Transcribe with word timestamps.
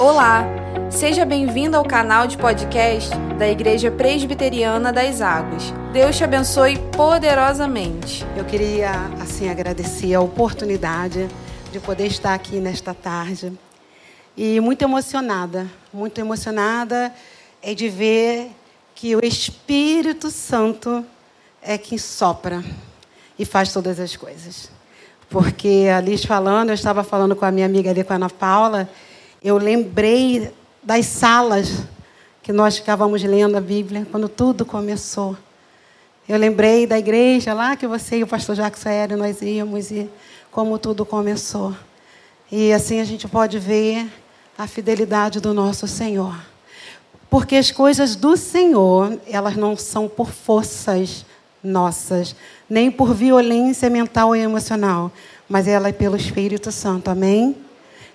Olá, 0.00 0.46
seja 0.90 1.26
bem-vindo 1.26 1.76
ao 1.76 1.84
canal 1.84 2.26
de 2.26 2.38
podcast 2.38 3.10
da 3.38 3.46
Igreja 3.46 3.90
Presbiteriana 3.90 4.90
das 4.90 5.20
Águas. 5.20 5.74
Deus 5.92 6.16
te 6.16 6.24
abençoe 6.24 6.78
poderosamente. 6.96 8.24
Eu 8.34 8.46
queria, 8.46 8.92
assim, 9.20 9.50
agradecer 9.50 10.14
a 10.14 10.20
oportunidade 10.22 11.28
de 11.70 11.78
poder 11.80 12.06
estar 12.06 12.32
aqui 12.32 12.56
nesta 12.60 12.94
tarde. 12.94 13.52
E 14.34 14.58
muito 14.58 14.80
emocionada, 14.80 15.66
muito 15.92 16.18
emocionada 16.18 17.12
é 17.60 17.74
de 17.74 17.90
ver 17.90 18.52
que 18.94 19.14
o 19.14 19.22
Espírito 19.22 20.30
Santo 20.30 21.04
é 21.60 21.76
quem 21.76 21.98
sopra 21.98 22.64
e 23.38 23.44
faz 23.44 23.70
todas 23.70 24.00
as 24.00 24.16
coisas. 24.16 24.70
Porque 25.28 25.88
a 25.94 26.00
Liz 26.00 26.24
falando, 26.24 26.70
eu 26.70 26.74
estava 26.74 27.04
falando 27.04 27.36
com 27.36 27.44
a 27.44 27.50
minha 27.50 27.66
amiga 27.66 27.90
ali, 27.90 28.02
com 28.02 28.14
a 28.14 28.16
Ana 28.16 28.30
Paula, 28.30 28.88
eu 29.42 29.56
lembrei 29.56 30.52
das 30.82 31.06
salas 31.06 31.84
que 32.42 32.52
nós 32.52 32.76
ficávamos 32.76 33.22
lendo 33.22 33.56
a 33.56 33.60
Bíblia 33.60 34.06
quando 34.10 34.28
tudo 34.28 34.66
começou. 34.66 35.36
Eu 36.28 36.38
lembrei 36.38 36.86
da 36.86 36.98
igreja 36.98 37.54
lá 37.54 37.74
que 37.74 37.86
você 37.86 38.18
e 38.18 38.22
o 38.22 38.26
pastor 38.26 38.54
Jacques 38.54 38.86
Aéreo 38.86 39.16
nós 39.16 39.40
íamos 39.40 39.90
e 39.90 40.08
como 40.50 40.78
tudo 40.78 41.04
começou. 41.06 41.74
E 42.52 42.72
assim 42.72 43.00
a 43.00 43.04
gente 43.04 43.26
pode 43.26 43.58
ver 43.58 44.06
a 44.58 44.66
fidelidade 44.66 45.40
do 45.40 45.54
nosso 45.54 45.88
Senhor. 45.88 46.36
Porque 47.30 47.56
as 47.56 47.70
coisas 47.70 48.16
do 48.16 48.36
Senhor, 48.36 49.18
elas 49.26 49.56
não 49.56 49.76
são 49.76 50.08
por 50.08 50.30
forças 50.30 51.24
nossas, 51.62 52.34
nem 52.68 52.90
por 52.90 53.14
violência 53.14 53.88
mental 53.88 54.34
e 54.34 54.40
emocional, 54.40 55.10
mas 55.48 55.66
ela 55.66 55.88
é 55.88 55.92
pelo 55.92 56.16
Espírito 56.16 56.70
Santo. 56.70 57.08
Amém? 57.08 57.56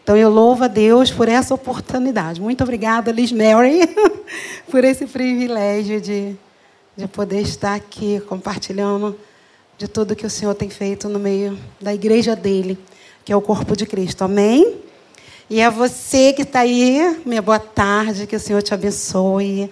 Então 0.05 0.15
eu 0.15 0.29
louvo 0.29 0.65
a 0.65 0.67
Deus 0.67 1.09
por 1.09 1.27
essa 1.27 1.51
oportunidade. 1.55 2.39
Muito 2.39 2.63
obrigada, 2.63 3.11
Liz 3.11 3.31
Mary, 3.31 3.79
por 4.69 4.83
esse 4.83 5.07
privilégio 5.07 5.99
de, 5.99 6.35
de 6.95 7.07
poder 7.07 7.41
estar 7.41 7.73
aqui 7.73 8.21
compartilhando 8.29 9.17
de 9.79 9.87
tudo 9.87 10.15
que 10.15 10.23
o 10.23 10.29
Senhor 10.29 10.53
tem 10.53 10.69
feito 10.69 11.09
no 11.09 11.17
meio 11.17 11.57
da 11.81 11.91
igreja 11.91 12.35
dele, 12.35 12.77
que 13.25 13.33
é 13.33 13.35
o 13.35 13.41
corpo 13.41 13.75
de 13.75 13.87
Cristo. 13.87 14.23
Amém? 14.23 14.75
E 15.49 15.59
a 15.59 15.71
você 15.71 16.33
que 16.33 16.43
está 16.43 16.59
aí, 16.59 17.19
minha 17.25 17.41
boa 17.41 17.57
tarde, 17.57 18.27
que 18.27 18.35
o 18.35 18.39
Senhor 18.39 18.61
te 18.61 18.75
abençoe. 18.75 19.71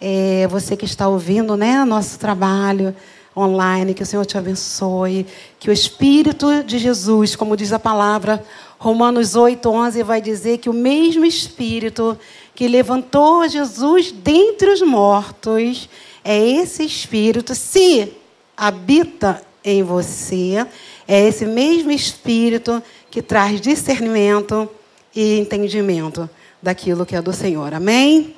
É, 0.00 0.48
você 0.48 0.78
que 0.78 0.86
está 0.86 1.08
ouvindo 1.08 1.58
né, 1.58 1.84
nosso 1.84 2.18
trabalho 2.18 2.96
online, 3.36 3.92
que 3.92 4.02
o 4.02 4.06
Senhor 4.06 4.24
te 4.24 4.38
abençoe. 4.38 5.26
Que 5.60 5.68
o 5.68 5.72
Espírito 5.74 6.64
de 6.64 6.78
Jesus, 6.78 7.36
como 7.36 7.54
diz 7.54 7.70
a 7.70 7.78
palavra, 7.78 8.42
Romanos 8.84 9.34
8, 9.34 9.66
11, 9.66 10.02
vai 10.02 10.20
dizer 10.20 10.58
que 10.58 10.68
o 10.68 10.74
mesmo 10.74 11.24
Espírito 11.24 12.18
que 12.54 12.68
levantou 12.68 13.48
Jesus 13.48 14.12
dentre 14.12 14.68
os 14.68 14.82
mortos, 14.82 15.88
é 16.22 16.38
esse 16.38 16.84
Espírito, 16.84 17.54
se 17.54 18.12
habita 18.54 19.42
em 19.64 19.82
você, 19.82 20.66
é 21.08 21.26
esse 21.26 21.46
mesmo 21.46 21.90
Espírito 21.92 22.82
que 23.10 23.22
traz 23.22 23.58
discernimento 23.58 24.68
e 25.16 25.38
entendimento 25.38 26.28
daquilo 26.62 27.06
que 27.06 27.16
é 27.16 27.22
do 27.22 27.32
Senhor. 27.32 27.72
Amém? 27.72 28.36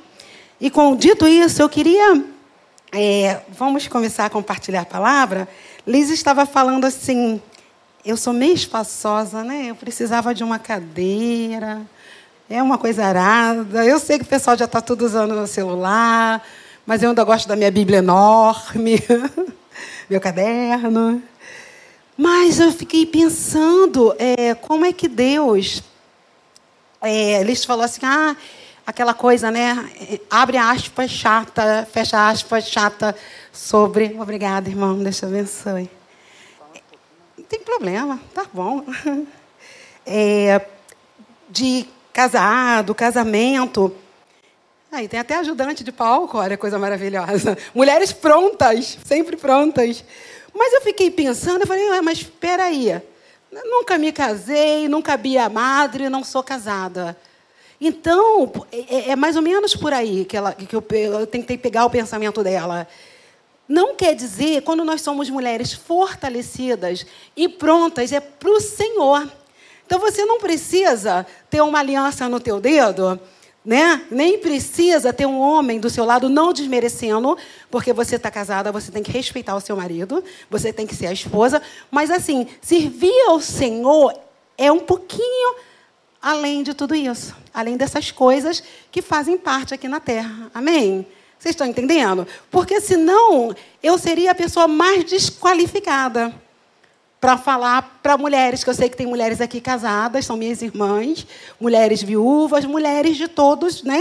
E 0.61 0.71
com 0.71 0.95
dito 0.95 1.27
isso, 1.27 1.61
eu 1.61 1.69
queria. 1.69 2.25
É, 2.93 3.41
vamos 3.49 3.89
começar 3.89 4.27
a 4.27 4.31
compartilhar 4.31 4.83
a 4.83 4.87
palavra. 4.87 5.49
Liz 5.85 6.09
estava 6.09 6.47
falando 6.47 6.85
assim. 6.85 7.43
Eu 8.07 8.17
sou 8.17 8.33
meio 8.33 8.55
espaçosa, 8.55 9.43
né? 9.43 9.67
Eu 9.71 9.75
precisava 9.75 10.33
de 10.33 10.45
uma 10.45 10.61
cadeira. 10.61 11.83
É 12.49 12.63
uma 12.63 12.79
coisa 12.79 13.05
arada. 13.05 13.85
Eu 13.85 13.99
sei 13.99 14.17
que 14.17 14.25
o 14.25 14.29
pessoal 14.29 14.57
já 14.57 14.65
está 14.65 14.81
tudo 14.81 15.05
usando 15.05 15.33
o 15.33 15.47
celular, 15.49 16.41
mas 16.87 17.03
eu 17.03 17.09
ainda 17.09 17.25
gosto 17.25 17.49
da 17.49 17.57
minha 17.57 17.71
Bíblia 17.73 17.99
enorme, 17.99 19.03
meu 20.09 20.21
caderno. 20.21 21.21
Mas 22.17 22.61
eu 22.61 22.71
fiquei 22.71 23.05
pensando 23.05 24.15
é, 24.21 24.55
como 24.55 24.85
é 24.85 24.93
que 24.93 25.09
Deus 25.09 25.83
é, 27.03 27.41
eles 27.41 27.65
falou 27.65 27.85
assim, 27.85 28.03
ah, 28.05 28.37
aquela 28.87 29.15
coisa, 29.15 29.51
né? 29.51 29.91
Abre 30.31 30.59
aspas 30.59 31.11
chata, 31.11 31.89
fecha 31.91 32.29
aspas 32.29 32.69
chata 32.69 33.17
sobre. 33.53 34.17
Obrigada, 34.21 34.71
irmão, 34.71 34.97
Deus 34.97 35.17
te 35.17 35.25
abençoe. 35.25 35.91
Tem 37.49 37.61
problema, 37.61 38.21
tá 38.35 38.47
bom. 38.53 38.85
É, 40.09 40.65
de 41.49 41.85
casado, 42.13 42.95
casamento. 42.95 43.93
Aí 44.93 45.09
tem 45.09 45.19
até 45.19 45.35
ajudante 45.35 45.83
de 45.83 45.91
palco, 45.91 46.39
olha 46.39 46.57
coisa 46.57 46.79
maravilhosa. 46.79 47.59
Mulheres 47.75 48.13
prontas, 48.13 48.97
sempre 49.05 49.37
prontas. 49.37 50.05
Mas 50.55 50.73
eu 50.75 50.81
fiquei 50.83 51.11
pensando, 51.11 51.63
eu 51.63 51.67
falei, 51.67 51.89
ah, 51.89 52.03
mas 52.03 52.19
espera 52.19 52.67
aí. 52.67 53.03
Nunca 53.65 53.99
me 53.99 54.13
casei, 54.13 54.89
nunca 54.89 55.17
vi 55.17 55.37
a 55.37 55.49
madre, 55.49 56.09
não 56.09 56.23
sou 56.23 56.43
casada. 56.43 57.17
Então, 57.81 58.53
é, 58.73 59.11
é, 59.11 59.17
mais 59.17 59.37
ou 59.37 59.43
menos 59.43 59.75
por 59.75 59.93
aí 59.93 60.25
que, 60.25 60.37
ela, 60.37 60.53
que 60.53 60.75
eu, 60.75 60.85
eu 60.91 61.27
tentei 61.27 61.59
pegar 61.59 61.85
o 61.85 61.91
pensamento 61.91 62.43
dela. 62.43 62.87
Não 63.69 63.95
quer 63.95 64.15
dizer, 64.15 64.63
quando 64.63 64.85
nós 64.85 65.01
somos 65.03 65.29
mulheres 65.29 65.73
fortalecidas 65.73 67.05
e 67.37 67.49
prontas, 67.49 68.13
é 68.13 68.21
para 68.21 68.51
o 68.51 68.61
Senhor. 68.61 69.31
Então, 69.85 69.99
você 69.99 70.25
não 70.25 70.39
precisa 70.39 71.27
ter 71.49 71.61
uma 71.61 71.79
aliança 71.79 72.29
no 72.29 72.41
teu 72.41 72.61
dedo 72.61 73.21
né? 73.67 74.07
Nem 74.13 74.39
precisa 74.39 75.13
ter 75.13 75.27
um 75.27 75.41
homem 75.41 75.81
do 75.81 75.91
seu 75.91 76.05
lado 76.05 76.29
não 76.29 76.53
desmerecendo, 76.53 77.37
porque 77.69 77.93
você 77.93 78.15
está 78.15 78.31
casada, 78.31 78.71
você 78.71 78.93
tem 78.93 79.03
que 79.03 79.11
respeitar 79.11 79.57
o 79.57 79.61
seu 79.61 79.77
marido, 79.77 80.23
você 80.49 80.73
tem 80.73 80.87
que 80.87 80.95
ser 80.95 81.09
a 81.09 81.13
esposa. 81.13 81.61
Mas 81.91 82.09
assim, 82.13 82.47
servir 82.63 83.21
ao 83.27 83.41
Senhor 83.41 84.17
é 84.57 84.71
um 84.71 84.79
pouquinho 84.79 85.57
além 86.23 86.63
de 86.63 86.75
tudo 86.75 86.95
isso, 86.95 87.35
além 87.53 87.77
dessas 87.77 88.13
coisas 88.13 88.63
que 88.93 89.03
fazem 89.03 89.37
parte 89.37 89.75
aqui 89.75 89.89
na 89.89 89.99
Terra. 89.99 90.49
Amém? 90.55 91.05
Vocês 91.47 91.55
estão 91.55 91.69
entendendo? 91.69 92.27
Porque 92.51 92.81
senão 92.81 93.55
eu 93.81 93.97
seria 93.97 94.33
a 94.33 94.35
pessoa 94.35 94.67
mais 94.67 95.05
desqualificada 95.05 96.35
para 97.21 97.39
falar 97.39 98.01
para 98.03 98.19
mulheres, 98.19 98.65
que 98.65 98.71
eu 98.71 98.75
sei 98.75 98.89
que 98.89 98.97
tem 98.97 99.07
mulheres 99.07 99.41
aqui 99.41 99.61
casadas, 99.61 100.27
são 100.27 100.37
minhas 100.37 100.61
irmãs, 100.61 101.25
mulheres 101.61 102.03
viúvas, 102.03 102.65
mulheres 102.65 103.17
de 103.17 103.29
todos, 103.29 103.85
né? 103.85 104.01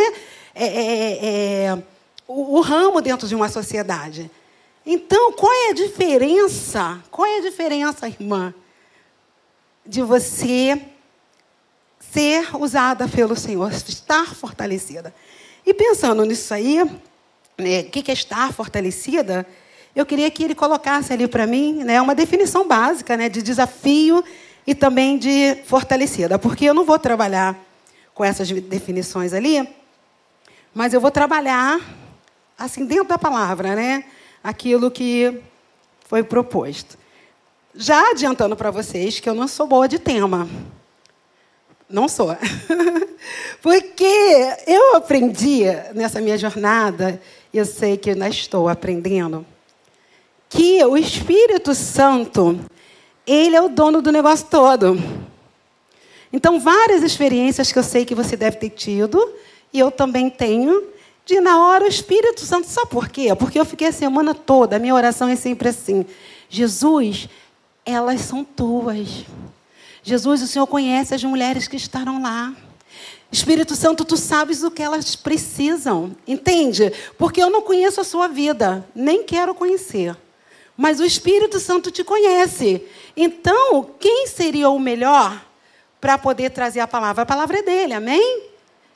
É, 0.56 0.66
é, 0.66 0.66
é, 0.66 1.26
é, 1.66 1.84
o, 2.28 2.58
o 2.58 2.62
ramo 2.62 3.00
dentro 3.00 3.28
de 3.28 3.36
uma 3.36 3.48
sociedade. 3.48 4.32
Então, 4.84 5.32
qual 5.34 5.54
é 5.54 5.70
a 5.70 5.74
diferença? 5.74 7.00
Qual 7.12 7.28
é 7.28 7.38
a 7.38 7.42
diferença, 7.42 8.08
irmã, 8.08 8.56
de 9.86 10.02
você 10.02 10.82
ser 12.00 12.56
usada 12.56 13.08
pelo 13.08 13.36
Senhor, 13.36 13.72
estar 13.72 14.34
fortalecida? 14.34 15.14
E 15.64 15.76
pensando 15.76 16.26
nisso 16.26 16.52
aí, 16.52 16.82
né, 17.58 17.82
o 17.82 17.90
que 17.90 18.10
é 18.12 18.14
estar 18.14 18.52
fortalecida? 18.54 19.46
eu 19.96 20.06
queria 20.06 20.30
que 20.30 20.44
ele 20.44 20.54
colocasse 20.54 21.14
ali 21.14 21.26
para 21.26 21.48
mim 21.48 21.84
né, 21.84 22.02
uma 22.02 22.14
definição 22.14 22.68
básica 22.68 23.16
né, 23.16 23.30
de 23.30 23.42
desafio 23.42 24.24
e 24.68 24.76
também 24.76 25.18
de 25.18 25.56
fortalecida, 25.66 26.38
porque 26.38 26.66
eu 26.66 26.74
não 26.74 26.84
vou 26.84 27.00
trabalhar 27.00 27.58
com 28.14 28.24
essas 28.24 28.50
definições 28.52 29.32
ali, 29.32 29.68
mas 30.74 30.94
eu 30.94 31.00
vou 31.00 31.12
trabalhar 31.12 31.80
assim 32.58 32.86
dentro 32.86 33.06
da 33.06 33.18
palavra, 33.18 33.74
né, 33.74 34.04
aquilo 34.44 34.92
que 34.92 35.42
foi 36.08 36.24
proposto. 36.24 36.98
Já 37.74 38.12
adiantando 38.12 38.56
para 38.56 38.72
vocês 38.72 39.20
que 39.20 39.30
eu 39.30 39.36
não 39.36 39.48
sou 39.48 39.68
boa 39.68 39.88
de 39.88 40.00
tema. 40.00 40.48
Não 41.90 42.08
sou. 42.08 42.36
Porque 43.62 44.06
eu 44.66 44.96
aprendi 44.96 45.64
nessa 45.94 46.22
minha 46.22 46.38
jornada, 46.38 47.22
eu 47.58 47.66
sei 47.66 47.98
que 47.98 48.10
ainda 48.10 48.28
estou 48.28 48.68
aprendendo, 48.68 49.46
que 50.50 50.84
o 50.84 50.98
Espírito 50.98 51.74
Santo, 51.74 52.60
ele 53.26 53.56
é 53.56 53.62
o 53.62 53.70
dono 53.70 54.02
do 54.02 54.12
negócio 54.12 54.48
todo. 54.50 54.98
Então, 56.32 56.60
várias 56.60 57.02
experiências 57.04 57.72
que 57.72 57.80
eu 57.80 57.84
sei 57.84 58.06
que 58.06 58.16
você 58.16 58.36
deve 58.36 58.58
ter 58.58 58.70
tido, 58.70 59.34
e 59.72 59.80
eu 59.80 59.90
também 59.90 60.30
tenho, 60.30 60.84
de 61.26 61.40
na 61.40 61.62
hora 61.62 61.86
o 61.86 61.88
Espírito 61.88 62.42
Santo, 62.42 62.68
sabe 62.68 62.90
por 62.90 63.10
quê? 63.10 63.34
Porque 63.36 63.60
eu 63.60 63.66
fiquei 63.66 63.88
a 63.88 63.92
semana 63.92 64.34
toda, 64.34 64.76
a 64.76 64.80
minha 64.80 64.94
oração 64.94 65.28
é 65.28 65.36
sempre 65.36 65.70
assim: 65.70 66.06
Jesus, 66.50 67.28
elas 67.86 68.22
são 68.22 68.44
tuas. 68.44 69.26
Jesus, 70.04 70.42
o 70.42 70.48
Senhor 70.48 70.68
conhece 70.68 71.16
as 71.16 71.24
mulheres 71.24 71.68
que 71.68 71.76
estarão 71.76 72.22
lá. 72.22 72.54
Espírito 73.36 73.76
Santo, 73.76 74.06
tu 74.06 74.16
sabes 74.16 74.64
o 74.64 74.72
que 74.72 74.82
elas 74.82 75.16
precisam, 75.16 76.16
entende? 76.26 76.92
Porque 77.18 77.44
eu 77.44 77.50
não 77.50 77.62
conheço 77.62 78.00
a 78.00 78.06
sua 78.06 78.30
vida, 78.30 78.88
nem 78.96 79.24
quero 79.24 79.54
conhecer. 79.54 80.16
Mas 80.78 81.02
o 81.02 81.06
Espírito 81.06 81.60
Santo 81.60 81.92
te 81.92 82.04
conhece. 82.04 82.82
Então, 83.16 83.90
quem 84.00 84.26
seria 84.28 84.70
o 84.70 84.80
melhor 84.80 85.46
para 86.00 86.18
poder 86.18 86.52
trazer 86.52 86.80
a 86.80 86.88
palavra? 86.88 87.24
A 87.24 87.26
palavra 87.26 87.60
é 87.60 87.62
dele, 87.62 87.94
amém? 87.94 88.44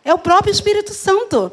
É 0.05 0.13
o 0.13 0.17
próprio 0.17 0.51
Espírito 0.51 0.93
Santo. 0.93 1.51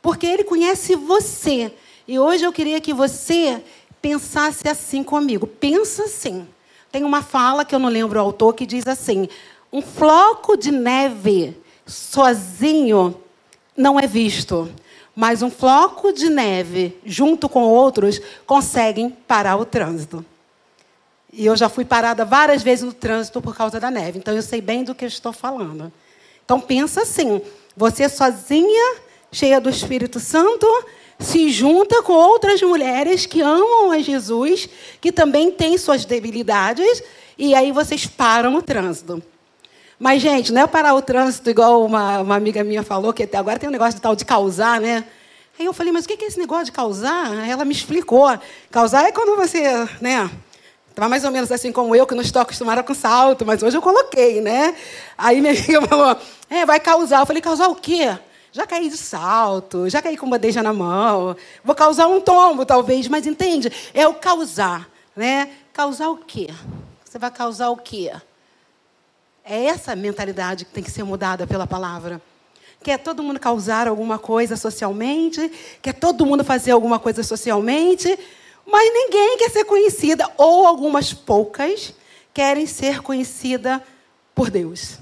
Porque 0.00 0.26
ele 0.26 0.44
conhece 0.44 0.94
você. 0.94 1.72
E 2.06 2.18
hoje 2.18 2.44
eu 2.44 2.52
queria 2.52 2.80
que 2.80 2.94
você 2.94 3.60
pensasse 4.00 4.68
assim 4.68 5.02
comigo. 5.02 5.48
Pensa 5.48 6.04
assim. 6.04 6.46
Tem 6.92 7.02
uma 7.02 7.22
fala 7.22 7.64
que 7.64 7.74
eu 7.74 7.78
não 7.80 7.88
lembro 7.88 8.20
o 8.20 8.22
autor 8.22 8.54
que 8.54 8.66
diz 8.66 8.86
assim: 8.86 9.28
um 9.72 9.82
floco 9.82 10.56
de 10.56 10.70
neve 10.70 11.63
sozinho 11.86 13.20
não 13.76 13.98
é 13.98 14.06
visto, 14.06 14.70
mas 15.14 15.42
um 15.42 15.50
floco 15.50 16.12
de 16.12 16.28
neve 16.28 16.98
junto 17.04 17.48
com 17.48 17.62
outros 17.62 18.20
conseguem 18.46 19.10
parar 19.10 19.56
o 19.56 19.64
trânsito. 19.64 20.24
E 21.32 21.46
eu 21.46 21.56
já 21.56 21.68
fui 21.68 21.84
parada 21.84 22.24
várias 22.24 22.62
vezes 22.62 22.84
no 22.84 22.92
trânsito 22.92 23.42
por 23.42 23.56
causa 23.56 23.80
da 23.80 23.90
neve, 23.90 24.18
então 24.18 24.34
eu 24.34 24.42
sei 24.42 24.60
bem 24.60 24.84
do 24.84 24.94
que 24.94 25.04
estou 25.04 25.32
falando. 25.32 25.92
Então 26.44 26.60
pensa 26.60 27.02
assim, 27.02 27.40
você 27.76 28.08
sozinha, 28.08 28.96
cheia 29.32 29.60
do 29.60 29.68
Espírito 29.68 30.20
Santo, 30.20 30.66
se 31.18 31.50
junta 31.50 32.02
com 32.02 32.12
outras 32.12 32.62
mulheres 32.62 33.26
que 33.26 33.40
amam 33.40 33.90
a 33.90 33.98
Jesus, 33.98 34.68
que 35.00 35.10
também 35.10 35.50
têm 35.50 35.78
suas 35.78 36.04
debilidades, 36.04 37.02
e 37.36 37.54
aí 37.54 37.72
vocês 37.72 38.06
param 38.06 38.54
o 38.54 38.62
trânsito. 38.62 39.22
Mas, 40.04 40.20
gente, 40.20 40.52
não 40.52 40.60
é 40.60 40.66
parar 40.66 40.92
o 40.92 41.00
trânsito 41.00 41.48
igual 41.48 41.82
uma, 41.82 42.20
uma 42.20 42.36
amiga 42.36 42.62
minha 42.62 42.82
falou, 42.82 43.10
que 43.10 43.22
até 43.22 43.38
agora 43.38 43.58
tem 43.58 43.70
um 43.70 43.72
negócio 43.72 43.94
de 43.94 44.02
tal 44.02 44.14
de 44.14 44.22
causar, 44.22 44.78
né? 44.78 45.02
Aí 45.58 45.64
eu 45.64 45.72
falei, 45.72 45.94
mas 45.94 46.04
o 46.04 46.08
que 46.08 46.22
é 46.22 46.26
esse 46.26 46.38
negócio 46.38 46.66
de 46.66 46.72
causar? 46.72 47.34
Ela 47.48 47.64
me 47.64 47.72
explicou. 47.72 48.38
Causar 48.70 49.06
é 49.06 49.12
quando 49.12 49.34
você, 49.34 49.62
né? 50.02 50.30
Estava 50.90 51.08
mais 51.08 51.24
ou 51.24 51.30
menos 51.30 51.50
assim 51.50 51.72
como 51.72 51.96
eu, 51.96 52.06
que 52.06 52.14
não 52.14 52.20
estou 52.20 52.42
acostumada 52.42 52.82
com 52.82 52.92
salto, 52.92 53.46
mas 53.46 53.62
hoje 53.62 53.78
eu 53.78 53.80
coloquei, 53.80 54.42
né? 54.42 54.76
Aí 55.16 55.40
minha 55.40 55.54
amiga 55.56 55.80
falou, 55.88 56.18
é, 56.50 56.66
vai 56.66 56.78
causar. 56.78 57.20
Eu 57.20 57.26
falei, 57.26 57.40
causar 57.40 57.68
o 57.68 57.74
quê? 57.74 58.14
Já 58.52 58.66
caí 58.66 58.90
de 58.90 58.98
salto, 58.98 59.88
já 59.88 60.02
caí 60.02 60.18
com 60.18 60.28
bandeja 60.28 60.62
na 60.62 60.74
mão, 60.74 61.34
vou 61.64 61.74
causar 61.74 62.08
um 62.08 62.20
tombo, 62.20 62.66
talvez, 62.66 63.08
mas 63.08 63.26
entende? 63.26 63.72
É 63.94 64.06
o 64.06 64.12
causar, 64.12 64.86
né? 65.16 65.48
Causar 65.72 66.10
o 66.10 66.18
quê? 66.18 66.50
Você 67.02 67.18
vai 67.18 67.30
causar 67.30 67.70
o 67.70 67.76
quê? 67.78 68.12
É 69.44 69.66
essa 69.66 69.94
mentalidade 69.94 70.64
que 70.64 70.72
tem 70.72 70.82
que 70.82 70.90
ser 70.90 71.04
mudada 71.04 71.46
pela 71.46 71.66
palavra. 71.66 72.20
Quer 72.82 72.98
todo 72.98 73.22
mundo 73.22 73.38
causar 73.38 73.86
alguma 73.86 74.18
coisa 74.18 74.56
socialmente, 74.56 75.52
quer 75.82 75.92
todo 75.92 76.24
mundo 76.24 76.42
fazer 76.42 76.70
alguma 76.70 76.98
coisa 76.98 77.22
socialmente, 77.22 78.18
mas 78.66 78.92
ninguém 78.92 79.36
quer 79.36 79.50
ser 79.50 79.64
conhecida, 79.64 80.30
ou 80.38 80.66
algumas 80.66 81.12
poucas 81.12 81.92
querem 82.32 82.66
ser 82.66 83.02
conhecida 83.02 83.82
por 84.34 84.50
Deus. 84.50 84.98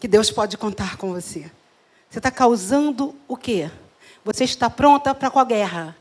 Que 0.00 0.08
Deus 0.08 0.30
pode 0.30 0.56
contar 0.56 0.96
com 0.96 1.12
você. 1.12 1.50
Você 2.08 2.18
está 2.18 2.30
causando 2.30 3.14
o 3.28 3.36
quê? 3.36 3.70
Você 4.24 4.44
está 4.44 4.70
pronta 4.70 5.14
para 5.14 5.30
qual 5.30 5.44
guerra? 5.44 5.96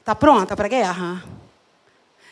Está 0.00 0.14
pronta 0.14 0.56
para 0.56 0.66
a 0.66 0.68
guerra? 0.68 1.24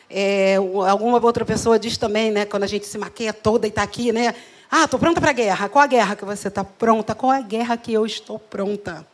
É, 0.09 0.55
alguma 0.55 1.23
outra 1.23 1.45
pessoa 1.45 1.77
diz 1.77 1.97
também, 1.97 2.31
né, 2.31 2.45
quando 2.45 2.63
a 2.63 2.67
gente 2.67 2.87
se 2.87 2.97
maquia 2.97 3.31
toda 3.31 3.67
e 3.67 3.69
está 3.69 3.83
aqui, 3.83 4.11
né? 4.11 4.33
Ah, 4.71 4.85
estou 4.85 4.99
pronta 4.99 5.21
para 5.21 5.29
a 5.29 5.33
guerra. 5.33 5.69
Qual 5.69 5.83
a 5.83 5.87
guerra 5.87 6.15
que 6.15 6.25
você 6.25 6.47
está 6.47 6.63
pronta? 6.63 7.13
Qual 7.13 7.31
a 7.31 7.41
guerra 7.41 7.77
que 7.77 7.93
eu 7.93 8.05
estou 8.05 8.39
pronta? 8.39 9.05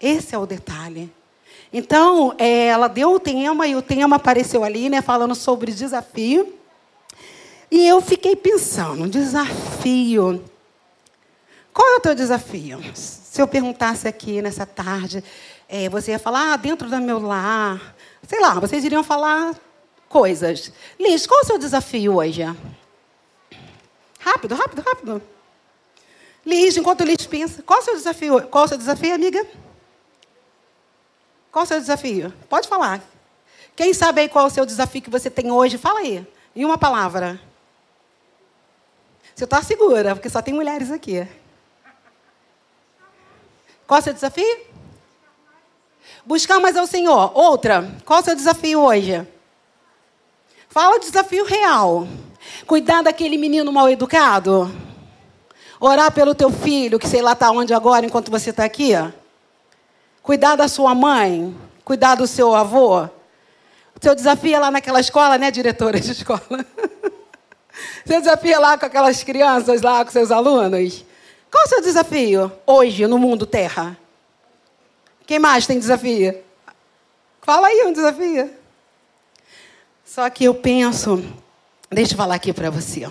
Esse 0.00 0.34
é 0.34 0.38
o 0.38 0.46
detalhe. 0.46 1.10
Então, 1.72 2.34
é, 2.38 2.66
ela 2.66 2.88
deu 2.88 3.14
o 3.14 3.20
tema 3.20 3.66
e 3.66 3.74
o 3.74 3.80
tema 3.80 4.16
apareceu 4.16 4.64
ali, 4.64 4.90
né, 4.90 5.00
falando 5.00 5.34
sobre 5.34 5.72
desafio. 5.72 6.54
E 7.70 7.86
eu 7.86 8.02
fiquei 8.02 8.36
pensando, 8.36 9.08
desafio. 9.08 10.44
Qual 11.72 11.88
é 11.94 11.96
o 11.96 12.00
teu 12.00 12.14
desafio? 12.14 12.80
Se 12.94 13.40
eu 13.40 13.48
perguntasse 13.48 14.06
aqui 14.06 14.42
nessa 14.42 14.66
tarde, 14.66 15.24
é, 15.66 15.88
você 15.88 16.10
ia 16.10 16.18
falar, 16.18 16.52
ah, 16.52 16.56
dentro 16.56 16.90
do 16.90 17.00
meu 17.00 17.18
lar. 17.18 17.94
Sei 18.28 18.40
lá, 18.40 18.60
vocês 18.60 18.84
iriam 18.84 19.02
falar 19.02 19.54
coisas. 20.12 20.70
Liz, 21.00 21.26
qual 21.26 21.40
é 21.40 21.42
o 21.42 21.46
seu 21.46 21.58
desafio 21.58 22.16
hoje? 22.16 22.42
Rápido, 24.20 24.54
rápido, 24.54 24.82
rápido. 24.82 25.22
Liz, 26.44 26.76
enquanto 26.76 27.02
Liz 27.02 27.26
pensa, 27.26 27.62
qual 27.62 27.78
é 27.78 27.82
o 27.82 27.84
seu 27.84 27.94
desafio? 27.94 28.46
Qual 28.48 28.64
é 28.64 28.66
o 28.66 28.68
seu 28.68 28.78
desafio, 28.78 29.14
amiga? 29.14 29.44
Qual 31.50 31.62
é 31.62 31.64
o 31.64 31.68
seu 31.68 31.80
desafio? 31.80 32.32
Pode 32.48 32.68
falar. 32.68 33.02
Quem 33.74 33.94
sabe 33.94 34.20
aí 34.20 34.28
qual 34.28 34.44
é 34.44 34.48
o 34.48 34.50
seu 34.50 34.66
desafio 34.66 35.00
que 35.00 35.10
você 35.10 35.30
tem 35.30 35.50
hoje? 35.50 35.78
Fala 35.78 36.00
aí. 36.00 36.26
Em 36.54 36.64
uma 36.64 36.76
palavra. 36.76 37.40
Você 39.34 39.44
está 39.44 39.62
segura, 39.62 40.14
porque 40.14 40.28
só 40.28 40.42
tem 40.42 40.52
mulheres 40.52 40.90
aqui. 40.90 41.26
Qual 43.86 43.98
é 43.98 44.00
o 44.00 44.04
seu 44.04 44.12
desafio? 44.12 44.66
Buscar 46.26 46.60
mais 46.60 46.76
ao 46.76 46.86
Senhor. 46.86 47.32
Outra. 47.34 47.90
Qual 48.04 48.18
é 48.18 48.22
o 48.22 48.24
seu 48.24 48.36
desafio 48.36 48.80
hoje? 48.80 49.26
Fala 50.72 50.98
desafio 50.98 51.44
real. 51.44 52.08
Cuidar 52.66 53.02
daquele 53.02 53.36
menino 53.36 53.70
mal 53.70 53.90
educado. 53.90 54.74
Orar 55.78 56.10
pelo 56.10 56.34
teu 56.34 56.50
filho, 56.50 56.98
que 56.98 57.06
sei 57.06 57.20
lá 57.20 57.32
está 57.32 57.50
onde 57.50 57.74
agora, 57.74 58.06
enquanto 58.06 58.30
você 58.30 58.48
está 58.48 58.64
aqui. 58.64 58.92
Cuidar 60.22 60.56
da 60.56 60.68
sua 60.68 60.94
mãe. 60.94 61.54
Cuidar 61.84 62.14
do 62.14 62.26
seu 62.26 62.54
avô. 62.54 63.02
O 63.02 64.00
seu 64.00 64.14
desafio 64.14 64.54
é 64.54 64.58
lá 64.58 64.70
naquela 64.70 64.98
escola, 64.98 65.36
né, 65.36 65.50
diretora 65.50 66.00
de 66.00 66.10
escola? 66.10 66.40
Você 68.04 68.18
desafia 68.20 68.58
lá 68.58 68.78
com 68.78 68.86
aquelas 68.86 69.22
crianças, 69.22 69.82
lá 69.82 70.02
com 70.04 70.10
seus 70.10 70.30
alunos? 70.30 71.04
Qual 71.50 71.64
o 71.64 71.68
seu 71.68 71.82
desafio 71.82 72.50
hoje 72.66 73.06
no 73.06 73.18
mundo 73.18 73.44
terra? 73.44 73.96
Quem 75.26 75.38
mais 75.38 75.66
tem 75.66 75.78
desafio? 75.78 76.34
Fala 77.42 77.68
aí 77.68 77.84
um 77.86 77.92
desafio. 77.92 78.61
Só 80.14 80.28
que 80.28 80.44
eu 80.44 80.52
penso, 80.52 81.24
deixa 81.90 82.12
eu 82.12 82.18
falar 82.18 82.34
aqui 82.34 82.52
para 82.52 82.68
você. 82.68 83.08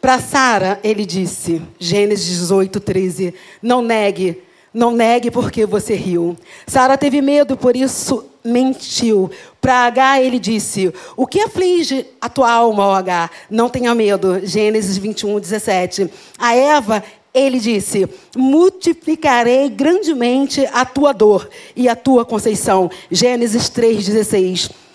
Para 0.00 0.18
Sara, 0.18 0.80
ele 0.82 1.06
disse, 1.06 1.62
Gênesis 1.78 2.26
18, 2.26 2.80
13: 2.80 3.34
Não 3.62 3.80
negue, 3.80 4.42
não 4.74 4.90
negue 4.90 5.30
porque 5.30 5.64
você 5.64 5.94
riu. 5.94 6.36
Sara 6.66 6.98
teve 6.98 7.22
medo, 7.22 7.56
por 7.56 7.76
isso 7.76 8.24
mentiu. 8.44 9.30
Para 9.60 9.86
H, 9.86 10.20
ele 10.20 10.40
disse: 10.40 10.92
O 11.16 11.24
que 11.24 11.38
aflige 11.38 12.04
a 12.20 12.28
tua 12.28 12.50
alma, 12.50 12.84
ó 12.84 12.94
H? 12.96 13.30
Não 13.48 13.68
tenha 13.68 13.94
medo. 13.94 14.44
Gênesis 14.44 14.98
21, 14.98 15.38
17. 15.38 16.10
A 16.36 16.52
Eva, 16.52 17.04
ele 17.32 17.60
disse: 17.60 18.08
Multiplicarei 18.36 19.68
grandemente 19.68 20.68
a 20.72 20.84
tua 20.84 21.12
dor 21.12 21.48
e 21.76 21.88
a 21.88 21.94
tua 21.94 22.24
conceição. 22.24 22.90
Gênesis 23.08 23.68
3, 23.68 24.04
16. 24.04 24.87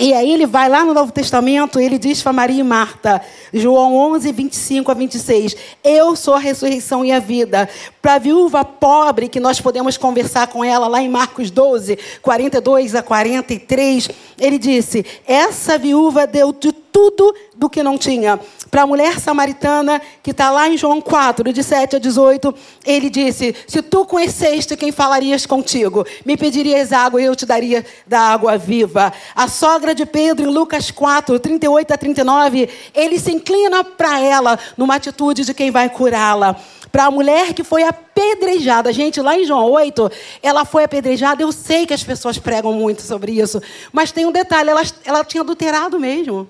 E 0.00 0.14
aí 0.14 0.32
ele 0.32 0.46
vai 0.46 0.68
lá 0.68 0.84
no 0.84 0.94
Novo 0.94 1.10
Testamento, 1.10 1.80
ele 1.80 1.98
diz 1.98 2.22
para 2.22 2.32
Maria 2.32 2.60
e 2.60 2.62
Marta, 2.62 3.20
João 3.52 3.96
11, 4.12 4.30
25 4.30 4.92
a 4.92 4.94
26, 4.94 5.56
Eu 5.82 6.14
sou 6.14 6.34
a 6.34 6.38
ressurreição 6.38 7.04
e 7.04 7.10
a 7.10 7.18
vida. 7.18 7.68
Para 8.00 8.14
a 8.14 8.18
viúva 8.18 8.64
pobre, 8.64 9.28
que 9.28 9.40
nós 9.40 9.60
podemos 9.60 9.96
conversar 9.96 10.46
com 10.46 10.62
ela 10.64 10.86
lá 10.86 11.02
em 11.02 11.08
Marcos 11.08 11.50
12, 11.50 11.98
42 12.22 12.94
a 12.94 13.02
43, 13.02 14.08
ele 14.38 14.56
disse, 14.56 15.04
essa 15.26 15.76
viúva 15.76 16.28
deu 16.28 16.52
de 16.52 16.72
tudo 16.98 17.32
do 17.54 17.70
que 17.70 17.80
não 17.80 17.96
tinha 17.96 18.40
para 18.72 18.82
a 18.82 18.86
mulher 18.86 19.20
samaritana, 19.20 20.02
que 20.20 20.32
está 20.32 20.50
lá 20.50 20.68
em 20.68 20.76
João 20.76 21.00
4, 21.00 21.52
de 21.52 21.62
7 21.62 21.94
a 21.94 21.98
18, 22.00 22.52
ele 22.84 23.08
disse: 23.08 23.54
Se 23.68 23.80
tu 23.80 24.04
conheceste 24.04 24.76
quem 24.76 24.90
falarias 24.90 25.46
contigo, 25.46 26.04
me 26.26 26.36
pedirias 26.36 26.92
água 26.92 27.22
e 27.22 27.24
eu 27.24 27.36
te 27.36 27.46
daria 27.46 27.86
da 28.04 28.18
água 28.18 28.58
viva. 28.58 29.12
A 29.32 29.46
sogra 29.46 29.94
de 29.94 30.04
Pedro, 30.04 30.48
em 30.48 30.52
Lucas 30.52 30.90
4, 30.90 31.38
38 31.38 31.94
a 31.94 31.96
39, 31.96 32.68
ele 32.92 33.18
se 33.18 33.30
inclina 33.30 33.84
para 33.84 34.18
ela 34.20 34.58
numa 34.76 34.96
atitude 34.96 35.44
de 35.44 35.54
quem 35.54 35.70
vai 35.70 35.88
curá-la 35.88 36.56
para 36.90 37.04
a 37.04 37.10
mulher 37.10 37.54
que 37.54 37.62
foi 37.62 37.84
apedrejada. 37.84 38.92
Gente, 38.92 39.20
lá 39.20 39.38
em 39.38 39.44
João 39.44 39.70
8, 39.70 40.10
ela 40.42 40.64
foi 40.64 40.82
apedrejada. 40.82 41.42
Eu 41.42 41.52
sei 41.52 41.86
que 41.86 41.94
as 41.94 42.02
pessoas 42.02 42.38
pregam 42.38 42.72
muito 42.72 43.02
sobre 43.02 43.32
isso, 43.32 43.62
mas 43.92 44.10
tem 44.10 44.26
um 44.26 44.32
detalhe: 44.32 44.70
ela, 44.70 44.82
ela 45.04 45.24
tinha 45.24 45.42
adulterado 45.42 46.00
mesmo. 46.00 46.48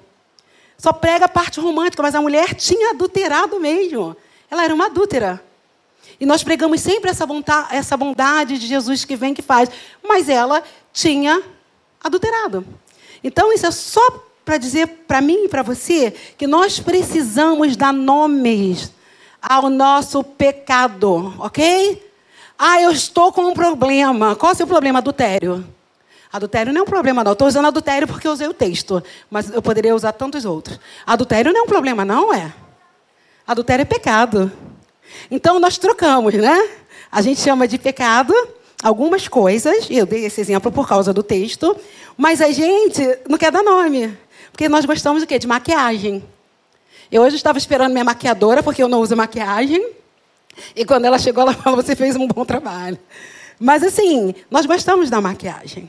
Só 0.79 0.93
prega 0.93 1.25
a 1.25 1.29
parte 1.29 1.59
romântica, 1.59 2.03
mas 2.03 2.15
a 2.15 2.23
mulher 2.23 2.55
tinha 2.55 2.91
adulterado 2.91 3.59
mesmo. 3.59 4.17
Ela 4.49 4.65
era 4.65 4.75
uma 4.75 4.87
adúltera. 4.87 5.43
E 6.21 6.25
nós 6.25 6.43
pregamos 6.45 6.81
sempre 6.81 7.11
essa, 7.11 7.27
vontade, 7.27 7.75
essa 7.75 7.97
bondade 7.97 8.59
de 8.59 8.67
Jesus 8.67 9.05
que 9.05 9.17
vem 9.17 9.35
que 9.35 9.43
faz. 9.43 9.69
Mas 10.03 10.29
ela 10.29 10.63
tinha 10.93 11.43
adulterado. 12.03 12.65
Então, 13.23 13.53
isso 13.53 13.67
é 13.67 13.71
só 13.73 14.25
para 14.45 14.57
dizer 14.57 14.87
para 15.07 15.21
mim 15.21 15.45
e 15.45 15.49
para 15.49 15.63
você 15.63 16.13
que 16.39 16.47
nós 16.47 16.79
precisamos 16.79 17.77
dar 17.77 17.93
nomes 17.93 18.93
ao 19.43 19.69
nosso 19.69 20.25
pecado, 20.25 21.35
ok? 21.39 22.03
Ah, 22.59 22.81
eu 22.81 22.91
estou 22.91 23.33
com 23.33 23.43
um 23.43 23.55
problema. 23.55 24.35
Qual 24.35 24.51
é 24.51 24.55
o 24.55 24.57
seu 24.57 24.67
problema? 24.67 25.01
Adultério. 25.01 25.65
Adultério 26.33 26.73
não 26.73 26.81
é 26.81 26.83
um 26.83 26.87
problema, 26.87 27.25
não. 27.25 27.33
Estou 27.33 27.49
usando 27.49 27.67
adultério 27.67 28.07
porque 28.07 28.27
eu 28.27 28.33
usei 28.33 28.47
o 28.47 28.55
texto, 28.55 29.03
mas 29.31 29.51
eu 29.51 29.63
poderia 29.63 29.95
usar 29.95 30.13
tantos 30.13 30.45
outros. 30.45 30.79
Adultério 31.07 31.53
não 31.53 31.61
é 31.61 31.63
um 31.63 31.67
problema, 31.67 32.05
não 32.05 32.33
é? 32.33 32.53
Adultério 33.47 33.83
é 33.83 33.87
pecado. 33.87 34.53
Então 35.31 35.59
nós 35.59 35.79
trocamos, 35.79 36.35
né? 36.35 36.69
A 37.11 37.23
gente 37.23 37.41
chama 37.41 37.67
de 37.67 37.79
pecado 37.79 38.35
algumas 38.83 39.27
coisas, 39.27 39.87
eu 39.91 40.07
dei 40.07 40.25
esse 40.25 40.41
exemplo 40.41 40.71
por 40.71 40.87
causa 40.87 41.13
do 41.13 41.23
texto, 41.23 41.77
mas 42.17 42.41
a 42.41 42.51
gente 42.51 43.03
não 43.29 43.39
quer 43.39 43.51
dar 43.51 43.63
nome. 43.63 44.17
Porque 44.53 44.69
nós 44.69 44.85
gostamos 44.85 45.23
de 45.23 45.27
quê? 45.27 45.39
De 45.39 45.47
maquiagem. 45.47 46.23
Eu 47.11 47.23
hoje 47.23 47.37
estava 47.37 47.59
esperando 47.59 47.93
minha 47.93 48.05
maquiadora, 48.05 48.63
porque 48.63 48.83
eu 48.83 48.89
não 48.89 49.01
uso 49.01 49.17
maquiagem. 49.17 49.93
E 50.77 50.85
quando 50.85 51.05
ela 51.07 51.19
chegou, 51.19 51.43
ela 51.43 51.55
falou: 51.55 51.83
Você 51.83 51.97
fez 51.97 52.17
um 52.17 52.27
bom 52.27 52.45
trabalho. 52.45 52.99
Mas 53.59 53.83
assim, 53.83 54.35
nós 54.51 54.67
gostamos 54.67 55.09
da 55.09 55.21
maquiagem. 55.21 55.89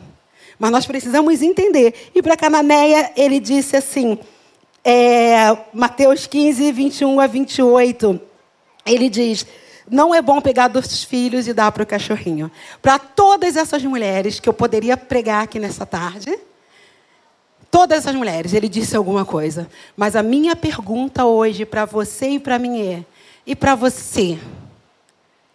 Mas 0.59 0.71
nós 0.71 0.85
precisamos 0.85 1.41
entender. 1.41 2.11
E 2.13 2.21
para 2.21 2.35
Cananeia, 2.35 3.13
ele 3.15 3.39
disse 3.39 3.77
assim, 3.77 4.19
é, 4.83 5.57
Mateus 5.73 6.27
15, 6.27 6.71
21 6.71 7.19
a 7.19 7.27
28. 7.27 8.19
Ele 8.85 9.09
diz: 9.09 9.45
Não 9.89 10.13
é 10.13 10.21
bom 10.21 10.41
pegar 10.41 10.67
dos 10.67 11.03
filhos 11.03 11.47
e 11.47 11.53
dar 11.53 11.71
para 11.71 11.83
o 11.83 11.85
cachorrinho. 11.85 12.51
Para 12.81 12.99
todas 12.99 13.55
essas 13.55 13.83
mulheres 13.83 14.39
que 14.39 14.49
eu 14.49 14.53
poderia 14.53 14.97
pregar 14.97 15.43
aqui 15.43 15.59
nessa 15.59 15.85
tarde, 15.85 16.37
todas 17.69 17.99
essas 17.99 18.15
mulheres, 18.15 18.53
ele 18.53 18.67
disse 18.67 18.95
alguma 18.95 19.25
coisa. 19.25 19.69
Mas 19.95 20.15
a 20.15 20.23
minha 20.23 20.55
pergunta 20.55 21.25
hoje 21.25 21.65
para 21.65 21.85
você 21.85 22.31
e 22.31 22.39
para 22.39 22.59
mim 22.59 22.81
é: 22.81 23.05
e 23.45 23.55
para 23.55 23.75
você? 23.75 24.39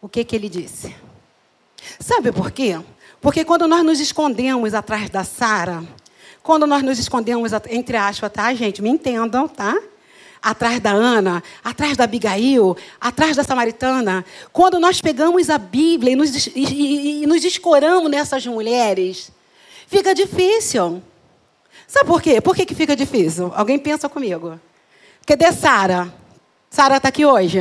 O 0.01 0.09
que, 0.09 0.23
que 0.23 0.37
ele 0.37 0.49
disse? 0.49 0.95
Sabe 1.99 2.31
por 2.31 2.51
quê? 2.51 2.79
Porque 3.25 3.43
quando 3.43 3.67
nós 3.67 3.83
nos 3.83 4.01
escondemos 4.01 4.75
atrás 4.75 5.09
da 5.09 5.25
Sara, 5.25 5.83
quando 6.43 6.67
nós 6.67 6.83
nos 6.83 6.99
escondemos, 6.99 7.53
entre 7.71 7.97
aspas, 7.97 8.31
tá, 8.31 8.53
gente? 8.53 8.83
Me 8.83 8.91
entendam, 8.91 9.49
tá? 9.49 9.81
Atrás 10.43 10.79
da 10.79 10.91
Ana, 10.91 11.43
atrás 11.65 11.97
da 11.97 12.05
Abigail, 12.05 12.77
atrás 13.01 13.35
da 13.35 13.43
Samaritana. 13.43 14.27
Quando 14.53 14.79
nós 14.79 15.01
pegamos 15.01 15.49
a 15.49 15.57
Bíblia 15.57 16.13
e 16.13 16.17
nos, 16.17 16.49
e, 16.49 17.23
e, 17.23 17.27
nos 17.27 17.43
escoramos 17.47 18.11
nessas 18.11 18.47
mulheres, 18.47 19.33
fica 19.87 20.15
difícil. 20.15 21.03
Sabe 21.89 22.07
por 22.07 22.21
quê? 22.21 22.43
Por 22.43 22.55
que, 22.55 22.67
que 22.67 22.75
fica 22.75 22.95
difícil? 22.95 23.51
Alguém 23.57 23.79
pensa 23.79 24.07
comigo. 24.07 24.61
Cadê 25.27 25.51
Sara? 25.51 26.13
Sara 26.69 26.99
está 26.99 27.09
aqui 27.09 27.25
hoje? 27.25 27.61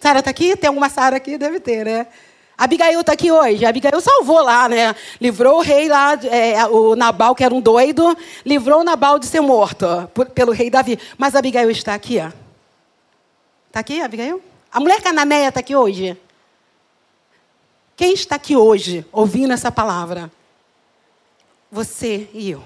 Sara 0.00 0.20
está 0.20 0.30
aqui? 0.30 0.56
Tem 0.56 0.68
alguma 0.68 0.88
Sara 0.88 1.16
aqui? 1.16 1.36
Deve 1.36 1.58
ter, 1.58 1.84
né? 1.84 2.06
Abigail 2.56 3.00
está 3.00 3.12
aqui 3.12 3.32
hoje. 3.32 3.64
Abigail 3.64 4.00
salvou 4.00 4.40
lá, 4.40 4.68
né? 4.68 4.94
Livrou 5.20 5.58
o 5.58 5.62
rei 5.62 5.88
lá, 5.88 6.14
é, 6.24 6.64
o 6.66 6.94
Nabal, 6.94 7.34
que 7.34 7.42
era 7.42 7.54
um 7.54 7.60
doido, 7.60 8.16
livrou 8.44 8.80
o 8.80 8.84
Nabal 8.84 9.18
de 9.18 9.26
ser 9.26 9.40
morto 9.40 9.86
por, 10.14 10.26
pelo 10.26 10.52
rei 10.52 10.70
Davi. 10.70 10.98
Mas 11.18 11.34
Abigail 11.34 11.70
está 11.70 11.94
aqui, 11.94 12.18
ó. 12.20 12.30
Está 13.66 13.80
aqui, 13.80 14.00
Abigail? 14.00 14.40
A 14.70 14.78
mulher 14.78 15.02
cananeia 15.02 15.48
está 15.48 15.60
aqui 15.60 15.74
hoje. 15.74 16.16
Quem 17.96 18.12
está 18.12 18.36
aqui 18.36 18.56
hoje 18.56 19.04
ouvindo 19.12 19.52
essa 19.52 19.70
palavra? 19.70 20.30
Você 21.70 22.28
e 22.32 22.50
eu. 22.50 22.62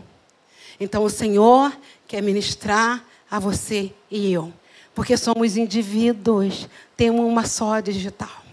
Então 0.79 1.03
o 1.03 1.11
Senhor 1.11 1.73
quer 2.07 2.23
ministrar 2.23 3.03
a 3.31 3.39
você 3.39 3.93
e 4.11 4.33
eu. 4.33 4.53
Porque 4.95 5.17
somos 5.17 5.57
indivíduos, 5.57 6.69
temos 6.97 7.25
uma 7.25 7.47
só 7.47 7.81
digital. 7.81 8.48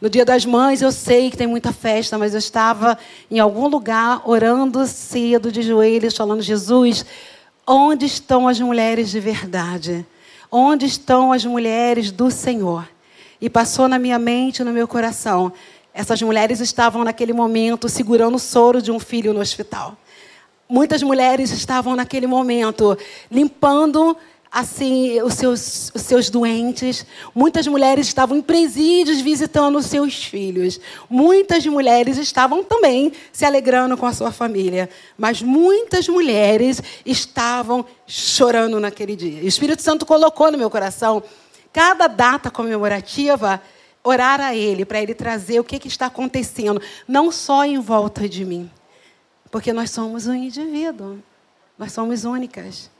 No 0.00 0.08
dia 0.08 0.24
das 0.24 0.46
mães, 0.46 0.80
eu 0.80 0.90
sei 0.90 1.30
que 1.30 1.36
tem 1.36 1.46
muita 1.46 1.72
festa, 1.72 2.16
mas 2.16 2.32
eu 2.32 2.38
estava 2.38 2.96
em 3.30 3.38
algum 3.38 3.68
lugar 3.68 4.22
orando 4.24 4.86
cedo, 4.86 5.52
de 5.52 5.60
joelhos, 5.60 6.16
falando: 6.16 6.40
Jesus, 6.40 7.04
onde 7.66 8.06
estão 8.06 8.48
as 8.48 8.58
mulheres 8.58 9.10
de 9.10 9.20
verdade? 9.20 10.06
Onde 10.50 10.86
estão 10.86 11.32
as 11.32 11.44
mulheres 11.44 12.10
do 12.10 12.30
Senhor? 12.30 12.88
E 13.40 13.50
passou 13.50 13.88
na 13.88 13.98
minha 13.98 14.18
mente, 14.18 14.64
no 14.64 14.72
meu 14.72 14.88
coração. 14.88 15.52
Essas 15.92 16.22
mulheres 16.22 16.60
estavam 16.60 17.04
naquele 17.04 17.34
momento 17.34 17.88
segurando 17.88 18.36
o 18.36 18.38
soro 18.38 18.80
de 18.80 18.90
um 18.90 18.98
filho 18.98 19.34
no 19.34 19.40
hospital. 19.40 19.96
Muitas 20.66 21.02
mulheres 21.02 21.50
estavam 21.50 21.94
naquele 21.94 22.26
momento 22.26 22.96
limpando 23.30 24.16
assim 24.50 25.22
os 25.22 25.34
seus, 25.34 25.92
os 25.94 26.02
seus 26.02 26.28
doentes. 26.28 27.06
Muitas 27.34 27.66
mulheres 27.66 28.06
estavam 28.06 28.36
em 28.36 28.42
presídios 28.42 29.20
visitando 29.20 29.78
os 29.78 29.86
seus 29.86 30.24
filhos. 30.24 30.80
Muitas 31.08 31.64
mulheres 31.66 32.16
estavam 32.18 32.64
também 32.64 33.12
se 33.32 33.44
alegrando 33.44 33.96
com 33.96 34.06
a 34.06 34.12
sua 34.12 34.32
família. 34.32 34.90
Mas 35.16 35.40
muitas 35.40 36.08
mulheres 36.08 36.82
estavam 37.06 37.84
chorando 38.06 38.80
naquele 38.80 39.14
dia. 39.14 39.40
E 39.40 39.44
o 39.44 39.48
Espírito 39.48 39.82
Santo 39.82 40.04
colocou 40.04 40.50
no 40.50 40.58
meu 40.58 40.70
coração 40.70 41.22
cada 41.72 42.08
data 42.08 42.50
comemorativa 42.50 43.62
orar 44.02 44.40
a 44.40 44.54
Ele, 44.54 44.84
para 44.84 45.00
Ele 45.00 45.14
trazer 45.14 45.60
o 45.60 45.64
que, 45.64 45.78
que 45.78 45.88
está 45.88 46.06
acontecendo, 46.06 46.80
não 47.06 47.30
só 47.30 47.64
em 47.64 47.78
volta 47.78 48.28
de 48.28 48.44
mim. 48.44 48.70
Porque 49.50 49.72
nós 49.72 49.90
somos 49.90 50.26
um 50.26 50.34
indivíduo, 50.34 51.18
nós 51.78 51.92
somos 51.92 52.24
únicas. 52.24 52.90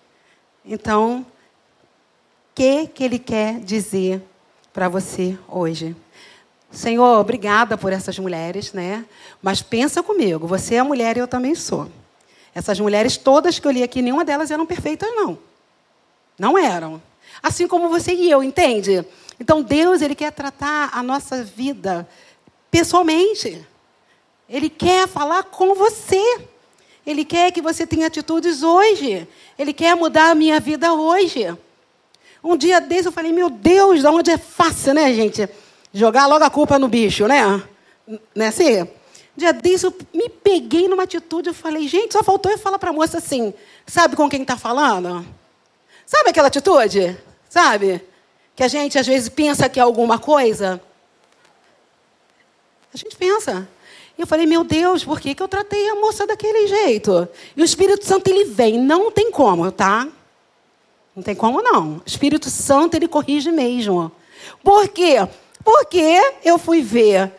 Então, 0.64 1.25
que, 2.61 2.88
que 2.88 3.02
Ele 3.02 3.19
quer 3.19 3.59
dizer 3.61 4.21
para 4.71 4.87
você 4.87 5.38
hoje. 5.49 5.97
Senhor, 6.71 7.19
obrigada 7.19 7.79
por 7.79 7.90
essas 7.90 8.19
mulheres, 8.19 8.75
né? 8.75 9.07
Mas 9.40 9.62
pensa 9.62 10.02
comigo, 10.02 10.47
você 10.47 10.75
é 10.75 10.83
mulher 10.83 11.17
e 11.17 11.21
eu 11.21 11.26
também 11.26 11.55
sou. 11.55 11.90
Essas 12.55 12.79
mulheres 12.79 13.17
todas 13.17 13.59
que 13.59 13.67
eu 13.67 13.71
li 13.71 13.83
aqui, 13.83 14.02
nenhuma 14.02 14.26
delas 14.26 14.50
eram 14.50 14.67
perfeitas, 14.67 15.09
não. 15.09 15.38
Não 16.38 16.59
eram. 16.59 17.00
Assim 17.43 17.67
como 17.67 17.88
você 17.88 18.12
e 18.12 18.31
eu, 18.31 18.45
entende? 18.45 19.07
Então 19.40 19.62
Deus, 19.62 20.02
ele 20.02 20.14
quer 20.14 20.31
tratar 20.31 20.90
a 20.93 21.02
nossa 21.02 21.43
vida 21.43 22.07
pessoalmente. 22.71 23.67
Ele 24.47 24.69
quer 24.69 25.09
falar 25.09 25.45
com 25.45 25.75
você. 25.75 26.43
Ele 27.07 27.25
quer 27.25 27.52
que 27.52 27.62
você 27.62 27.87
tenha 27.87 28.09
atitudes 28.09 28.62
hoje. 28.62 29.26
Ele 29.59 29.73
quer 29.73 29.97
mudar 29.97 30.33
a 30.33 30.35
minha 30.35 30.61
vida 30.61 30.93
hoje. 30.93 31.57
Um 32.43 32.57
dia 32.57 32.81
desse 32.81 33.09
eu 33.09 33.13
falei, 33.13 33.33
meu 33.33 33.51
Deus, 33.51 34.01
de 34.01 34.07
onde 34.07 34.31
é 34.31 34.39
fácil, 34.39 34.95
né, 34.95 35.13
gente? 35.13 35.49
Jogar 35.93 36.27
logo 36.27 36.45
a 36.45 36.51
culpa 36.51 36.79
no 36.79 36.89
bicho, 36.89 37.27
né? 37.27 37.63
Né 38.35 38.49
assim? 38.49 38.83
Um 38.83 38.87
dia 39.37 39.53
desse 39.53 39.87
eu 39.87 39.95
me 40.15 40.29
peguei 40.29 40.89
numa 40.89 41.03
atitude, 41.03 41.49
eu 41.49 41.55
falei, 41.55 41.87
gente, 41.87 42.13
só 42.13 42.23
faltou 42.23 42.51
eu 42.51 42.59
falar 42.59 42.79
para 42.79 42.91
a 42.91 42.93
moça 42.93 43.19
assim, 43.19 43.53
sabe 43.87 44.17
com 44.17 44.29
quem 44.29 44.43
está 44.43 44.57
falando? 44.57 45.25
Sabe 46.07 46.31
aquela 46.31 46.49
atitude? 46.49 47.17
Sabe? 47.49 48.03
Que 48.57 48.63
a 48.63 48.69
gente 48.69 48.99
às 48.99 49.07
vezes 49.07 49.29
pensa 49.29 49.69
que 49.69 49.79
é 49.79 49.83
alguma 49.83 50.19
coisa. 50.19 50.81
A 52.93 52.97
gente 52.97 53.17
pensa. 53.17 53.69
E 54.19 54.21
eu 54.21 54.27
falei, 54.27 54.47
meu 54.47 54.65
Deus, 54.65 55.05
por 55.05 55.21
que, 55.21 55.35
que 55.35 55.43
eu 55.43 55.49
tratei 55.49 55.89
a 55.89 55.95
moça 55.95 56.27
daquele 56.27 56.67
jeito? 56.67 57.29
E 57.57 57.63
o 57.63 57.65
Espírito 57.65 58.05
Santo, 58.05 58.29
ele 58.29 58.47
vem, 58.47 58.79
não 58.79 59.11
tem 59.11 59.31
como, 59.31 59.71
tá? 59.71 60.09
Não 61.21 61.25
tem 61.25 61.35
como 61.35 61.61
não. 61.61 61.97
O 61.97 62.03
Espírito 62.07 62.49
Santo 62.49 62.95
ele 62.95 63.07
corrige 63.07 63.53
mesmo. 63.53 64.11
Por 64.65 64.89
quê? 64.89 65.17
Porque 65.62 66.19
eu 66.43 66.57
fui 66.57 66.81
ver 66.81 67.31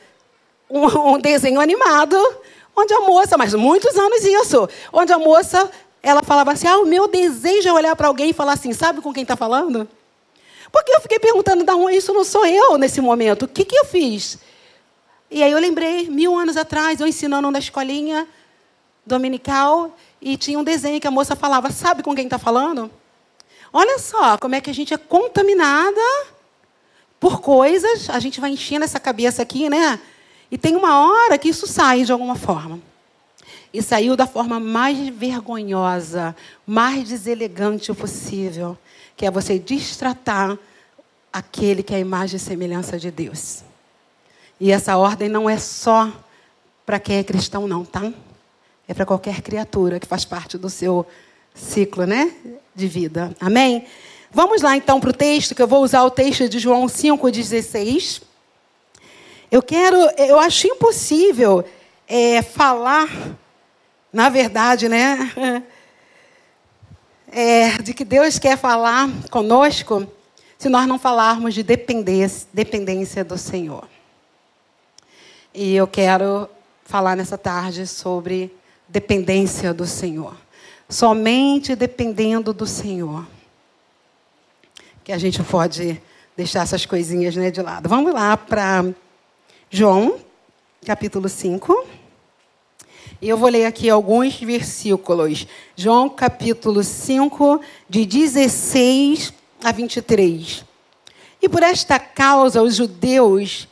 um, 0.69 0.85
um 1.15 1.19
desenho 1.19 1.59
animado 1.59 2.15
onde 2.77 2.93
a 2.93 3.01
moça, 3.01 3.39
mas 3.39 3.55
muitos 3.55 3.97
anos 3.97 4.23
isso, 4.23 4.69
onde 4.93 5.11
a 5.11 5.17
moça 5.17 5.67
ela 6.03 6.21
falava 6.21 6.51
assim: 6.51 6.67
"Ah, 6.67 6.77
o 6.77 6.85
meu 6.85 7.07
desejo 7.07 7.67
é 7.67 7.73
olhar 7.73 7.95
para 7.95 8.07
alguém 8.07 8.29
e 8.29 8.33
falar 8.33 8.53
assim, 8.53 8.71
sabe 8.71 9.01
com 9.01 9.11
quem 9.11 9.23
está 9.23 9.35
falando?" 9.35 9.89
Porque 10.71 10.95
eu 10.95 11.01
fiquei 11.01 11.17
perguntando, 11.17 11.65
não, 11.65 11.89
isso 11.89 12.13
não 12.13 12.23
sou 12.23 12.45
eu 12.45 12.77
nesse 12.77 13.01
momento. 13.01 13.43
O 13.43 13.47
que, 13.47 13.65
que 13.65 13.75
eu 13.75 13.83
fiz? 13.83 14.37
E 15.29 15.41
aí 15.41 15.51
eu 15.51 15.59
lembrei, 15.59 16.07
mil 16.07 16.37
anos 16.37 16.55
atrás, 16.55 17.01
eu 17.01 17.07
ensinando 17.07 17.49
na 17.49 17.59
escolinha 17.59 18.27
dominical, 19.05 19.97
e 20.21 20.37
tinha 20.37 20.57
um 20.57 20.63
desenho 20.63 21.01
que 21.01 21.07
a 21.07 21.11
moça 21.11 21.35
falava, 21.35 21.71
sabe 21.71 22.03
com 22.03 22.13
quem 22.13 22.25
está 22.25 22.37
falando? 22.37 22.91
Olha 23.73 23.97
só 23.99 24.37
como 24.37 24.55
é 24.55 24.61
que 24.61 24.69
a 24.69 24.73
gente 24.73 24.93
é 24.93 24.97
contaminada 24.97 26.01
por 27.19 27.39
coisas, 27.39 28.09
a 28.09 28.19
gente 28.19 28.41
vai 28.41 28.51
enchendo 28.51 28.83
essa 28.83 28.99
cabeça 28.99 29.41
aqui, 29.41 29.69
né? 29.69 29.99
E 30.49 30.57
tem 30.57 30.75
uma 30.75 30.99
hora 30.99 31.37
que 31.37 31.47
isso 31.47 31.67
sai 31.67 32.03
de 32.03 32.11
alguma 32.11 32.35
forma. 32.35 32.79
E 33.73 33.81
saiu 33.81 34.17
da 34.17 34.27
forma 34.27 34.59
mais 34.59 34.97
vergonhosa, 35.07 36.35
mais 36.67 37.07
deselegante 37.07 37.93
possível, 37.93 38.77
que 39.15 39.25
é 39.25 39.31
você 39.31 39.57
destratar 39.57 40.57
aquele 41.31 41.81
que 41.81 41.93
é 41.93 41.97
a 41.97 41.99
imagem 41.99 42.35
e 42.35 42.39
semelhança 42.39 42.99
de 42.99 43.09
Deus. 43.09 43.63
E 44.59 44.71
essa 44.71 44.97
ordem 44.97 45.29
não 45.29 45.49
é 45.49 45.57
só 45.57 46.11
para 46.85 46.99
quem 46.99 47.17
é 47.17 47.23
cristão, 47.23 47.67
não, 47.67 47.85
tá? 47.85 48.11
É 48.87 48.93
para 48.93 49.05
qualquer 49.05 49.41
criatura 49.41 49.99
que 49.99 50.07
faz 50.07 50.25
parte 50.25 50.57
do 50.57 50.69
seu 50.69 51.07
ciclo, 51.53 52.05
né? 52.05 52.33
De 52.75 52.87
vida. 52.87 53.35
Amém? 53.39 53.85
Vamos 54.31 54.61
lá 54.61 54.77
então 54.77 54.99
para 54.99 55.09
o 55.09 55.13
texto, 55.13 55.53
que 55.53 55.61
eu 55.61 55.67
vou 55.67 55.83
usar 55.83 56.03
o 56.03 56.11
texto 56.11 56.47
de 56.47 56.57
João 56.57 56.85
5,16. 56.85 58.21
Eu 59.51 59.61
quero, 59.61 59.97
eu 60.17 60.39
acho 60.39 60.67
impossível 60.67 61.65
é, 62.07 62.41
falar, 62.41 63.09
na 64.11 64.29
verdade, 64.29 64.87
né? 64.87 65.63
É, 67.33 67.77
de 67.77 67.93
que 67.93 68.03
Deus 68.03 68.37
quer 68.37 68.57
falar 68.57 69.09
conosco 69.29 70.05
se 70.57 70.67
nós 70.67 70.85
não 70.85 70.99
falarmos 70.99 71.53
de 71.53 71.63
dependência, 71.63 72.45
dependência 72.51 73.23
do 73.23 73.37
Senhor. 73.37 73.87
E 75.53 75.73
eu 75.73 75.87
quero 75.87 76.49
falar 76.83 77.15
nessa 77.15 77.37
tarde 77.37 77.87
sobre 77.87 78.53
dependência 78.85 79.73
do 79.73 79.87
Senhor. 79.87 80.35
Somente 80.91 81.73
dependendo 81.73 82.51
do 82.51 82.67
Senhor. 82.67 83.25
Que 85.05 85.13
a 85.13 85.17
gente 85.17 85.41
pode 85.41 86.01
deixar 86.35 86.63
essas 86.63 86.85
coisinhas 86.85 87.33
né, 87.33 87.49
de 87.49 87.61
lado. 87.61 87.87
Vamos 87.87 88.13
lá 88.13 88.35
para 88.35 88.85
João, 89.69 90.19
capítulo 90.85 91.29
5. 91.29 91.87
E 93.21 93.29
eu 93.29 93.37
vou 93.37 93.47
ler 93.47 93.65
aqui 93.65 93.89
alguns 93.89 94.37
versículos. 94.41 95.47
João, 95.77 96.09
capítulo 96.09 96.83
5, 96.83 97.61
de 97.87 98.05
16 98.05 99.33
a 99.63 99.71
23. 99.71 100.65
E 101.41 101.47
por 101.47 101.63
esta 101.63 101.99
causa 101.99 102.61
os 102.61 102.75
judeus 102.75 103.65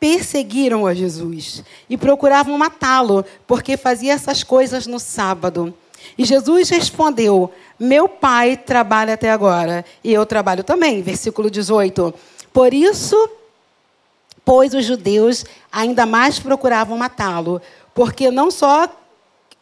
perseguiram 0.00 0.84
a 0.84 0.94
Jesus 0.94 1.62
e 1.88 1.96
procuravam 1.96 2.58
matá-lo, 2.58 3.24
porque 3.46 3.76
fazia 3.76 4.14
essas 4.14 4.42
coisas 4.42 4.86
no 4.88 4.98
sábado. 4.98 5.72
E 6.16 6.24
Jesus 6.24 6.68
respondeu: 6.68 7.52
Meu 7.78 8.08
pai 8.08 8.56
trabalha 8.56 9.14
até 9.14 9.30
agora, 9.30 9.84
e 10.02 10.12
eu 10.12 10.26
trabalho 10.26 10.64
também. 10.64 11.02
Versículo 11.02 11.50
18. 11.50 12.14
Por 12.52 12.74
isso, 12.74 13.16
pois 14.44 14.74
os 14.74 14.84
judeus 14.84 15.44
ainda 15.70 16.04
mais 16.04 16.38
procuravam 16.38 16.98
matá-lo, 16.98 17.60
porque 17.94 18.30
não 18.30 18.50
só 18.50 18.88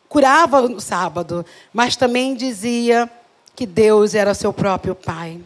curava 0.08 0.62
no 0.62 0.80
sábado, 0.80 1.44
mas 1.72 1.96
também 1.96 2.34
dizia 2.34 3.10
que 3.54 3.66
Deus 3.66 4.14
era 4.14 4.34
seu 4.34 4.52
próprio 4.52 4.94
pai, 4.94 5.40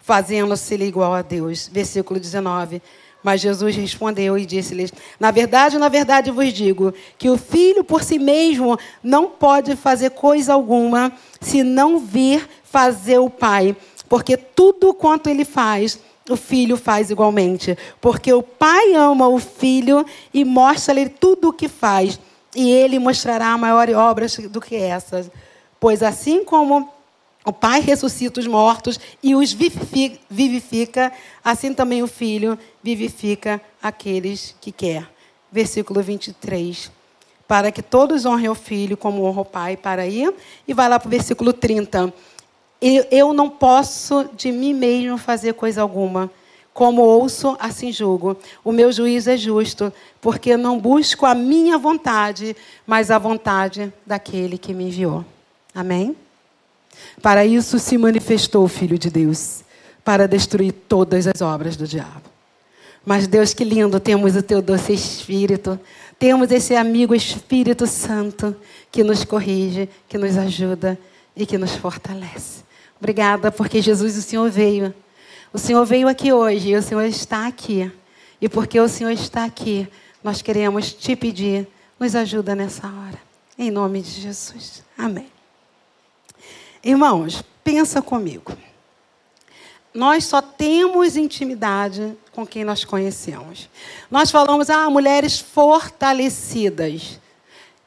fazendo-se 0.00 0.74
igual 0.74 1.14
a 1.14 1.22
Deus. 1.22 1.68
Versículo 1.72 2.20
19. 2.20 2.82
Mas 3.24 3.40
Jesus 3.40 3.74
respondeu 3.74 4.36
e 4.36 4.44
disse-lhes: 4.44 4.92
Na 5.18 5.30
verdade, 5.30 5.78
na 5.78 5.88
verdade 5.88 6.30
vos 6.30 6.52
digo 6.52 6.92
que 7.16 7.30
o 7.30 7.38
filho 7.38 7.82
por 7.82 8.04
si 8.04 8.18
mesmo 8.18 8.78
não 9.02 9.30
pode 9.30 9.74
fazer 9.74 10.10
coisa 10.10 10.52
alguma 10.52 11.10
se 11.40 11.62
não 11.62 11.98
vir 11.98 12.46
fazer 12.62 13.18
o 13.18 13.30
pai, 13.30 13.74
porque 14.10 14.36
tudo 14.36 14.92
quanto 14.92 15.30
ele 15.30 15.44
faz, 15.44 15.98
o 16.28 16.36
filho 16.36 16.76
faz 16.76 17.10
igualmente, 17.10 17.78
porque 17.98 18.30
o 18.30 18.42
pai 18.42 18.94
ama 18.94 19.26
o 19.26 19.38
filho 19.38 20.04
e 20.32 20.44
mostra-lhe 20.44 21.08
tudo 21.08 21.48
o 21.48 21.52
que 21.52 21.68
faz, 21.68 22.20
e 22.54 22.70
ele 22.70 22.98
mostrará 22.98 23.56
maiores 23.56 23.96
obras 23.96 24.36
do 24.36 24.60
que 24.60 24.76
essas. 24.76 25.30
Pois 25.80 26.02
assim 26.02 26.44
como 26.44 26.93
o 27.44 27.52
Pai 27.52 27.80
ressuscita 27.80 28.40
os 28.40 28.46
mortos 28.46 28.98
e 29.22 29.34
os 29.34 29.52
vivifica, 29.52 31.12
assim 31.44 31.74
também 31.74 32.02
o 32.02 32.06
Filho 32.06 32.58
vivifica 32.82 33.60
aqueles 33.82 34.56
que 34.60 34.72
quer. 34.72 35.06
Versículo 35.52 36.02
23. 36.02 36.90
Para 37.46 37.70
que 37.70 37.82
todos 37.82 38.24
honrem 38.24 38.48
o 38.48 38.54
Filho 38.54 38.96
como 38.96 39.24
honra 39.24 39.42
o 39.42 39.44
Pai, 39.44 39.76
para 39.76 40.06
ir. 40.06 40.32
E 40.66 40.72
vai 40.72 40.88
lá 40.88 40.98
para 40.98 41.06
o 41.06 41.10
versículo 41.10 41.52
30. 41.52 42.12
Eu 43.10 43.34
não 43.34 43.50
posso 43.50 44.28
de 44.34 44.50
mim 44.50 44.72
mesmo 44.72 45.18
fazer 45.18 45.52
coisa 45.52 45.82
alguma. 45.82 46.30
Como 46.72 47.02
ouço, 47.02 47.56
assim 47.60 47.92
julgo. 47.92 48.36
O 48.64 48.72
meu 48.72 48.90
juízo 48.90 49.30
é 49.30 49.36
justo, 49.36 49.92
porque 50.20 50.56
não 50.56 50.78
busco 50.78 51.26
a 51.26 51.34
minha 51.34 51.76
vontade, 51.76 52.56
mas 52.86 53.10
a 53.10 53.18
vontade 53.18 53.92
daquele 54.06 54.56
que 54.56 54.72
me 54.72 54.84
enviou. 54.84 55.24
Amém? 55.74 56.16
Para 57.22 57.44
isso 57.44 57.78
se 57.78 57.96
manifestou 57.96 58.64
o 58.64 58.68
Filho 58.68 58.98
de 58.98 59.10
Deus, 59.10 59.62
para 60.04 60.28
destruir 60.28 60.72
todas 60.72 61.26
as 61.26 61.40
obras 61.40 61.76
do 61.76 61.86
diabo. 61.86 62.22
Mas 63.06 63.26
Deus, 63.26 63.52
que 63.52 63.64
lindo, 63.64 64.00
temos 64.00 64.34
o 64.36 64.42
teu 64.42 64.62
doce 64.62 64.92
Espírito, 64.92 65.78
temos 66.18 66.50
esse 66.50 66.74
amigo 66.74 67.14
Espírito 67.14 67.86
Santo 67.86 68.56
que 68.90 69.04
nos 69.04 69.24
corrige, 69.24 69.88
que 70.08 70.16
nos 70.16 70.36
ajuda 70.36 70.98
e 71.36 71.44
que 71.44 71.58
nos 71.58 71.74
fortalece. 71.74 72.62
Obrigada, 72.98 73.50
porque 73.50 73.82
Jesus, 73.82 74.16
o 74.16 74.22
Senhor 74.22 74.50
veio. 74.50 74.94
O 75.52 75.58
Senhor 75.58 75.84
veio 75.84 76.08
aqui 76.08 76.32
hoje 76.32 76.70
e 76.70 76.76
o 76.76 76.82
Senhor 76.82 77.04
está 77.04 77.46
aqui. 77.46 77.90
E 78.40 78.48
porque 78.48 78.80
o 78.80 78.88
Senhor 78.88 79.10
está 79.10 79.44
aqui, 79.44 79.86
nós 80.22 80.42
queremos 80.42 80.92
te 80.92 81.14
pedir, 81.14 81.66
nos 81.98 82.14
ajuda 82.14 82.54
nessa 82.54 82.86
hora. 82.86 83.18
Em 83.58 83.70
nome 83.70 84.00
de 84.00 84.20
Jesus. 84.20 84.82
Amém. 84.96 85.33
Irmãos, 86.84 87.42
pensa 87.64 88.02
comigo. 88.02 88.52
Nós 89.94 90.24
só 90.26 90.42
temos 90.42 91.16
intimidade 91.16 92.14
com 92.30 92.46
quem 92.46 92.62
nós 92.62 92.84
conhecemos. 92.84 93.70
Nós 94.10 94.30
falamos, 94.30 94.68
ah, 94.68 94.90
mulheres 94.90 95.40
fortalecidas. 95.40 97.18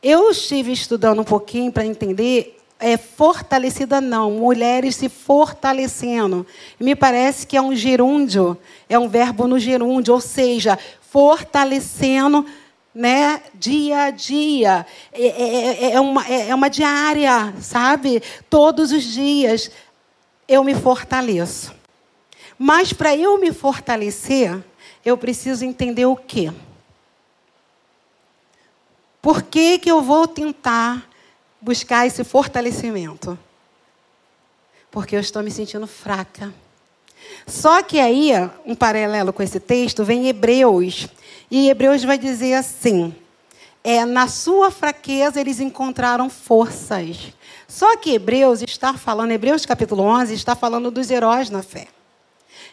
Eu 0.02 0.32
estive 0.32 0.72
estudando 0.72 1.20
um 1.20 1.24
pouquinho 1.24 1.72
para 1.72 1.86
entender, 1.86 2.60
é 2.80 2.98
fortalecida 2.98 4.02
não, 4.02 4.32
mulheres 4.32 4.96
se 4.96 5.10
fortalecendo. 5.10 6.48
Me 6.80 6.96
parece 6.96 7.46
que 7.46 7.56
é 7.56 7.62
um 7.62 7.76
gerúndio, 7.76 8.58
é 8.90 8.98
um 8.98 9.08
verbo 9.08 9.48
no 9.48 9.60
gerúndio, 9.60 10.16
ou 10.16 10.22
seja, 10.22 10.80
fortalecendo 11.02 12.46
né, 12.98 13.44
dia 13.54 14.06
a 14.06 14.10
dia. 14.10 14.86
É, 15.14 15.28
é, 15.28 15.86
é, 15.86 15.92
é, 15.92 16.00
uma, 16.02 16.28
é 16.28 16.56
uma 16.56 16.68
diária, 16.68 17.54
sabe? 17.62 18.24
Todos 18.50 18.92
os 18.92 19.04
dias 19.04 19.70
eu 20.48 20.64
me 20.64 20.74
fortaleço. 20.74 21.76
Mas 22.58 22.92
para 22.92 23.16
eu 23.16 23.40
me 23.40 23.54
fortalecer, 23.54 24.60
eu 25.06 25.16
preciso 25.16 25.64
entender 25.64 26.08
o 26.08 26.16
quê? 26.16 26.52
Por 29.22 29.44
que, 29.44 29.78
que 29.78 29.92
eu 29.92 30.02
vou 30.02 30.28
tentar 30.28 31.08
buscar 31.62 32.08
esse 32.08 32.24
fortalecimento? 32.24 33.38
Porque 34.90 35.16
eu 35.16 35.20
estou 35.20 35.44
me 35.44 35.52
sentindo 35.52 35.86
fraca. 35.86 36.52
Só 37.46 37.84
que 37.84 38.00
aí, 38.00 38.32
um 38.66 38.74
paralelo 38.74 39.32
com 39.32 39.44
esse 39.44 39.60
texto, 39.60 40.04
vem 40.04 40.28
Hebreus 40.28 41.08
e 41.50 41.70
Hebreus 41.70 42.04
vai 42.04 42.18
dizer 42.18 42.54
assim: 42.54 43.16
é, 43.84 44.04
na 44.06 44.28
sua 44.28 44.70
fraqueza 44.70 45.40
eles 45.40 45.60
encontraram 45.60 46.30
forças. 46.30 47.34
Só 47.68 47.96
que 47.98 48.12
Hebreus 48.12 48.62
está 48.62 48.94
falando, 48.94 49.32
Hebreus 49.32 49.66
capítulo 49.66 50.04
11, 50.04 50.34
está 50.34 50.56
falando 50.56 50.92
dos 50.92 51.10
heróis 51.10 51.50
na 51.50 51.64
fé. 51.64 51.88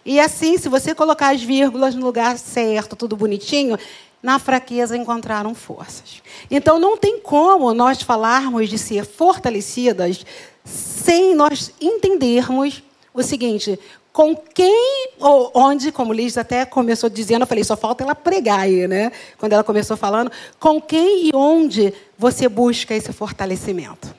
E 0.04 0.20
assim, 0.20 0.58
se 0.58 0.68
você 0.68 0.94
colocar 0.94 1.34
as 1.34 1.42
vírgulas 1.42 1.94
no 1.94 2.04
lugar 2.04 2.36
certo, 2.36 2.94
tudo 2.94 3.16
bonitinho, 3.16 3.78
na 4.22 4.38
fraqueza 4.38 4.96
encontraram 4.96 5.54
forças. 5.54 6.22
Então 6.50 6.78
não 6.78 6.96
tem 6.96 7.20
como 7.20 7.72
nós 7.74 8.02
falarmos 8.02 8.68
de 8.68 8.78
ser 8.78 9.04
fortalecidas 9.04 10.24
sem 10.64 11.34
nós 11.34 11.72
entendermos 11.80 12.82
o 13.12 13.22
seguinte: 13.22 13.78
com 14.14 14.36
quem 14.36 15.08
ou 15.18 15.50
onde, 15.52 15.90
como 15.90 16.12
Liz 16.12 16.38
até 16.38 16.64
começou 16.64 17.10
dizendo, 17.10 17.42
eu 17.42 17.46
falei, 17.48 17.64
só 17.64 17.76
falta 17.76 18.04
ela 18.04 18.14
pregar 18.14 18.60
aí, 18.60 18.86
né? 18.86 19.10
Quando 19.36 19.54
ela 19.54 19.64
começou 19.64 19.96
falando, 19.96 20.30
com 20.60 20.80
quem 20.80 21.26
e 21.26 21.30
onde 21.34 21.92
você 22.16 22.48
busca 22.48 22.94
esse 22.94 23.12
fortalecimento? 23.12 24.14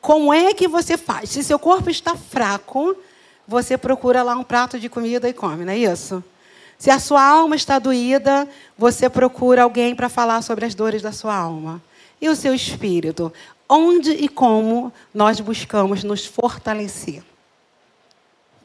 Como 0.00 0.34
é 0.34 0.52
que 0.52 0.66
você 0.66 0.96
faz? 0.96 1.30
Se 1.30 1.44
seu 1.44 1.56
corpo 1.56 1.88
está 1.88 2.16
fraco, 2.16 2.96
você 3.46 3.78
procura 3.78 4.24
lá 4.24 4.34
um 4.34 4.42
prato 4.42 4.76
de 4.76 4.88
comida 4.88 5.28
e 5.28 5.32
come, 5.32 5.64
não 5.64 5.72
é 5.72 5.78
isso? 5.78 6.24
Se 6.76 6.90
a 6.90 6.98
sua 6.98 7.24
alma 7.24 7.54
está 7.54 7.78
doída, 7.78 8.48
você 8.76 9.08
procura 9.08 9.62
alguém 9.62 9.94
para 9.94 10.08
falar 10.08 10.42
sobre 10.42 10.64
as 10.64 10.74
dores 10.74 11.00
da 11.00 11.12
sua 11.12 11.36
alma. 11.36 11.80
E 12.20 12.28
o 12.28 12.34
seu 12.34 12.52
espírito? 12.52 13.32
Onde 13.70 14.10
e 14.10 14.28
como 14.28 14.92
nós 15.14 15.38
buscamos 15.38 16.02
nos 16.02 16.26
fortalecer. 16.26 17.22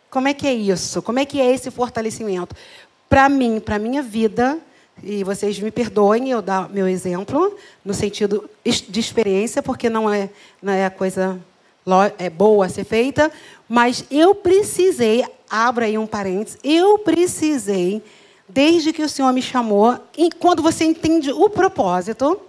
Como 0.10 0.28
é 0.28 0.34
que 0.34 0.48
é 0.48 0.54
isso? 0.54 1.02
Como 1.02 1.20
é 1.20 1.26
que 1.26 1.40
é 1.40 1.54
esse 1.54 1.70
fortalecimento? 1.70 2.56
Para 3.08 3.30
mim, 3.30 3.60
para 3.60 3.78
minha 3.78 4.02
vida, 4.02 4.58
e 5.04 5.24
vocês 5.24 5.60
me 5.60 5.70
perdoem 5.70 6.32
eu 6.32 6.42
dar 6.42 6.70
meu 6.70 6.88
exemplo, 6.88 7.56
no 7.84 7.94
sentido 7.94 8.50
de 8.66 9.00
experiência, 9.00 9.62
porque 9.62 9.90
não 9.90 10.12
é, 10.12 10.30
não 10.62 10.74
é 10.74 10.86
a 10.86 10.90
coisa 10.90 11.40
é 12.18 12.32
boa 12.32 12.66
a 12.66 12.70
ser 12.70 12.84
feita, 12.84 13.32
mas 13.70 14.06
eu 14.10 14.34
precisei, 14.34 15.24
abra 15.48 15.86
aí 15.86 16.00
um 16.00 16.08
parênteses, 16.08 16.58
eu 16.64 16.98
precisei, 16.98 18.02
desde 18.50 18.92
que 18.92 19.04
o 19.04 19.10
Senhor 19.10 19.32
me 19.32 19.42
chamou, 19.42 20.00
e 20.18 20.32
quando 20.32 20.64
você 20.64 20.84
entende 20.84 21.32
o 21.32 21.48
propósito, 21.48 22.42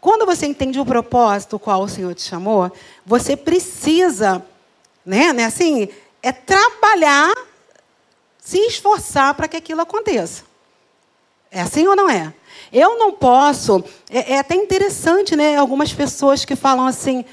quando 0.00 0.24
você 0.24 0.46
entende 0.46 0.78
o 0.78 0.84
propósito 0.84 1.58
qual 1.58 1.82
o 1.82 1.88
Senhor 1.88 2.14
te 2.14 2.22
chamou, 2.22 2.70
você 3.04 3.36
precisa, 3.36 4.44
né, 5.04 5.32
né 5.32 5.44
assim, 5.44 5.88
é 6.22 6.32
trabalhar, 6.32 7.34
se 8.40 8.58
esforçar 8.58 9.34
para 9.34 9.48
que 9.48 9.56
aquilo 9.56 9.80
aconteça. 9.80 10.44
É 11.50 11.60
assim 11.60 11.86
ou 11.86 11.96
não 11.96 12.08
é? 12.08 12.32
Eu 12.72 12.98
não 12.98 13.12
posso. 13.12 13.82
É, 14.10 14.34
é 14.34 14.38
até 14.38 14.54
interessante, 14.54 15.34
né? 15.34 15.56
Algumas 15.56 15.92
pessoas 15.92 16.44
que 16.44 16.54
falam 16.54 16.86
assim. 16.86 17.24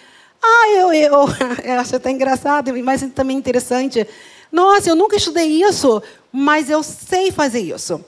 Ah, 0.42 0.70
eu, 0.70 0.94
eu, 0.94 1.12
eu 1.64 1.80
acho 1.80 1.96
até 1.96 2.12
engraçado, 2.12 2.72
mas 2.84 3.02
também 3.14 3.38
interessante. 3.38 4.08
Nossa, 4.52 4.90
eu 4.90 4.96
nunca 4.96 5.18
estudei 5.18 5.64
isso, 5.64 6.02
mas 6.32 6.70
eu 6.70 6.82
sei 6.82 7.32
fazer 7.32 7.60
isso. 7.60 8.04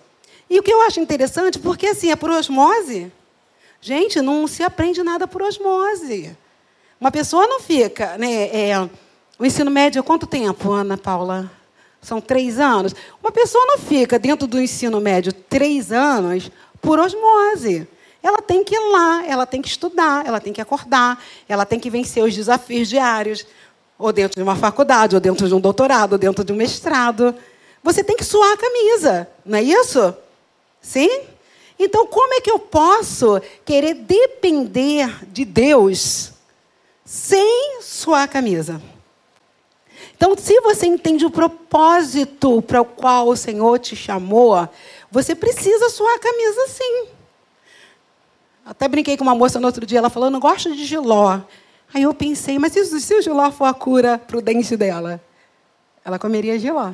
E 0.50 0.58
o 0.60 0.64
que 0.64 0.72
eu 0.72 0.82
acho 0.82 1.00
interessante, 1.00 1.60
porque 1.60 1.88
assim, 1.88 2.10
é 2.10 2.16
por 2.16 2.30
osmose. 2.30 3.12
Gente, 3.82 4.22
não 4.22 4.48
se 4.48 4.64
aprende 4.64 5.04
nada 5.04 5.28
por 5.28 5.42
osmose. 5.42 6.36
Uma 7.00 7.12
pessoa 7.12 7.46
não 7.46 7.60
fica, 7.60 8.18
né? 8.18 8.50
É, 8.52 8.90
o 9.38 9.46
ensino 9.46 9.70
médio, 9.70 10.04
quanto 10.04 10.26
tempo, 10.26 10.72
Ana 10.72 10.98
Paula? 10.98 11.52
São 12.02 12.20
três 12.20 12.60
anos. 12.60 12.96
Uma 13.22 13.32
pessoa 13.32 13.64
não 13.66 13.78
fica 13.78 14.18
dentro 14.18 14.48
do 14.48 14.60
ensino 14.60 15.00
médio 15.00 15.32
três 15.32 15.92
anos 15.92 16.52
por 16.82 17.00
osmose. 17.00 17.88
Ela 18.22 18.42
tem 18.42 18.64
que 18.64 18.76
ir 18.76 18.92
lá, 18.92 19.26
ela 19.28 19.46
tem 19.46 19.62
que 19.62 19.68
estudar, 19.68 20.26
ela 20.26 20.40
tem 20.40 20.52
que 20.52 20.60
acordar, 20.60 21.24
ela 21.48 21.66
tem 21.66 21.80
que 21.80 21.90
vencer 21.90 22.24
os 22.24 22.36
desafios 22.36 22.90
diários, 22.90 23.46
ou 23.98 24.12
dentro 24.12 24.36
de 24.36 24.44
uma 24.44 24.56
faculdade, 24.56 25.16
ou 25.16 25.22
dentro 25.22 25.48
de 25.48 25.54
um 25.54 25.60
doutorado, 25.60 26.14
ou 26.14 26.18
dentro 26.18 26.44
de 26.44 26.52
um 26.52 26.56
mestrado. 26.56 27.34
Você 27.84 28.04
tem 28.04 28.18
que 28.18 28.26
suar 28.26 28.54
a 28.54 28.58
camisa, 28.58 29.28
não 29.46 29.60
é 29.60 29.62
isso? 29.62 30.16
Sim? 30.82 31.22
Então, 31.80 32.08
como 32.08 32.34
é 32.34 32.42
que 32.42 32.50
eu 32.50 32.58
posso 32.58 33.40
querer 33.64 33.94
depender 33.94 35.26
de 35.28 35.46
Deus 35.46 36.34
sem 37.06 37.82
suar 37.82 38.24
a 38.24 38.28
camisa? 38.28 38.82
Então, 40.16 40.36
se 40.36 40.60
você 40.62 40.88
entende 40.88 41.26
o 41.26 41.32
propósito 41.32 42.62
para 42.64 42.82
o 42.82 42.86
qual 42.86 43.28
o 43.28 43.38
Senhor 43.38 43.78
te 43.78 43.96
chamou, 43.96 44.68
você 45.12 45.36
precisa 45.36 45.90
suar 45.90 46.16
a 46.16 46.20
camisa 46.20 46.68
sim. 46.68 47.08
Até 48.66 48.88
brinquei 48.88 49.16
com 49.16 49.24
uma 49.24 49.36
moça 49.36 49.60
no 49.60 49.68
outro 49.68 49.86
dia, 49.86 50.00
ela 50.00 50.10
falou, 50.10 50.30
não 50.30 50.40
gosto 50.40 50.76
de 50.76 50.84
giló. 50.84 51.40
Aí 51.94 52.02
eu 52.04 52.14
pensei, 52.14 52.60
mas 52.60 52.74
se, 52.74 53.16
o 53.16 53.22
giló 53.22 53.50
for 53.52 53.66
a 53.66 53.74
cura 53.74 54.18
para 54.18 54.38
o 54.38 54.42
dente 54.42 54.76
dela? 54.76 55.22
Ela 56.04 56.20
comeria 56.20 56.60
giló. 56.60 56.94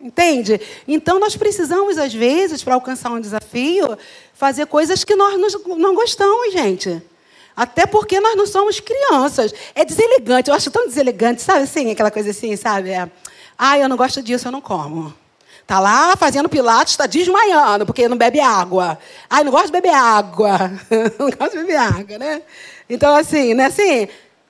Entende? 0.00 0.58
Então, 0.88 1.18
nós 1.18 1.36
precisamos, 1.36 1.98
às 1.98 2.14
vezes, 2.14 2.64
para 2.64 2.74
alcançar 2.74 3.10
um 3.10 3.20
desafio, 3.20 3.98
fazer 4.32 4.66
coisas 4.66 5.04
que 5.04 5.14
nós 5.14 5.38
não 5.66 5.94
gostamos, 5.94 6.52
gente. 6.52 7.02
Até 7.54 7.84
porque 7.84 8.18
nós 8.18 8.34
não 8.34 8.46
somos 8.46 8.80
crianças. 8.80 9.52
É 9.74 9.84
deselegante, 9.84 10.48
eu 10.48 10.56
acho 10.56 10.70
tão 10.70 10.86
deselegante, 10.86 11.42
sabe 11.42 11.64
assim, 11.64 11.90
aquela 11.90 12.10
coisa 12.10 12.30
assim, 12.30 12.56
sabe? 12.56 12.90
É, 12.90 13.10
ah, 13.58 13.78
eu 13.78 13.90
não 13.90 13.96
gosto 13.98 14.22
disso, 14.22 14.48
eu 14.48 14.52
não 14.52 14.62
como. 14.62 15.12
Tá 15.66 15.78
lá 15.78 16.16
fazendo 16.16 16.48
pilates, 16.48 16.94
está 16.94 17.06
desmaiando, 17.06 17.84
porque 17.84 18.08
não 18.08 18.16
bebe 18.16 18.40
água. 18.40 18.98
Ai, 19.28 19.44
não 19.44 19.52
gosto 19.52 19.66
de 19.66 19.72
beber 19.72 19.94
água. 19.94 20.58
não 21.18 21.30
gosto 21.30 21.50
de 21.50 21.58
beber 21.58 21.76
água, 21.76 22.18
né? 22.18 22.42
Então, 22.88 23.14
assim, 23.14 23.52
né? 23.52 23.66
Assim, 23.66 24.08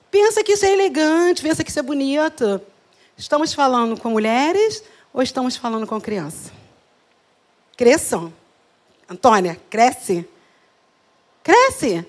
pensa 0.09 0.41
que 0.45 0.53
isso 0.53 0.65
é 0.65 0.71
elegante, 0.71 1.41
pensa 1.41 1.61
que 1.61 1.69
isso 1.69 1.79
é 1.79 1.83
bonito. 1.83 2.61
Estamos 3.17 3.53
falando 3.53 3.99
com 3.99 4.09
mulheres 4.09 4.81
ou 5.13 5.21
estamos 5.21 5.55
falando 5.55 5.85
com 5.85 5.99
criança? 5.99 6.51
Cresçam. 7.75 8.33
Antônia, 9.09 9.59
cresce. 9.69 10.27
Cresce. 11.43 12.05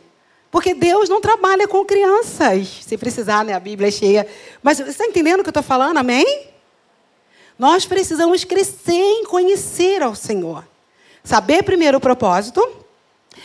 Porque 0.51 0.75
Deus 0.75 1.09
não 1.09 1.21
trabalha 1.21 1.67
com 1.67 1.85
crianças. 1.85 2.69
Se 2.83 2.99
precisar, 2.99 3.45
né? 3.45 3.55
A 3.55 3.61
Bíblia 3.61 3.89
é 3.89 3.91
cheia. 3.91 4.29
Mas 4.63 4.79
você 4.79 4.91
está 4.91 5.07
entendendo 5.07 5.41
o 5.41 5.43
que 5.43 5.49
eu 5.49 5.53
estou 5.53 5.63
falando? 5.63 5.97
Amém? 5.97 6.49
Nós 7.59 7.87
precisamos 7.87 8.45
crescer 8.45 8.93
em 8.93 9.25
conhecer 9.25 10.03
ao 10.03 10.15
Senhor. 10.15 10.67
Saber 11.25 11.63
primeiro 11.63 11.99
o 11.99 12.01
propósito. 12.01 12.61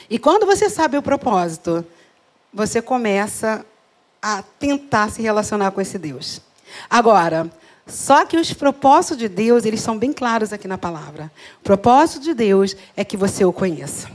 E 0.09 0.19
quando 0.19 0.45
você 0.45 0.69
sabe 0.69 0.97
o 0.97 1.01
propósito, 1.01 1.85
você 2.53 2.81
começa 2.81 3.65
a 4.21 4.41
tentar 4.59 5.09
se 5.11 5.21
relacionar 5.21 5.71
com 5.71 5.79
esse 5.79 5.97
Deus. 5.97 6.41
Agora, 6.89 7.49
só 7.87 8.25
que 8.25 8.37
os 8.37 8.51
propósitos 8.53 9.17
de 9.17 9.29
Deus, 9.29 9.65
eles 9.65 9.81
são 9.81 9.97
bem 9.97 10.11
claros 10.11 10.51
aqui 10.51 10.67
na 10.67 10.77
palavra. 10.77 11.31
O 11.61 11.63
propósito 11.63 12.21
de 12.21 12.33
Deus 12.33 12.75
é 12.95 13.05
que 13.05 13.15
você 13.15 13.45
o 13.45 13.53
conheça. 13.53 14.09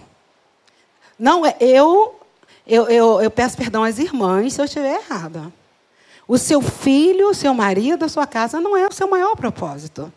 Não 1.18 1.46
é 1.46 1.56
eu, 1.60 2.20
eu, 2.66 2.88
eu, 2.88 3.20
eu 3.22 3.30
peço 3.30 3.56
perdão 3.56 3.82
às 3.82 3.98
irmãs 3.98 4.54
se 4.54 4.60
eu 4.60 4.64
estiver 4.64 5.00
errada. 5.00 5.52
O 6.28 6.36
seu 6.38 6.60
filho, 6.60 7.30
o 7.30 7.34
seu 7.34 7.54
marido, 7.54 8.04
a 8.04 8.08
sua 8.08 8.26
casa 8.26 8.60
não 8.60 8.76
é 8.76 8.86
o 8.86 8.92
seu 8.92 9.08
maior 9.08 9.36
propósito. 9.36 10.12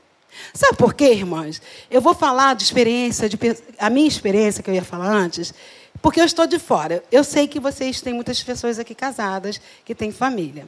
Sabe 0.54 0.78
por 0.78 0.94
quê, 0.94 1.12
irmãs? 1.12 1.62
Eu 1.90 2.02
vou 2.02 2.14
falar 2.14 2.56
de 2.56 2.64
experiência, 2.64 3.30
de, 3.30 3.38
a 3.80 3.90
minha 3.90 4.08
experiência 4.08 4.62
que 4.62 4.70
eu 4.70 4.74
ia 4.74 4.84
falar 4.84 5.08
antes, 5.08 5.54
porque 6.02 6.20
eu 6.20 6.26
estou 6.26 6.46
de 6.46 6.60
fora. 6.60 7.04
Eu 7.12 7.24
sei 7.24 7.48
que 7.48 7.60
vocês 7.60 8.02
têm 8.02 8.14
muitas 8.14 8.42
pessoas 8.44 8.80
aqui 8.80 8.94
casadas, 8.94 9.62
que 9.84 9.96
têm 9.96 10.12
família. 10.12 10.68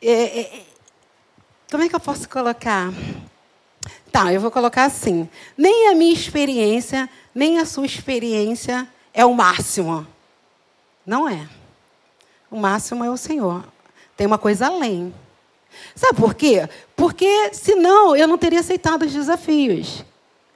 É, 0.00 0.40
é, 0.40 0.62
como 1.70 1.82
é 1.82 1.88
que 1.88 1.94
eu 1.94 2.00
posso 2.00 2.28
colocar? 2.28 2.92
Tá, 4.10 4.32
eu 4.32 4.40
vou 4.40 4.50
colocar 4.50 4.84
assim. 4.84 5.28
Nem 5.56 5.88
a 5.88 5.94
minha 5.94 6.12
experiência, 6.12 7.08
nem 7.34 7.58
a 7.58 7.66
sua 7.66 7.84
experiência 7.84 8.88
é 9.12 9.24
o 9.24 9.34
máximo. 9.34 10.06
Não 11.04 11.28
é. 11.28 11.46
O 12.50 12.58
máximo 12.58 13.04
é 13.04 13.10
o 13.10 13.16
Senhor. 13.16 13.64
Tem 14.16 14.26
uma 14.26 14.38
coisa 14.38 14.66
além. 14.66 15.14
Sabe 15.94 16.18
por 16.18 16.34
quê? 16.34 16.68
Porque 16.96 17.52
senão 17.52 18.16
eu 18.16 18.26
não 18.26 18.38
teria 18.38 18.60
aceitado 18.60 19.02
os 19.02 19.12
desafios 19.12 20.04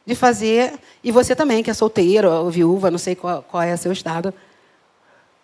de 0.07 0.15
fazer. 0.15 0.73
E 1.05 1.13
você 1.13 1.37
também, 1.37 1.63
que 1.63 1.71
é 1.71 1.75
solteiro 1.75 2.31
ou 2.31 2.51
viúva, 2.51 2.91
não 2.91 2.99
sei 2.99 3.15
qual, 3.15 3.43
qual 3.43 3.63
é 3.63 3.75
o 3.75 3.79
seu 3.79 3.93
estado. 3.93 4.33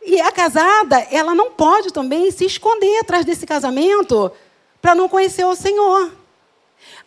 E 0.03 0.19
a 0.21 0.33
casada, 0.33 0.99
ela 1.11 1.35
não 1.35 1.51
pode 1.51 1.93
também 1.93 2.31
se 2.31 2.47
esconder 2.47 3.01
atrás 3.01 3.27
desse 3.27 3.47
casamento 3.47 4.33
para 4.81 4.95
não 4.95 5.09
conhecer 5.09 5.45
o 5.45 5.55
Senhor. 5.55 6.13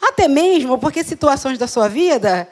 Até 0.02 0.28
mesmo 0.28 0.78
porque 0.78 1.04
situações 1.04 1.58
da 1.58 1.68
sua 1.68 1.88
vida, 1.88 2.48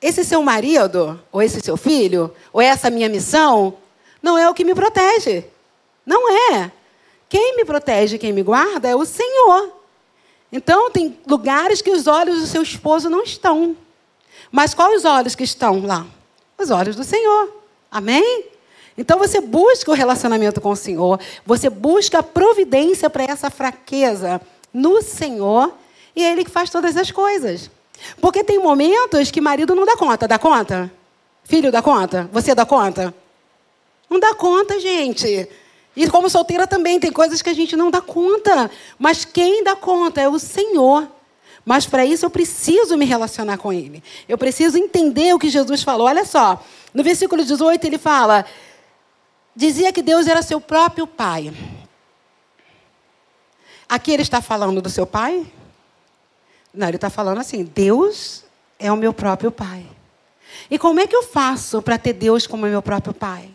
esse 0.00 0.24
seu 0.24 0.42
marido, 0.42 1.20
ou 1.30 1.40
esse 1.40 1.60
seu 1.60 1.76
filho, 1.76 2.34
ou 2.52 2.60
essa 2.60 2.90
minha 2.90 3.08
missão, 3.08 3.76
não 4.22 4.36
é 4.36 4.48
o 4.48 4.54
que 4.54 4.64
me 4.64 4.74
protege. 4.74 5.44
Não 6.04 6.30
é. 6.52 6.72
Quem 7.28 7.56
me 7.56 7.64
protege, 7.64 8.18
quem 8.18 8.32
me 8.32 8.42
guarda 8.42 8.88
é 8.88 8.96
o 8.96 9.04
Senhor. 9.04 9.72
Então, 10.50 10.90
tem 10.90 11.18
lugares 11.26 11.80
que 11.80 11.90
os 11.90 12.06
olhos 12.06 12.40
do 12.40 12.46
seu 12.46 12.62
esposo 12.62 13.08
não 13.08 13.22
estão. 13.22 13.76
Mas 14.50 14.74
quais 14.74 14.98
os 14.98 15.04
olhos 15.04 15.34
que 15.34 15.44
estão 15.44 15.86
lá? 15.86 16.06
Os 16.58 16.70
olhos 16.70 16.94
do 16.94 17.04
Senhor. 17.04 17.50
Amém? 17.90 18.51
Então 18.96 19.18
você 19.18 19.40
busca 19.40 19.90
o 19.90 19.94
relacionamento 19.94 20.60
com 20.60 20.70
o 20.70 20.76
Senhor, 20.76 21.18
você 21.46 21.70
busca 21.70 22.18
a 22.18 22.22
providência 22.22 23.08
para 23.08 23.24
essa 23.24 23.50
fraqueza 23.50 24.40
no 24.72 25.02
Senhor, 25.02 25.72
e 26.14 26.22
é 26.22 26.32
Ele 26.32 26.44
que 26.44 26.50
faz 26.50 26.70
todas 26.70 26.96
as 26.96 27.10
coisas. 27.10 27.70
Porque 28.20 28.44
tem 28.44 28.58
momentos 28.58 29.30
que 29.30 29.40
marido 29.40 29.74
não 29.74 29.86
dá 29.86 29.96
conta. 29.96 30.28
Dá 30.28 30.38
conta? 30.38 30.92
Filho 31.44 31.70
dá 31.70 31.80
conta? 31.82 32.28
Você 32.32 32.54
dá 32.54 32.66
conta? 32.66 33.14
Não 34.10 34.20
dá 34.20 34.34
conta, 34.34 34.78
gente. 34.78 35.48
E 35.94 36.08
como 36.08 36.28
solteira 36.28 36.66
também, 36.66 36.98
tem 36.98 37.12
coisas 37.12 37.42
que 37.42 37.50
a 37.50 37.54
gente 37.54 37.76
não 37.76 37.90
dá 37.90 38.00
conta. 38.00 38.70
Mas 38.98 39.24
quem 39.24 39.62
dá 39.62 39.76
conta 39.76 40.20
é 40.20 40.28
o 40.28 40.38
Senhor. 40.38 41.08
Mas 41.64 41.86
para 41.86 42.04
isso 42.04 42.26
eu 42.26 42.30
preciso 42.30 42.96
me 42.96 43.04
relacionar 43.04 43.56
com 43.56 43.72
Ele. 43.72 44.02
Eu 44.28 44.36
preciso 44.36 44.76
entender 44.76 45.32
o 45.34 45.38
que 45.38 45.48
Jesus 45.48 45.82
falou. 45.82 46.06
Olha 46.06 46.24
só, 46.24 46.62
no 46.92 47.02
versículo 47.02 47.44
18 47.44 47.86
ele 47.86 47.98
fala: 47.98 48.44
dizia 49.54 49.92
que 49.92 50.02
Deus 50.02 50.26
era 50.26 50.42
seu 50.42 50.60
próprio 50.60 51.06
pai. 51.06 51.52
Aqui 53.88 54.10
ele 54.10 54.22
está 54.22 54.40
falando 54.40 54.80
do 54.80 54.88
seu 54.88 55.06
pai? 55.06 55.46
Não, 56.72 56.88
ele 56.88 56.96
está 56.96 57.10
falando 57.10 57.38
assim: 57.38 57.64
Deus 57.64 58.44
é 58.78 58.90
o 58.90 58.96
meu 58.96 59.12
próprio 59.12 59.50
pai. 59.50 59.86
E 60.70 60.78
como 60.78 61.00
é 61.00 61.06
que 61.06 61.14
eu 61.14 61.22
faço 61.22 61.82
para 61.82 61.98
ter 61.98 62.12
Deus 62.12 62.46
como 62.46 62.66
meu 62.66 62.82
próprio 62.82 63.12
pai? 63.12 63.50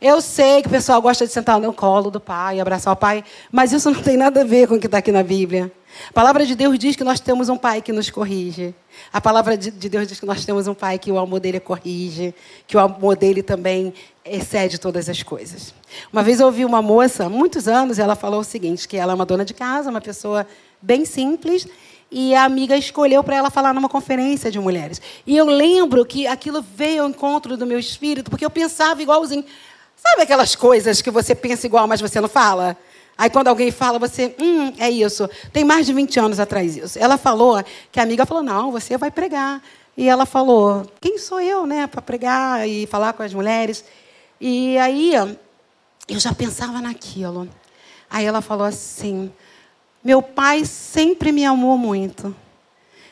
Eu 0.00 0.20
sei 0.20 0.62
que 0.62 0.68
o 0.68 0.70
pessoal 0.70 1.00
gosta 1.00 1.26
de 1.26 1.32
sentar 1.32 1.58
no 1.58 1.72
colo 1.72 2.10
do 2.10 2.20
pai, 2.20 2.60
abraçar 2.60 2.92
o 2.92 2.96
pai, 2.96 3.24
mas 3.50 3.72
isso 3.72 3.90
não 3.90 4.00
tem 4.00 4.16
nada 4.16 4.42
a 4.42 4.44
ver 4.44 4.68
com 4.68 4.74
o 4.74 4.80
que 4.80 4.86
está 4.86 4.98
aqui 4.98 5.10
na 5.10 5.22
Bíblia. 5.22 5.72
A 6.10 6.12
palavra 6.12 6.44
de 6.44 6.54
Deus 6.54 6.78
diz 6.78 6.96
que 6.96 7.04
nós 7.04 7.20
temos 7.20 7.48
um 7.48 7.56
pai 7.56 7.80
que 7.80 7.92
nos 7.92 8.10
corrige. 8.10 8.74
A 9.12 9.20
palavra 9.20 9.56
de 9.56 9.70
Deus 9.70 10.08
diz 10.08 10.18
que 10.18 10.26
nós 10.26 10.44
temos 10.44 10.66
um 10.66 10.74
pai 10.74 10.98
que 10.98 11.10
o 11.10 11.18
amor 11.18 11.40
dele 11.40 11.60
corrige, 11.60 12.34
que 12.66 12.76
o 12.76 12.80
amor 12.80 13.16
dele 13.16 13.42
também 13.42 13.94
excede 14.24 14.78
todas 14.78 15.08
as 15.08 15.22
coisas. 15.22 15.74
Uma 16.12 16.22
vez 16.22 16.40
eu 16.40 16.46
ouvi 16.46 16.64
uma 16.64 16.80
moça, 16.80 17.28
muitos 17.28 17.68
anos, 17.68 17.98
ela 17.98 18.16
falou 18.16 18.40
o 18.40 18.44
seguinte, 18.44 18.88
que 18.88 18.96
ela 18.96 19.12
é 19.12 19.14
uma 19.14 19.26
dona 19.26 19.44
de 19.44 19.52
casa, 19.52 19.90
uma 19.90 20.00
pessoa 20.00 20.46
bem 20.80 21.04
simples, 21.04 21.66
e 22.10 22.34
a 22.34 22.44
amiga 22.44 22.76
escolheu 22.76 23.22
para 23.22 23.36
ela 23.36 23.50
falar 23.50 23.74
numa 23.74 23.88
conferência 23.88 24.50
de 24.50 24.58
mulheres. 24.58 25.00
E 25.26 25.36
eu 25.36 25.44
lembro 25.44 26.04
que 26.06 26.26
aquilo 26.26 26.62
veio 26.62 27.02
ao 27.02 27.08
encontro 27.08 27.56
do 27.56 27.66
meu 27.66 27.78
espírito, 27.78 28.30
porque 28.30 28.44
eu 28.44 28.50
pensava 28.50 29.02
igualzinho. 29.02 29.44
Sabe 29.96 30.22
aquelas 30.22 30.54
coisas 30.54 31.02
que 31.02 31.10
você 31.10 31.34
pensa 31.34 31.66
igual, 31.66 31.86
mas 31.86 32.00
você 32.00 32.20
não 32.20 32.28
fala? 32.28 32.76
Aí 33.16 33.30
quando 33.30 33.48
alguém 33.48 33.70
fala, 33.70 33.98
você, 33.98 34.34
hum, 34.40 34.72
é 34.78 34.90
isso. 34.90 35.28
Tem 35.52 35.64
mais 35.64 35.86
de 35.86 35.92
20 35.92 36.20
anos 36.20 36.40
atrás 36.40 36.76
isso. 36.76 36.98
Ela 36.98 37.16
falou, 37.16 37.62
que 37.90 38.00
a 38.00 38.02
amiga 38.02 38.26
falou, 38.26 38.42
não, 38.42 38.70
você 38.70 38.96
vai 38.96 39.10
pregar. 39.10 39.62
E 39.96 40.08
ela 40.08 40.26
falou, 40.26 40.84
quem 41.00 41.18
sou 41.18 41.40
eu, 41.40 41.66
né, 41.66 41.86
para 41.86 42.02
pregar 42.02 42.68
e 42.68 42.86
falar 42.86 43.12
com 43.12 43.22
as 43.22 43.32
mulheres? 43.32 43.84
E 44.46 44.76
aí 44.76 45.14
eu 46.06 46.20
já 46.20 46.34
pensava 46.34 46.78
naquilo. 46.78 47.48
Aí 48.10 48.26
ela 48.26 48.42
falou 48.42 48.66
assim: 48.66 49.32
meu 50.04 50.20
pai 50.20 50.66
sempre 50.66 51.32
me 51.32 51.46
amou 51.46 51.78
muito. 51.78 52.36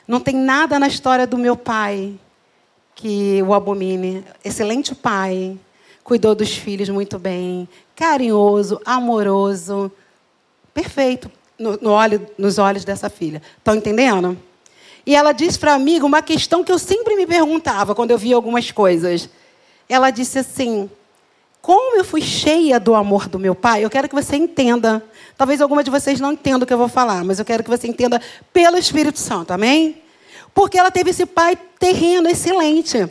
Não 0.07 0.21
tem 0.21 0.37
nada 0.37 0.79
na 0.79 0.87
história 0.87 1.27
do 1.27 1.39
meu 1.39 1.57
pai 1.57 2.21
que 2.95 3.43
o 3.45 3.55
abomine. 3.55 4.23
Excelente 4.45 4.95
pai, 4.95 5.59
cuidou 6.05 6.35
dos 6.35 6.55
filhos 6.55 6.91
muito 6.91 7.19
bem, 7.19 7.67
carinhoso, 7.97 8.79
amoroso, 8.85 9.91
perfeito 10.75 11.31
no, 11.59 11.79
no 11.81 11.93
olho, 11.93 12.27
nos 12.37 12.59
olhos 12.59 12.85
dessa 12.85 13.09
filha. 13.09 13.41
Estão 13.57 13.75
entendendo? 13.75 14.37
E 15.07 15.17
ela 15.17 15.33
disse 15.33 15.59
para 15.59 15.79
mim 15.79 15.99
uma 16.03 16.21
questão 16.21 16.63
que 16.63 16.71
eu 16.71 16.79
sempre 16.79 17.17
me 17.17 17.27
perguntava 17.27 17.95
quando 17.95 18.11
eu 18.11 18.19
via 18.19 18.37
algumas 18.37 18.71
coisas. 18.71 19.31
Ela 19.89 20.11
disse 20.11 20.39
assim: 20.39 20.91
Como 21.63 21.97
eu 21.97 22.05
fui 22.05 22.21
cheia 22.21 22.81
do 22.81 22.93
amor 22.93 23.29
do 23.29 23.39
meu 23.39 23.55
pai, 23.55 23.85
eu 23.85 23.89
quero 23.89 24.09
que 24.09 24.15
você 24.17 24.35
entenda. 24.35 25.01
Talvez 25.39 25.61
alguma 25.61 25.85
de 25.85 25.93
vocês 25.93 26.19
não 26.19 26.33
entenda 26.33 26.65
o 26.65 26.67
que 26.67 26.73
eu 26.73 26.79
vou 26.79 26.89
falar, 26.89 27.23
mas 27.25 27.39
eu 27.39 27.45
quero 27.45 27.63
que 27.63 27.71
você 27.71 27.87
entenda 27.87 28.21
pelo 28.53 28.77
Espírito 28.77 29.21
Santo, 29.21 29.53
amém? 29.53 30.03
Porque 30.53 30.77
ela 30.77 30.91
teve 30.91 31.11
esse 31.11 31.25
pai 31.25 31.57
terreno 31.79 32.29
excelente. 32.29 33.09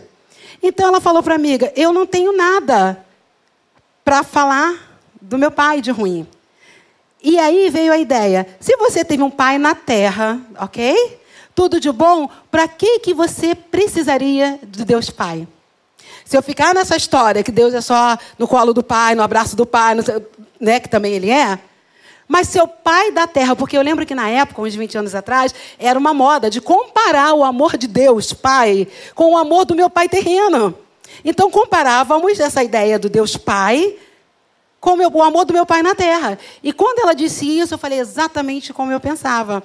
Então 0.61 0.89
ela 0.89 0.99
falou 0.99 1.23
para 1.23 1.33
a 1.33 1.37
amiga: 1.37 1.71
Eu 1.77 1.93
não 1.93 2.05
tenho 2.05 2.35
nada 2.35 3.03
para 4.03 4.21
falar 4.21 4.99
do 5.21 5.37
meu 5.37 5.49
pai 5.49 5.79
de 5.79 5.89
ruim. 5.89 6.27
E 7.23 7.39
aí 7.39 7.69
veio 7.69 7.93
a 7.93 7.97
ideia: 7.97 8.45
se 8.59 8.75
você 8.75 9.05
teve 9.05 9.23
um 9.23 9.31
pai 9.31 9.57
na 9.57 9.73
terra, 9.73 10.41
ok? 10.59 11.21
Tudo 11.55 11.79
de 11.79 11.89
bom, 11.89 12.29
para 12.49 12.67
que, 12.67 12.99
que 12.99 13.13
você 13.13 13.55
precisaria 13.55 14.59
de 14.61 14.83
Deus 14.83 15.09
Pai? 15.09 15.47
Se 16.32 16.38
eu 16.38 16.41
ficar 16.41 16.74
nessa 16.74 16.96
história 16.96 17.44
que 17.44 17.52
Deus 17.52 17.74
é 17.74 17.82
só 17.82 18.17
no 18.39 18.48
colo 18.48 18.74
do 18.74 18.82
pai, 18.82 19.15
no 19.15 19.22
abraço 19.22 19.54
do 19.54 19.65
pai, 19.65 19.96
no, 19.96 20.04
né, 20.62 20.80
que 20.80 20.88
também 20.88 21.13
ele 21.13 21.30
é, 21.30 21.60
mas 22.26 22.48
seu 22.48 22.65
pai 22.65 23.12
da 23.12 23.28
terra, 23.28 23.54
porque 23.54 23.78
eu 23.78 23.82
lembro 23.82 24.06
que 24.06 24.15
na 24.15 24.30
época, 24.30 24.62
uns 24.62 24.74
20 24.74 24.98
anos 24.98 25.13
atrás, 25.13 25.54
era 25.78 26.00
uma 26.00 26.13
moda 26.13 26.50
de 26.50 26.62
comparar 26.62 27.34
o 27.34 27.44
amor 27.44 27.76
de 27.76 27.86
Deus, 27.86 28.32
Pai, 28.32 28.88
com 29.13 29.34
o 29.34 29.38
amor 29.38 29.65
do 29.65 29.76
meu 29.76 29.89
pai 29.89 30.08
terreno. 30.08 30.74
Então 31.26 31.52
comparávamos 31.52 32.39
essa 32.39 32.63
ideia 32.63 32.98
do 32.98 33.10
Deus 33.10 33.36
Pai 33.36 33.98
com 34.80 35.00
o 35.00 35.22
amor 35.22 35.44
do 35.44 35.52
meu 35.52 35.65
pai 35.65 35.84
na 35.84 35.94
terra. 35.94 36.39
E 36.63 36.72
quando 36.72 37.00
ela 37.00 37.13
disse 37.13 37.46
isso, 37.60 37.74
eu 37.74 37.78
falei 37.78 38.00
exatamente 38.00 38.72
como 38.72 38.89
eu 38.89 39.02
pensava. 39.02 39.62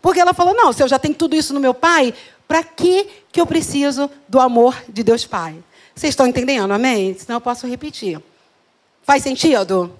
Porque 0.00 0.20
ela 0.20 0.32
falou: 0.32 0.54
não, 0.54 0.72
se 0.72 0.84
eu 0.84 0.86
já 0.86 1.00
tenho 1.00 1.16
tudo 1.16 1.34
isso 1.34 1.52
no 1.52 1.58
meu 1.58 1.74
pai, 1.74 2.14
para 2.46 2.62
que, 2.62 3.08
que 3.32 3.40
eu 3.40 3.46
preciso 3.46 4.08
do 4.28 4.38
amor 4.38 4.76
de 4.88 5.02
Deus 5.02 5.26
Pai? 5.26 5.56
Vocês 5.96 6.10
estão 6.10 6.26
entendendo, 6.26 6.70
amém? 6.70 7.16
Senão 7.18 7.38
eu 7.38 7.40
posso 7.40 7.66
repetir. 7.66 8.20
Faz 9.02 9.22
sentido? 9.22 9.90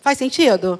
Faz 0.00 0.16
sentido? 0.16 0.78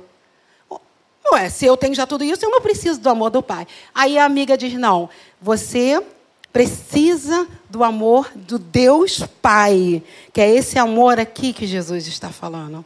Ué, 1.32 1.50
se 1.50 1.66
eu 1.66 1.76
tenho 1.76 1.94
já 1.94 2.06
tudo 2.06 2.22
isso, 2.22 2.44
eu 2.44 2.50
não 2.50 2.60
preciso 2.60 3.00
do 3.00 3.08
amor 3.08 3.30
do 3.30 3.42
Pai. 3.42 3.66
Aí 3.92 4.16
a 4.16 4.24
amiga 4.24 4.56
diz: 4.56 4.74
não, 4.74 5.10
você 5.40 6.00
precisa 6.52 7.48
do 7.68 7.82
amor 7.82 8.30
do 8.32 8.56
Deus 8.56 9.24
Pai, 9.42 10.00
que 10.32 10.40
é 10.40 10.48
esse 10.48 10.78
amor 10.78 11.18
aqui 11.18 11.52
que 11.52 11.66
Jesus 11.66 12.06
está 12.06 12.28
falando. 12.28 12.84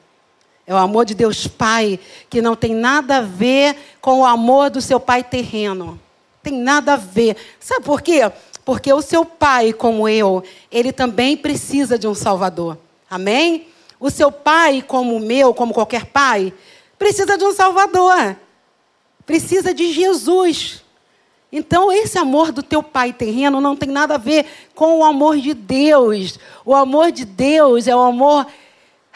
É 0.67 0.73
o 0.73 0.79
amor 0.79 1.05
de 1.05 1.15
Deus 1.15 1.47
Pai, 1.47 2.01
que 2.31 2.41
não 2.41 2.57
tem 2.57 2.75
nada 2.75 3.19
a 3.19 3.23
ver 3.23 3.77
com 4.01 4.21
o 4.21 4.25
amor 4.25 4.71
do 4.71 4.81
seu 4.81 4.99
pai 4.99 5.23
terreno. 5.23 6.01
Tem 6.43 6.53
nada 6.53 6.95
a 6.95 6.97
ver. 6.97 7.37
Sabe 7.61 7.85
por 7.85 8.01
quê? 8.01 8.21
Porque 8.69 8.93
o 8.93 9.01
seu 9.01 9.25
pai, 9.25 9.73
como 9.73 10.07
eu, 10.07 10.45
ele 10.71 10.93
também 10.93 11.39
precisa 11.39 11.99
de 11.99 12.07
um 12.07 12.13
Salvador. 12.13 12.77
Amém? 13.09 13.69
O 13.99 14.11
seu 14.11 14.31
pai, 14.31 14.85
como 14.87 15.17
o 15.17 15.21
meu, 15.21 15.55
como 15.55 15.73
qualquer 15.73 16.05
pai, 16.05 16.53
precisa 16.99 17.39
de 17.39 17.45
um 17.45 17.55
Salvador. 17.55 18.37
Precisa 19.25 19.73
de 19.73 19.91
Jesus. 19.91 20.85
Então, 21.51 21.91
esse 21.91 22.19
amor 22.19 22.53
do 22.53 22.63
teu 22.63 22.83
pai 22.83 23.11
terreno 23.11 23.59
não 23.59 23.75
tem 23.75 23.89
nada 23.89 24.17
a 24.17 24.19
ver 24.19 24.45
com 24.75 24.99
o 24.99 25.03
amor 25.03 25.39
de 25.39 25.55
Deus. 25.55 26.39
O 26.63 26.75
amor 26.75 27.11
de 27.11 27.25
Deus 27.25 27.89
é 27.89 27.97
o 27.97 28.01
amor. 28.01 28.47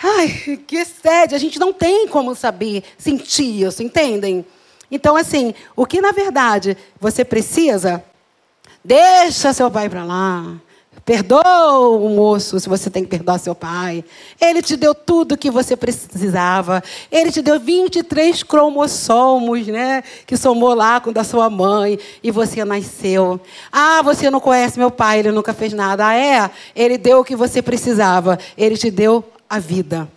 Ai, 0.03 0.63
que 0.67 0.83
sede! 0.83 1.35
A 1.35 1.39
gente 1.39 1.59
não 1.59 1.75
tem 1.75 2.09
como 2.09 2.35
saber, 2.35 2.85
sentir 2.97 3.65
isso, 3.65 3.83
entendem? 3.83 4.47
Então, 4.91 5.15
assim, 5.15 5.53
o 5.77 5.85
que 5.85 6.01
na 6.01 6.11
verdade 6.11 6.75
você 6.99 7.23
precisa, 7.23 8.03
deixa 8.85 9.53
seu 9.53 9.71
pai 9.71 9.89
para 9.89 10.05
lá. 10.05 10.57
Perdoa 11.05 11.79
o 11.81 12.09
moço 12.11 12.61
se 12.61 12.69
você 12.69 12.89
tem 12.89 13.03
que 13.03 13.11
perdoar 13.11 13.39
seu 13.39 13.57
pai. 13.57 14.05
Ele 14.41 14.63
te 14.63 14.77
deu 14.77 14.95
tudo 14.95 15.37
que 15.37 15.51
você 15.51 15.77
precisava. 15.77 16.83
Ele 17.11 17.33
te 17.33 17.43
deu 17.43 17.59
23 17.59 18.45
cromossomos, 18.45 19.67
né? 19.67 20.05
Que 20.25 20.37
somou 20.37 20.75
lá 20.75 21.01
com 21.01 21.13
da 21.13 21.25
sua 21.25 21.51
mãe. 21.51 21.99
E 22.23 22.31
você 22.31 22.65
nasceu. 22.65 23.41
Ah, 23.73 24.01
você 24.03 24.31
não 24.31 24.39
conhece 24.39 24.79
meu 24.79 24.93
pai, 24.93 25.19
ele 25.19 25.33
nunca 25.33 25.53
fez 25.53 25.73
nada. 25.73 26.07
Ah, 26.07 26.15
é? 26.15 26.49
Ele 26.75 26.97
deu 26.97 27.21
o 27.21 27.25
que 27.25 27.35
você 27.35 27.61
precisava. 27.61 28.39
Ele 28.57 28.77
te 28.77 28.89
deu 28.89 29.25
a 29.51 29.59
vida. 29.59 30.09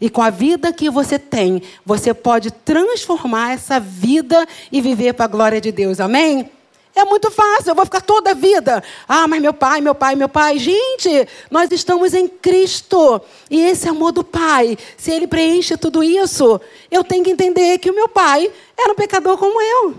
E 0.00 0.10
com 0.10 0.22
a 0.22 0.30
vida 0.30 0.72
que 0.72 0.90
você 0.90 1.20
tem, 1.20 1.62
você 1.86 2.12
pode 2.12 2.50
transformar 2.50 3.52
essa 3.52 3.78
vida 3.78 4.44
e 4.72 4.80
viver 4.80 5.14
para 5.14 5.26
a 5.26 5.28
glória 5.28 5.60
de 5.60 5.70
Deus. 5.70 6.00
Amém? 6.00 6.50
É 6.94 7.04
muito 7.04 7.30
fácil, 7.30 7.70
eu 7.70 7.74
vou 7.74 7.86
ficar 7.86 8.02
toda 8.02 8.32
a 8.32 8.34
vida. 8.34 8.82
Ah, 9.08 9.26
mas 9.26 9.40
meu 9.40 9.54
pai, 9.54 9.80
meu 9.80 9.94
pai, 9.94 10.14
meu 10.14 10.28
pai. 10.28 10.58
Gente, 10.58 11.26
nós 11.50 11.70
estamos 11.70 12.12
em 12.12 12.28
Cristo. 12.28 13.20
E 13.50 13.60
esse 13.60 13.88
amor 13.88 14.12
do 14.12 14.22
Pai, 14.22 14.76
se 14.96 15.10
ele 15.10 15.26
preenche 15.26 15.76
tudo 15.76 16.02
isso, 16.02 16.60
eu 16.90 17.02
tenho 17.02 17.24
que 17.24 17.30
entender 17.30 17.78
que 17.78 17.90
o 17.90 17.94
meu 17.94 18.08
pai 18.08 18.52
era 18.78 18.92
um 18.92 18.94
pecador 18.94 19.38
como 19.38 19.60
eu. 19.60 19.94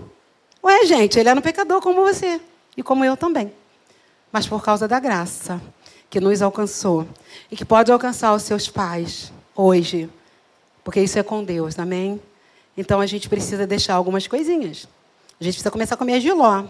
Ué, 0.62 0.86
gente, 0.86 1.18
ele 1.18 1.28
era 1.28 1.38
um 1.38 1.42
pecador 1.42 1.80
como 1.80 2.02
você. 2.02 2.40
E 2.76 2.82
como 2.82 3.04
eu 3.04 3.16
também. 3.16 3.52
Mas 4.30 4.46
por 4.46 4.62
causa 4.62 4.86
da 4.86 5.00
graça 5.00 5.60
que 6.08 6.20
nos 6.20 6.42
alcançou 6.42 7.08
e 7.50 7.56
que 7.56 7.64
pode 7.64 7.90
alcançar 7.90 8.32
os 8.34 8.42
seus 8.42 8.68
pais 8.68 9.32
hoje. 9.54 10.08
Porque 10.84 11.00
isso 11.00 11.18
é 11.18 11.24
com 11.24 11.42
Deus, 11.42 11.76
amém? 11.76 12.20
Então 12.76 13.00
a 13.00 13.06
gente 13.06 13.28
precisa 13.28 13.66
deixar 13.66 13.94
algumas 13.94 14.26
coisinhas. 14.28 14.88
A 15.40 15.44
gente 15.44 15.54
precisa 15.54 15.70
começar 15.70 15.96
a 15.96 15.98
comer 15.98 16.20
giló. 16.20 16.64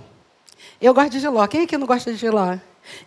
Eu 0.81 0.93
gosto 0.95 1.11
de 1.11 1.21
giló. 1.21 1.47
Quem 1.47 1.63
aqui 1.63 1.77
não 1.77 1.87
gosta 1.87 2.13
de 2.13 2.19
giló? 2.19 2.57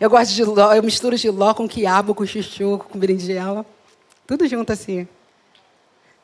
Eu 0.00 0.10
gosto 0.10 0.30
de 0.30 0.36
giló, 0.36 0.72
eu 0.72 0.82
misturo 0.82 1.16
giló 1.16 1.54
com 1.54 1.68
quiabo, 1.68 2.14
com 2.14 2.26
chuchu, 2.26 2.78
com 2.88 2.98
berinjela. 2.98 3.64
Tudo 4.26 4.46
junto 4.46 4.72
assim. 4.72 5.06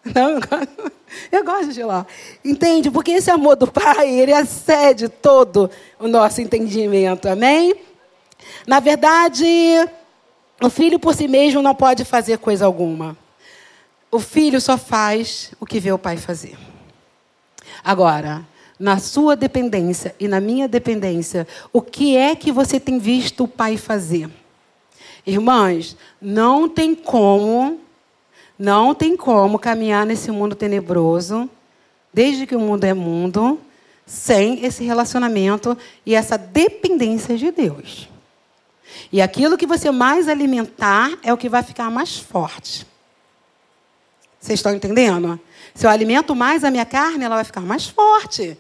Não, 0.05 0.31
eu 0.31 0.41
gosto, 0.41 0.93
eu 1.33 1.45
gosto 1.45 1.69
de 1.69 1.75
giló. 1.75 2.05
Entende? 2.45 2.91
Porque 2.91 3.13
esse 3.13 3.31
amor 3.31 3.57
do 3.57 3.71
Pai, 3.71 4.09
ele 4.11 4.33
excede 4.33 5.09
todo 5.09 5.71
o 5.99 6.09
nosso 6.09 6.41
entendimento. 6.41 7.27
Amém? 7.27 7.75
Na 8.67 8.81
verdade, 8.81 9.47
o 10.61 10.69
filho 10.69 10.99
por 10.99 11.15
si 11.15 11.27
mesmo 11.27 11.63
não 11.63 11.75
pode 11.75 12.05
fazer 12.05 12.39
coisa 12.39 12.67
alguma. 12.67 13.17
O 14.11 14.21
filho 14.21 14.61
só 14.61 14.77
faz 14.77 15.53
o 15.59 15.67
que 15.67 15.81
vê 15.81 15.91
o 15.91 15.99
pai 15.99 16.17
fazer. 16.17 16.57
Agora, 17.83 18.47
na 18.79 18.99
sua 18.99 19.37
dependência 19.37 20.15
e 20.19 20.27
na 20.27 20.41
minha 20.41 20.67
dependência, 20.67 21.47
o 21.73 21.81
que 21.81 22.17
é 22.17 22.35
que 22.35 22.51
você 22.51 22.81
tem 22.81 22.99
visto 22.99 23.45
o 23.45 23.49
Pai 23.49 23.77
fazer? 23.77 24.29
Irmãs, 25.27 25.97
não 26.21 26.69
tem 26.69 26.95
como, 26.95 27.81
não 28.59 28.95
tem 28.95 29.17
como 29.17 29.59
caminhar 29.59 30.05
nesse 30.05 30.31
mundo 30.31 30.55
tenebroso, 30.55 31.49
desde 32.13 32.47
que 32.47 32.55
o 32.55 32.61
mundo 32.61 32.85
é 32.85 32.93
mundo, 32.93 33.59
sem 34.07 34.65
esse 34.65 34.85
relacionamento 34.85 35.77
e 36.05 36.15
essa 36.15 36.37
dependência 36.37 37.37
de 37.37 37.51
Deus. 37.51 38.09
E 39.11 39.23
aquilo 39.23 39.57
que 39.57 39.67
você 39.67 39.91
mais 39.91 40.29
alimentar 40.29 41.17
é 41.23 41.33
o 41.33 41.37
que 41.37 41.49
vai 41.49 41.63
ficar 41.63 41.91
mais 41.91 42.19
forte. 42.19 42.87
Vocês 44.39 44.59
estão 44.59 44.75
entendendo? 44.75 45.41
Se 45.75 45.87
eu 45.87 45.91
alimento 45.91 46.35
mais 46.37 46.63
a 46.63 46.71
minha 46.71 46.87
carne, 46.87 47.25
ela 47.25 47.35
vai 47.35 47.45
ficar 47.45 47.61
mais 47.61 47.87
forte. 47.87 48.57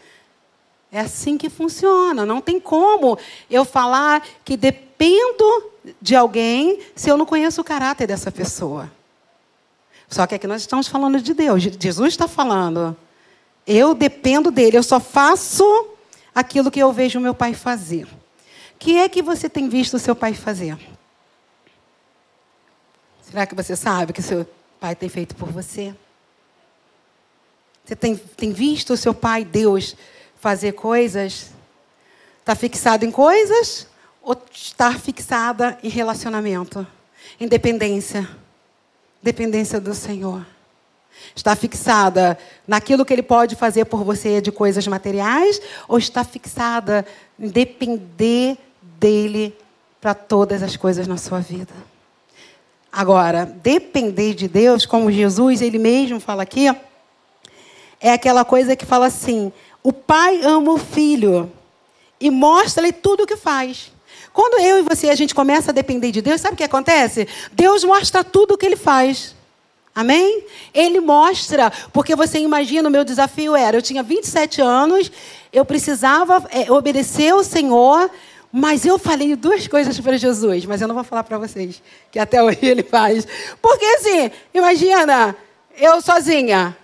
É 0.91 1.01
assim 1.01 1.39
que 1.39 1.49
funciona. 1.49 2.27
Não 2.27 2.41
tem 2.41 2.59
como 2.59 3.17
eu 3.49 3.65
falar 3.65 4.25
que 4.45 4.57
dependo 4.57 5.71
de 6.01 6.17
alguém 6.17 6.81
se 6.95 7.09
eu 7.09 7.17
não 7.17 7.25
conheço 7.25 7.61
o 7.61 7.65
caráter 7.65 8.07
dessa 8.07 8.33
pessoa. 8.33 8.91
Só 10.09 10.27
que 10.27 10.35
aqui 10.35 10.47
nós 10.47 10.63
estamos 10.63 10.89
falando 10.89 11.21
de 11.21 11.33
Deus. 11.33 11.63
Jesus 11.63 12.13
está 12.13 12.27
falando. 12.27 12.97
Eu 13.67 13.95
dependo 13.95 14.51
dele. 14.51 14.77
Eu 14.77 14.83
só 14.83 14.99
faço 14.99 15.89
aquilo 16.35 16.71
que 16.71 16.81
eu 16.81 16.93
vejo 16.93 17.21
meu 17.21 17.35
pai 17.35 17.55
fazer. 17.55 18.05
O 18.05 18.79
que 18.79 18.99
é 18.99 19.09
que 19.09 19.23
você 19.23 19.49
tem 19.49 19.69
visto 19.69 19.95
o 19.95 19.99
seu 19.99 20.17
pai 20.17 20.35
fazer? 20.35 20.77
Será 23.23 23.47
que 23.47 23.55
você 23.55 23.75
sabe 23.75 24.11
o 24.11 24.15
que 24.15 24.23
seu 24.23 24.47
pai 24.79 24.95
tem 24.95 25.09
feito 25.09 25.35
por 25.35 25.51
você? 25.51 25.95
Você 27.85 27.95
tem, 27.95 28.17
tem 28.17 28.53
visto 28.53 28.95
o 28.95 28.97
seu 28.97 29.13
pai, 29.13 29.45
Deus, 29.45 29.95
fazer 30.41 30.73
coisas? 30.73 31.51
Está 32.41 32.55
fixado 32.55 33.05
em 33.05 33.11
coisas 33.11 33.87
ou 34.23 34.37
está 34.53 34.93
fixada 34.93 35.79
em 35.83 35.89
relacionamento? 35.89 36.87
Em 37.39 37.47
dependência. 37.47 38.29
Dependência 39.23 39.81
do 39.81 39.95
Senhor. 39.95 40.45
Está 41.35 41.55
fixada 41.55 42.39
naquilo 42.67 43.05
que 43.05 43.13
Ele 43.13 43.23
pode 43.23 43.55
fazer 43.55 43.85
por 43.85 44.03
você 44.03 44.41
de 44.41 44.51
coisas 44.51 44.87
materiais 44.87 45.61
ou 45.87 45.99
está 45.99 46.25
fixada 46.25 47.07
em 47.39 47.49
depender 47.49 48.57
dEle 48.83 49.57
para 50.01 50.15
todas 50.15 50.63
as 50.63 50.77
coisas 50.77 51.07
na 51.07 51.17
sua 51.17 51.41
vida. 51.41 51.73
Agora, 52.93 53.45
depender 53.45 54.35
de 54.35 54.47
Deus, 54.47 54.87
como 54.87 55.11
Jesus, 55.11 55.61
ele 55.61 55.79
mesmo 55.79 56.21
fala 56.21 56.43
aqui, 56.43 56.69
é 58.05 58.13
aquela 58.13 58.45
coisa 58.45 58.77
que 58.77 58.85
fala 58.85 59.07
assim: 59.07 59.51
o 59.83 59.91
pai 59.91 60.43
ama 60.43 60.73
o 60.73 60.79
filho 60.79 61.51
e 62.21 62.31
mostra-lhe 62.31 62.93
tudo 62.93 63.23
o 63.23 63.27
que 63.27 63.35
faz. 63.35 63.91
Quando 64.31 64.61
eu 64.61 64.79
e 64.79 64.83
você 64.83 65.09
a 65.09 65.15
gente 65.15 65.35
começa 65.35 65.71
a 65.71 65.75
depender 65.75 66.11
de 66.11 66.21
Deus, 66.21 66.43
sabe 66.43 66.53
o 66.53 66.57
que 66.59 66.65
acontece? 66.65 67.27
Deus 67.53 67.83
mostra 67.83 68.23
tudo 68.23 68.55
o 68.55 68.59
que 68.59 68.67
ele 68.67 68.77
faz. 68.77 69.35
Amém? 69.95 70.45
Ele 70.75 71.01
mostra, 71.01 71.73
porque 71.95 72.15
você 72.15 72.39
imagina, 72.41 72.89
o 72.89 72.93
meu 72.93 73.05
desafio 73.05 73.57
era: 73.57 73.79
eu 73.79 73.83
tinha 73.83 74.03
27 74.03 74.61
anos, 74.61 75.11
eu 75.51 75.65
precisava 75.65 76.45
é, 76.51 76.71
obedecer 76.71 77.33
ao 77.33 77.43
Senhor, 77.43 78.11
mas 78.53 78.85
eu 78.85 78.99
falei 78.99 79.35
duas 79.35 79.67
coisas 79.67 79.99
para 79.99 80.19
Jesus, 80.19 80.67
mas 80.67 80.83
eu 80.83 80.89
não 80.89 80.95
vou 80.95 81.05
falar 81.05 81.25
para 81.25 81.39
vocês, 81.39 81.83
que 82.13 82.19
até 82.19 82.43
hoje 82.43 82.59
ele 82.61 82.83
faz. 82.83 83.27
Porque 83.63 83.85
assim, 83.87 84.31
imagina, 84.53 85.35
eu 85.79 86.03
sozinha, 86.03 86.77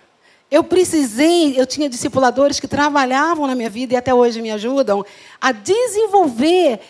eu 0.50 0.64
precisei, 0.64 1.60
eu 1.60 1.66
tinha 1.66 1.88
discipuladores 1.88 2.58
que 2.58 2.66
trabalhavam 2.66 3.46
na 3.46 3.54
minha 3.54 3.70
vida 3.70 3.94
e 3.94 3.96
até 3.96 4.12
hoje 4.12 4.42
me 4.42 4.50
ajudam 4.50 5.04
a 5.40 5.52
desenvolver 5.52 6.80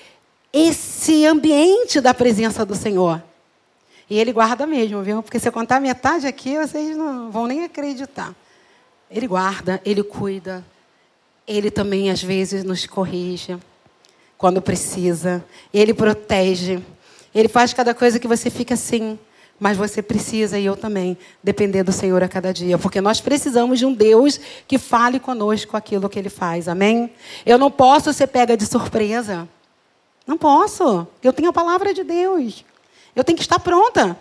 esse 0.53 1.27
ambiente 1.27 2.01
da 2.01 2.15
presença 2.15 2.65
do 2.65 2.75
Senhor. 2.75 3.23
E 4.09 4.19
ele 4.19 4.33
guarda 4.33 4.67
mesmo, 4.67 5.03
viu? 5.03 5.23
Porque 5.23 5.39
se 5.39 5.47
eu 5.47 5.53
contar 5.53 5.79
metade 5.79 6.27
aqui, 6.27 6.59
vocês 6.59 6.97
não 6.97 7.31
vão 7.31 7.47
nem 7.47 7.63
acreditar. 7.63 8.35
Ele 9.11 9.29
guarda, 9.29 9.81
ele 9.85 10.03
cuida. 10.03 10.65
Ele 11.47 11.71
também, 11.71 12.11
às 12.11 12.23
vezes, 12.23 12.65
nos 12.65 12.87
corrige 12.87 13.57
quando 14.37 14.61
precisa. 14.61 15.45
Ele 15.73 15.95
protege. 15.95 16.81
Ele 17.33 17.49
faz 17.49 17.73
cada 17.73 17.95
coisa 17.95 18.19
que 18.19 18.27
você 18.27 18.51
fica 18.51 18.75
assim. 18.75 19.17
Mas 19.61 19.77
você 19.77 20.01
precisa, 20.01 20.59
e 20.59 20.65
eu 20.65 20.75
também, 20.75 21.19
depender 21.45 21.83
do 21.83 21.93
Senhor 21.93 22.23
a 22.23 22.29
cada 22.29 22.51
dia. 22.51 22.79
Porque 22.79 22.99
nós 22.99 23.21
precisamos 23.21 23.79
de 23.79 23.85
um 23.85 23.93
Deus 23.93 24.41
que 24.67 24.79
fale 24.79 25.21
conosco 25.21 25.77
aquilo 25.77 26.09
que 26.09 26.19
Ele 26.19 26.31
faz. 26.31 26.67
Amém? 26.67 27.13
Eu 27.45 27.59
não 27.59 27.71
posso 27.71 28.11
ser 28.15 28.29
pega 28.29 28.57
de 28.57 28.65
surpresa. 28.65 29.47
Não 30.27 30.39
posso. 30.39 31.07
Eu 31.23 31.31
tenho 31.31 31.51
a 31.51 31.53
palavra 31.53 31.93
de 31.93 32.03
Deus. 32.03 32.65
Eu 33.15 33.23
tenho 33.23 33.37
que 33.37 33.43
estar 33.43 33.59
pronta. 33.59 34.19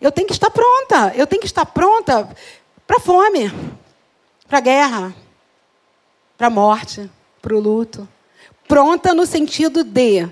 Eu 0.00 0.10
tenho 0.10 0.26
que 0.26 0.32
estar 0.32 0.50
pronta. 0.50 1.12
Eu 1.14 1.28
tenho 1.28 1.40
que 1.40 1.46
estar 1.46 1.64
pronta 1.64 2.28
para 2.86 2.98
fome, 2.98 3.52
para 4.48 4.58
guerra, 4.58 5.14
para 6.36 6.50
morte, 6.50 7.08
para 7.40 7.54
o 7.54 7.60
luto. 7.60 8.08
Pronta 8.66 9.14
no 9.14 9.24
sentido 9.26 9.84
de 9.84 10.28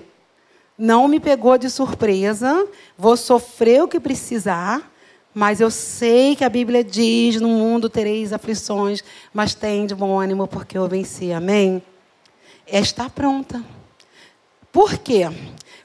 não 0.77 1.07
me 1.07 1.19
pegou 1.19 1.57
de 1.57 1.69
surpresa, 1.69 2.67
vou 2.97 3.15
sofrer 3.15 3.83
o 3.83 3.87
que 3.87 3.99
precisar, 3.99 4.91
mas 5.33 5.59
eu 5.59 5.69
sei 5.69 6.35
que 6.35 6.43
a 6.43 6.49
Bíblia 6.49 6.83
diz: 6.83 7.39
no 7.41 7.49
mundo 7.49 7.89
tereis 7.89 8.33
aflições, 8.33 9.03
mas 9.33 9.53
tem 9.53 9.85
de 9.85 9.95
bom 9.95 10.19
ânimo 10.19 10.47
porque 10.47 10.77
eu 10.77 10.87
venci. 10.87 11.31
Amém? 11.31 11.81
É 12.65 12.79
estar 12.79 13.09
pronta. 13.09 13.63
Por 14.71 14.97
quê? 14.97 15.29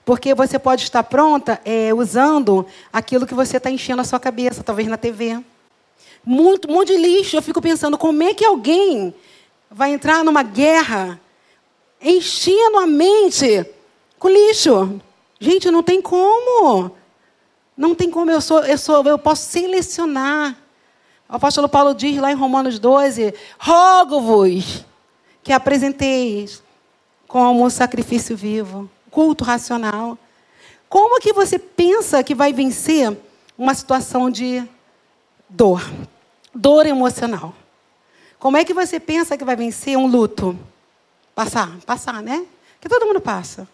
Porque 0.05 0.35
você 0.35 0.59
pode 0.59 0.83
estar 0.83 1.03
pronta 1.05 1.61
é, 1.65 1.95
usando 1.95 2.67
aquilo 2.93 3.27
que 3.27 3.35
você 3.35 3.57
está 3.59 3.71
enchendo 3.71 4.03
a 4.03 4.05
sua 4.05 4.19
cabeça, 4.19 4.63
talvez 4.63 4.89
na 4.89 4.97
TV. 4.97 5.41
Muito, 6.25 6.69
monte 6.69 6.89
de 6.89 6.97
lixo. 6.97 7.37
Eu 7.37 7.43
fico 7.43 7.61
pensando, 7.61 7.97
como 7.97 8.23
é 8.23 8.35
que 8.35 8.45
alguém 8.45 9.15
vai 9.71 9.93
entrar 9.93 10.25
numa 10.25 10.43
guerra 10.43 11.21
enchendo 12.03 12.79
a 12.79 12.87
mente 12.87 13.67
com 14.21 14.29
lixo. 14.29 15.01
Gente, 15.41 15.71
não 15.71 15.83
tem 15.83 16.01
como. 16.01 16.93
Não 17.77 17.95
tem 17.95 18.11
como. 18.11 18.31
Eu 18.31 18.41
sou, 18.41 18.63
eu 18.65 18.79
sou, 18.79 19.03
eu 19.05 19.19
posso 19.19 19.51
selecionar. 19.51 20.55
O 21.29 21.37
apóstolo 21.37 21.69
Paulo 21.69 21.95
diz 21.95 22.19
lá 22.19 22.31
em 22.31 22.37
Romanos 22.37 22.79
12: 22.79 23.35
rogo-vos 23.59 24.85
que 25.43 25.53
apresenteis 25.53 26.63
como 27.27 27.69
sacrifício 27.71 28.37
vivo, 28.37 28.89
culto 29.11 29.43
racional. 29.43 30.19
Como 30.89 31.21
que 31.21 31.33
você 31.33 31.59
pensa 31.59 32.23
que 32.23 32.35
vai 32.35 32.53
vencer 32.53 33.17
uma 33.57 33.73
situação 33.75 34.29
de 34.29 34.63
dor, 35.49 35.89
dor 36.55 36.85
emocional? 36.85 37.55
Como 38.39 38.57
é 38.57 38.65
que 38.65 38.75
você 38.75 38.99
pensa 38.99 39.39
que 39.39 39.45
vai 39.45 39.57
vencer 39.57 39.97
um 39.97 40.07
luto? 40.07 40.59
Passar, 41.35 41.79
passar, 41.87 42.23
né? 42.23 42.45
Que 42.81 42.89
todo 42.89 43.07
mundo 43.07 43.21
passa. 43.21 43.69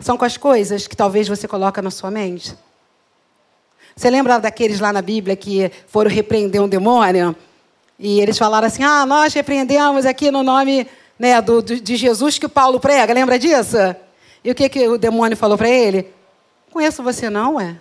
São 0.00 0.16
com 0.16 0.24
as 0.24 0.36
coisas 0.36 0.86
que 0.86 0.96
talvez 0.96 1.28
você 1.28 1.48
coloca 1.48 1.82
na 1.82 1.90
sua 1.90 2.10
mente. 2.10 2.56
Você 3.96 4.08
lembra 4.10 4.38
daqueles 4.38 4.78
lá 4.78 4.92
na 4.92 5.02
Bíblia 5.02 5.34
que 5.34 5.72
foram 5.88 6.08
repreender 6.08 6.62
um 6.62 6.68
demônio? 6.68 7.34
E 7.98 8.20
eles 8.20 8.38
falaram 8.38 8.66
assim: 8.66 8.84
ah, 8.84 9.04
nós 9.04 9.34
repreendemos 9.34 10.06
aqui 10.06 10.30
no 10.30 10.42
nome 10.42 10.86
né, 11.18 11.42
do, 11.42 11.60
de 11.60 11.96
Jesus 11.96 12.38
que 12.38 12.46
o 12.46 12.48
Paulo 12.48 12.78
prega. 12.78 13.12
Lembra 13.12 13.38
disso? 13.38 13.76
E 14.44 14.50
o 14.50 14.54
que, 14.54 14.68
que 14.68 14.86
o 14.86 14.96
demônio 14.96 15.36
falou 15.36 15.58
para 15.58 15.68
ele? 15.68 16.08
Conheço 16.70 17.02
você 17.02 17.28
não, 17.28 17.60
é? 17.60 17.76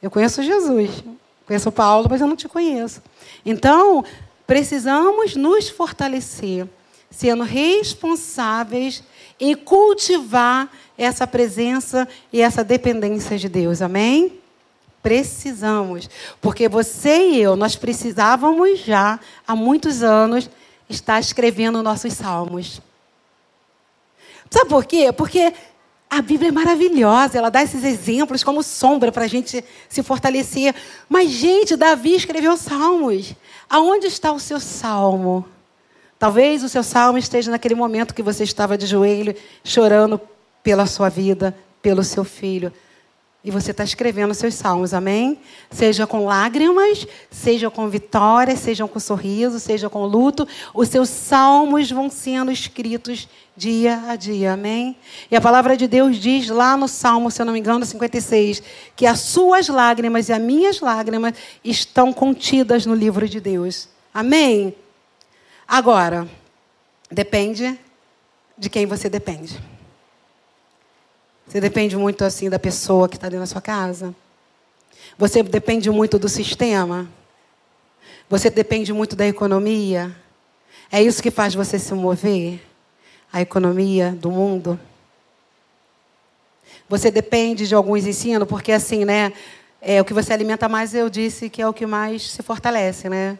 Eu 0.00 0.10
conheço 0.10 0.42
Jesus. 0.42 1.04
Conheço 1.46 1.70
Paulo, 1.70 2.06
mas 2.08 2.20
eu 2.20 2.26
não 2.26 2.36
te 2.36 2.48
conheço. 2.48 3.02
Então, 3.44 4.04
precisamos 4.46 5.36
nos 5.36 5.68
fortalecer, 5.68 6.66
sendo 7.10 7.42
responsáveis 7.42 9.02
em 9.40 9.54
cultivar 9.54 10.70
essa 10.96 11.26
presença 11.26 12.06
e 12.32 12.42
essa 12.42 12.62
dependência 12.62 13.38
de 13.38 13.48
Deus. 13.48 13.80
Amém? 13.80 14.38
Precisamos. 15.02 16.10
Porque 16.40 16.68
você 16.68 17.30
e 17.30 17.40
eu, 17.40 17.56
nós 17.56 17.74
precisávamos 17.74 18.80
já, 18.80 19.18
há 19.46 19.56
muitos 19.56 20.02
anos, 20.02 20.50
estar 20.88 21.18
escrevendo 21.18 21.82
nossos 21.82 22.12
salmos. 22.12 22.82
Sabe 24.50 24.68
por 24.68 24.84
quê? 24.84 25.12
Porque 25.12 25.54
a 26.10 26.20
Bíblia 26.20 26.48
é 26.48 26.52
maravilhosa, 26.52 27.38
ela 27.38 27.50
dá 27.50 27.62
esses 27.62 27.84
exemplos 27.84 28.42
como 28.42 28.64
sombra 28.64 29.12
para 29.12 29.24
a 29.24 29.28
gente 29.28 29.64
se 29.88 30.02
fortalecer. 30.02 30.74
Mas, 31.08 31.30
gente, 31.30 31.76
Davi 31.76 32.16
escreveu 32.16 32.56
salmos. 32.56 33.32
Aonde 33.70 34.08
está 34.08 34.32
o 34.32 34.40
seu 34.40 34.58
salmo? 34.58 35.46
Talvez 36.20 36.62
o 36.62 36.68
seu 36.68 36.82
salmo 36.82 37.16
esteja 37.16 37.50
naquele 37.50 37.74
momento 37.74 38.14
que 38.14 38.22
você 38.22 38.44
estava 38.44 38.76
de 38.76 38.84
joelho, 38.84 39.34
chorando 39.64 40.20
pela 40.62 40.84
sua 40.84 41.08
vida, 41.08 41.56
pelo 41.80 42.04
seu 42.04 42.24
filho. 42.24 42.70
E 43.42 43.50
você 43.50 43.70
está 43.70 43.82
escrevendo 43.82 44.34
seus 44.34 44.52
salmos, 44.52 44.92
amém? 44.92 45.38
Seja 45.70 46.06
com 46.06 46.26
lágrimas, 46.26 47.06
seja 47.30 47.70
com 47.70 47.88
vitória, 47.88 48.54
seja 48.54 48.86
com 48.86 49.00
sorriso, 49.00 49.58
seja 49.58 49.88
com 49.88 50.04
luto, 50.04 50.46
os 50.74 50.88
seus 50.88 51.08
salmos 51.08 51.90
vão 51.90 52.10
sendo 52.10 52.52
escritos 52.52 53.26
dia 53.56 54.02
a 54.06 54.14
dia, 54.14 54.52
amém? 54.52 54.94
E 55.30 55.36
a 55.36 55.40
palavra 55.40 55.74
de 55.74 55.86
Deus 55.86 56.18
diz 56.18 56.50
lá 56.50 56.76
no 56.76 56.86
Salmo, 56.86 57.30
se 57.30 57.40
eu 57.40 57.46
não 57.46 57.54
me 57.54 57.60
engano, 57.60 57.82
56, 57.86 58.62
que 58.94 59.06
as 59.06 59.20
suas 59.20 59.68
lágrimas 59.68 60.28
e 60.28 60.34
as 60.34 60.40
minhas 60.42 60.80
lágrimas 60.82 61.32
estão 61.64 62.12
contidas 62.12 62.84
no 62.84 62.94
livro 62.94 63.26
de 63.26 63.40
Deus, 63.40 63.88
amém? 64.12 64.76
Agora, 65.72 66.28
depende 67.08 67.78
de 68.58 68.68
quem 68.68 68.86
você 68.86 69.08
depende. 69.08 69.56
Você 71.46 71.60
depende 71.60 71.96
muito 71.96 72.24
assim 72.24 72.50
da 72.50 72.58
pessoa 72.58 73.08
que 73.08 73.14
está 73.14 73.28
dentro 73.28 73.42
da 73.42 73.46
sua 73.46 73.60
casa. 73.60 74.12
Você 75.16 75.44
depende 75.44 75.88
muito 75.88 76.18
do 76.18 76.28
sistema. 76.28 77.08
Você 78.28 78.50
depende 78.50 78.92
muito 78.92 79.14
da 79.14 79.24
economia. 79.24 80.10
É 80.90 81.00
isso 81.00 81.22
que 81.22 81.30
faz 81.30 81.54
você 81.54 81.78
se 81.78 81.94
mover? 81.94 82.60
A 83.32 83.40
economia 83.40 84.10
do 84.10 84.28
mundo. 84.28 84.78
Você 86.88 87.12
depende 87.12 87.68
de 87.68 87.76
alguns 87.76 88.04
ensinos, 88.08 88.48
porque 88.48 88.72
assim, 88.72 89.04
né? 89.04 89.32
É, 89.80 90.00
o 90.00 90.04
que 90.04 90.12
você 90.12 90.32
alimenta 90.32 90.68
mais, 90.68 90.96
eu 90.96 91.08
disse 91.08 91.48
que 91.48 91.62
é 91.62 91.68
o 91.68 91.72
que 91.72 91.86
mais 91.86 92.28
se 92.28 92.42
fortalece, 92.42 93.08
né? 93.08 93.38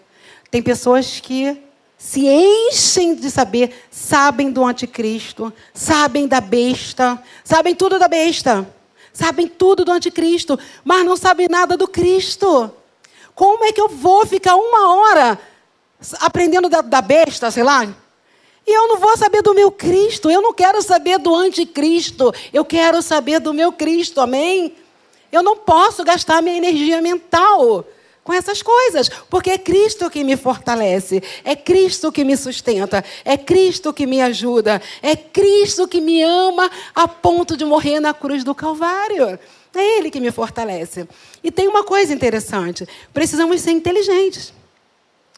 Tem 0.49 0.63
pessoas 0.63 1.19
que 1.19 1.69
se 2.01 2.27
enchem 2.27 3.15
de 3.15 3.31
saber, 3.31 3.85
sabem 3.91 4.51
do 4.51 4.65
anticristo, 4.65 5.53
sabem 5.75 6.27
da 6.27 6.41
besta, 6.41 7.23
sabem 7.45 7.75
tudo 7.75 7.99
da 7.99 8.09
besta, 8.09 8.67
sabem 9.13 9.47
tudo 9.47 9.85
do 9.85 9.93
anticristo, 9.93 10.59
mas 10.83 11.05
não 11.05 11.15
sabem 11.15 11.47
nada 11.47 11.77
do 11.77 11.87
Cristo. 11.87 12.73
Como 13.35 13.67
é 13.67 13.73
que 13.73 13.83
eu 13.83 13.87
vou 13.87 14.25
ficar 14.25 14.57
uma 14.57 14.95
hora 14.95 15.39
aprendendo 16.21 16.71
da, 16.71 16.81
da 16.81 17.03
besta, 17.03 17.51
sei 17.51 17.63
lá? 17.63 17.85
E 18.67 18.75
eu 18.75 18.89
não 18.89 18.97
vou 18.97 19.15
saber 19.19 19.43
do 19.43 19.53
meu 19.53 19.71
Cristo, 19.71 20.31
eu 20.31 20.41
não 20.41 20.55
quero 20.55 20.81
saber 20.81 21.19
do 21.19 21.35
anticristo, 21.35 22.33
eu 22.51 22.65
quero 22.65 23.03
saber 23.03 23.41
do 23.41 23.53
meu 23.53 23.73
Cristo, 23.73 24.23
amém? 24.23 24.75
Eu 25.31 25.43
não 25.43 25.55
posso 25.55 26.03
gastar 26.03 26.41
minha 26.41 26.57
energia 26.57 27.03
mental 27.03 27.85
com 28.23 28.33
essas 28.33 28.63
coisas, 28.63 29.09
porque 29.31 29.51
é 29.51 29.59
Cristo 29.59 30.11
que 30.11 30.23
me 30.23 30.37
fortalece, 30.37 31.23
é 31.45 31.57
Cristo 31.57 32.13
que 32.13 32.25
me 32.25 32.37
sustenta, 32.37 33.05
é 33.25 33.37
Cristo 33.37 33.93
que 33.93 34.07
me 34.07 34.21
ajuda, 34.21 34.81
é 35.03 35.17
Cristo 35.17 35.89
que 35.89 36.01
me 36.01 36.23
ama 36.23 36.71
a 36.95 37.09
ponto 37.09 37.57
de 37.57 37.65
morrer 37.65 38.01
na 38.01 38.13
cruz 38.13 38.45
do 38.45 38.55
Calvário. 38.55 39.39
É 39.75 39.99
Ele 39.99 40.11
que 40.11 40.21
me 40.21 40.33
fortalece. 40.33 41.09
E 41.45 41.51
tem 41.51 41.69
uma 41.69 41.85
coisa 41.85 42.13
interessante: 42.13 42.87
precisamos 43.13 43.61
ser 43.61 43.71
inteligentes. 43.71 44.53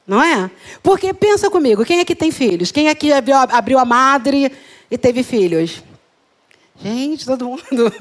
Não 0.06 0.22
é? 0.22 0.50
Porque 0.82 1.14
pensa 1.14 1.48
comigo, 1.48 1.84
quem 1.84 2.00
aqui 2.00 2.14
tem 2.14 2.32
filhos? 2.32 2.72
Quem 2.72 2.88
aqui 2.88 3.12
abriu, 3.12 3.36
abriu 3.36 3.78
a 3.78 3.84
madre 3.84 4.50
e 4.90 4.98
teve 4.98 5.22
filhos? 5.22 5.82
Gente, 6.82 7.24
todo 7.24 7.46
mundo. 7.46 7.62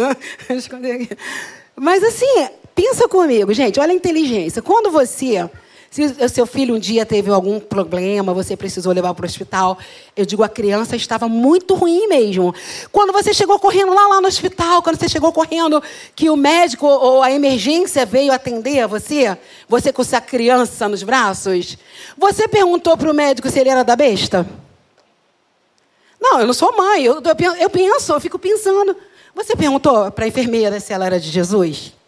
Mas 1.76 2.04
assim, 2.04 2.48
pensa 2.82 3.08
comigo, 3.08 3.54
gente, 3.54 3.80
olha 3.80 3.92
a 3.92 3.96
inteligência. 3.96 4.60
Quando 4.60 4.90
você 4.90 5.48
se 5.92 6.02
o 6.04 6.30
seu 6.30 6.46
filho 6.46 6.74
um 6.74 6.80
dia 6.80 7.06
teve 7.06 7.30
algum 7.30 7.60
problema, 7.60 8.34
você 8.34 8.56
precisou 8.56 8.94
levar 8.94 9.14
para 9.14 9.24
o 9.24 9.28
hospital, 9.28 9.78
eu 10.16 10.26
digo, 10.26 10.42
a 10.42 10.48
criança 10.48 10.96
estava 10.96 11.28
muito 11.28 11.76
ruim 11.76 12.08
mesmo. 12.08 12.56
Quando 12.94 13.12
você 13.12 13.34
chegou 13.34 13.60
correndo 13.60 13.94
lá, 13.94 14.08
lá 14.08 14.22
no 14.22 14.28
hospital, 14.28 14.82
quando 14.82 14.98
você 14.98 15.10
chegou 15.10 15.34
correndo, 15.34 15.84
que 16.16 16.30
o 16.30 16.38
médico 16.38 16.88
ou 16.88 17.22
a 17.22 17.30
emergência 17.30 18.06
veio 18.06 18.32
atender 18.32 18.88
você, 18.88 19.38
você 19.68 19.92
com 19.92 20.02
essa 20.02 20.22
criança 20.22 20.88
nos 20.88 21.04
braços, 21.04 21.78
você 22.18 22.48
perguntou 22.48 22.96
para 22.96 23.12
o 23.12 23.14
médico 23.14 23.50
se 23.50 23.60
ele 23.60 23.70
era 23.70 23.84
da 23.84 23.98
besta? 23.98 24.48
Não, 26.22 26.40
eu 26.40 26.48
não 26.48 26.54
sou 26.54 26.76
mãe, 26.78 27.04
eu, 27.04 27.22
eu 27.60 27.70
penso, 27.70 28.14
eu 28.14 28.22
fico 28.22 28.40
pensando. 28.40 28.96
Você 29.36 29.58
perguntou 29.58 30.10
para 30.10 30.24
a 30.24 30.28
enfermeira 30.30 30.80
se 30.80 30.94
ela 30.94 31.06
era 31.06 31.20
de 31.20 31.30
Jesus? 31.30 32.00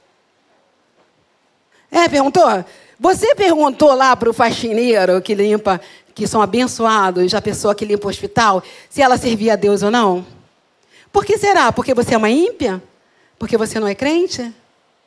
É, 1.93 2.09
perguntou? 2.09 2.43
Você 2.99 3.35
perguntou 3.35 3.93
lá 3.93 4.15
para 4.15 4.27
o 4.27 4.33
faxineiro 4.33 5.21
que 5.21 5.35
limpa, 5.35 5.79
que 6.15 6.25
são 6.25 6.41
abençoados, 6.41 7.35
a 7.35 7.41
pessoa 7.41 7.75
que 7.75 7.85
limpa 7.85 8.07
o 8.07 8.09
hospital, 8.09 8.63
se 8.89 8.99
ela 8.99 9.15
servia 9.15 9.53
a 9.53 9.55
Deus 9.55 9.83
ou 9.83 9.91
não? 9.91 10.25
Por 11.11 11.23
que 11.23 11.37
será? 11.37 11.71
Porque 11.71 11.93
você 11.93 12.15
é 12.15 12.17
uma 12.17 12.31
ímpia? 12.31 12.81
Porque 13.37 13.55
você 13.57 13.79
não 13.79 13.87
é 13.87 13.93
crente? 13.93 14.51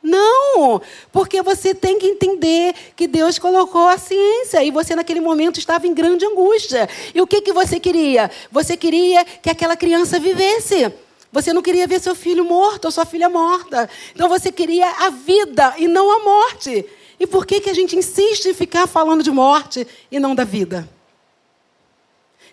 Não, 0.01 0.81
porque 1.11 1.43
você 1.43 1.75
tem 1.75 1.99
que 1.99 2.07
entender 2.07 2.73
que 2.95 3.09
Deus 3.09 3.37
colocou 3.37 3.89
a 3.89 3.99
ciência 3.99 4.63
e 4.63 4.71
você 4.71 4.95
naquele 4.95 5.21
momento 5.21 5.59
estava 5.59 5.89
em 5.89 5.93
grande 5.93 6.25
angústia. 6.25 6.89
E 7.13 7.21
o 7.21 7.27
que, 7.27 7.41
que 7.41 7.53
você 7.53 7.81
queria? 7.81 8.31
Você 8.53 8.77
queria 8.77 9.25
que 9.25 9.51
aquela 9.51 9.77
criança 9.77 10.21
vivesse. 10.21 10.93
Você 11.37 11.53
não 11.53 11.61
queria 11.61 11.87
ver 11.87 12.01
seu 12.01 12.15
filho 12.15 12.47
morto 12.47 12.87
ou 12.87 12.91
sua 12.91 13.05
filha 13.05 13.29
morta. 13.29 13.91
Então 14.15 14.27
você 14.27 14.51
queria 14.51 14.89
a 14.89 15.11
vida 15.11 15.75
e 15.77 15.87
não 15.87 16.11
a 16.11 16.25
morte. 16.25 16.83
E 17.21 17.27
por 17.27 17.45
que, 17.45 17.61
que 17.61 17.69
a 17.69 17.75
gente 17.75 17.95
insiste 17.95 18.47
em 18.47 18.55
ficar 18.55 18.87
falando 18.87 19.23
de 19.23 19.31
morte 19.31 19.87
e 20.11 20.19
não 20.19 20.35
da 20.35 20.45
vida? 20.45 20.89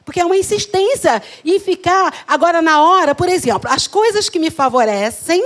Porque 0.03 0.19
é 0.19 0.25
uma 0.25 0.35
insistência 0.35 1.23
em 1.45 1.57
ficar 1.61 2.25
agora 2.27 2.61
na 2.61 2.83
hora, 2.83 3.15
por 3.15 3.29
exemplo, 3.29 3.71
as 3.71 3.87
coisas 3.87 4.27
que 4.27 4.37
me 4.37 4.51
favorecem, 4.51 5.41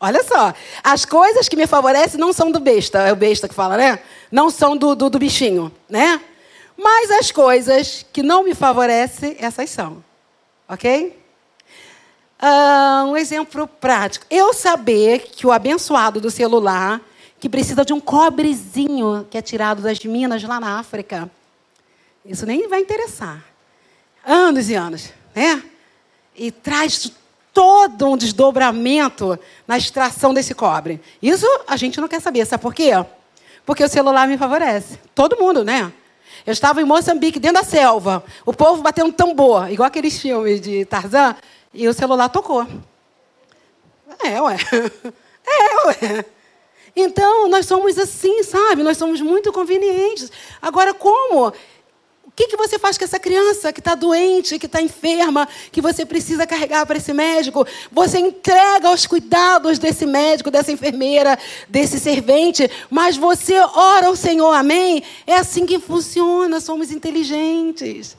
olha 0.00 0.24
só, 0.24 0.52
as 0.82 1.04
coisas 1.04 1.48
que 1.48 1.54
me 1.54 1.68
favorecem 1.68 2.18
não 2.18 2.32
são 2.32 2.50
do 2.50 2.58
besta, 2.58 3.06
é 3.06 3.12
o 3.12 3.16
besta 3.16 3.48
que 3.48 3.54
fala, 3.54 3.76
né? 3.76 4.00
Não 4.32 4.50
são 4.50 4.76
do, 4.76 4.96
do, 4.96 5.08
do 5.08 5.16
bichinho, 5.16 5.72
né? 5.88 6.20
Mas 6.76 7.08
as 7.12 7.30
coisas 7.30 8.04
que 8.12 8.20
não 8.20 8.42
me 8.42 8.52
favorecem, 8.52 9.36
essas 9.38 9.70
são. 9.70 10.02
Ok? 10.68 11.19
Uh, 12.42 13.04
um 13.10 13.16
exemplo 13.18 13.66
prático. 13.66 14.24
Eu 14.30 14.54
saber 14.54 15.28
que 15.30 15.46
o 15.46 15.52
abençoado 15.52 16.20
do 16.20 16.30
celular 16.30 17.00
que 17.38 17.48
precisa 17.48 17.84
de 17.84 17.92
um 17.92 18.00
cobrezinho 18.00 19.26
que 19.30 19.36
é 19.36 19.42
tirado 19.42 19.82
das 19.82 19.98
minas 20.04 20.42
lá 20.42 20.58
na 20.58 20.78
África. 20.78 21.30
Isso 22.24 22.46
nem 22.46 22.68
vai 22.68 22.80
interessar. 22.80 23.44
Anos 24.24 24.68
e 24.70 24.74
anos, 24.74 25.10
né? 25.34 25.62
E 26.36 26.50
traz 26.50 27.12
todo 27.52 28.08
um 28.08 28.16
desdobramento 28.16 29.38
na 29.66 29.76
extração 29.76 30.32
desse 30.32 30.54
cobre. 30.54 31.00
Isso 31.20 31.46
a 31.66 31.76
gente 31.76 32.00
não 32.00 32.08
quer 32.08 32.20
saber, 32.20 32.46
sabe 32.46 32.62
por 32.62 32.74
quê? 32.74 32.92
Porque 33.64 33.84
o 33.84 33.88
celular 33.88 34.28
me 34.28 34.38
favorece. 34.38 34.98
Todo 35.14 35.38
mundo, 35.38 35.64
né? 35.64 35.92
Eu 36.46 36.52
estava 36.52 36.80
em 36.80 36.84
Moçambique, 36.84 37.38
dentro 37.38 37.62
da 37.62 37.68
selva, 37.68 38.24
o 38.46 38.52
povo 38.52 38.82
batendo 38.82 39.12
tambor, 39.12 39.70
igual 39.70 39.86
aqueles 39.86 40.18
filmes 40.18 40.60
de 40.60 40.84
Tarzan, 40.86 41.36
e 41.72 41.88
o 41.88 41.94
celular 41.94 42.28
tocou. 42.28 42.66
É, 44.24 44.40
ué. 44.40 44.56
É, 45.42 45.86
ué. 45.86 46.24
Então, 46.94 47.48
nós 47.48 47.66
somos 47.66 47.98
assim, 47.98 48.42
sabe? 48.42 48.82
Nós 48.82 48.98
somos 48.98 49.20
muito 49.20 49.50
convenientes. 49.52 50.30
Agora, 50.60 50.92
como? 50.92 51.48
O 51.48 52.32
que, 52.36 52.46
que 52.46 52.56
você 52.56 52.78
faz 52.78 52.96
com 52.96 53.04
essa 53.04 53.18
criança 53.18 53.72
que 53.72 53.80
está 53.80 53.94
doente, 53.94 54.58
que 54.58 54.66
está 54.66 54.80
enferma, 54.80 55.48
que 55.72 55.80
você 55.80 56.06
precisa 56.06 56.46
carregar 56.46 56.86
para 56.86 56.98
esse 56.98 57.12
médico? 57.12 57.66
Você 57.90 58.18
entrega 58.18 58.88
aos 58.88 59.06
cuidados 59.06 59.78
desse 59.78 60.06
médico, 60.06 60.50
dessa 60.50 60.70
enfermeira, 60.70 61.38
desse 61.68 61.98
servente, 61.98 62.70
mas 62.88 63.16
você 63.16 63.58
ora 63.58 64.06
ao 64.06 64.14
Senhor, 64.14 64.52
amém? 64.52 65.02
É 65.26 65.36
assim 65.36 65.66
que 65.66 65.78
funciona, 65.78 66.60
somos 66.60 66.92
inteligentes. 66.92 68.16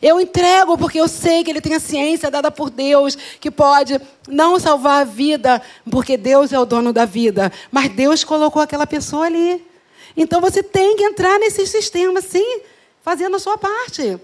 Eu 0.00 0.20
entrego 0.20 0.76
porque 0.78 1.00
eu 1.00 1.08
sei 1.08 1.42
que 1.42 1.50
ele 1.50 1.60
tem 1.60 1.74
a 1.74 1.80
ciência 1.80 2.30
dada 2.30 2.50
por 2.50 2.70
Deus, 2.70 3.16
que 3.40 3.50
pode 3.50 4.00
não 4.28 4.58
salvar 4.58 5.02
a 5.02 5.04
vida, 5.04 5.60
porque 5.90 6.16
Deus 6.16 6.52
é 6.52 6.58
o 6.58 6.64
dono 6.64 6.92
da 6.92 7.04
vida, 7.04 7.52
mas 7.70 7.90
Deus 7.90 8.24
colocou 8.24 8.62
aquela 8.62 8.86
pessoa 8.86 9.26
ali. 9.26 9.64
Então 10.16 10.40
você 10.40 10.62
tem 10.62 10.96
que 10.96 11.04
entrar 11.04 11.38
nesse 11.38 11.66
sistema, 11.66 12.20
sim, 12.20 12.60
fazendo 13.02 13.36
a 13.36 13.38
sua 13.38 13.56
parte. 13.56 14.18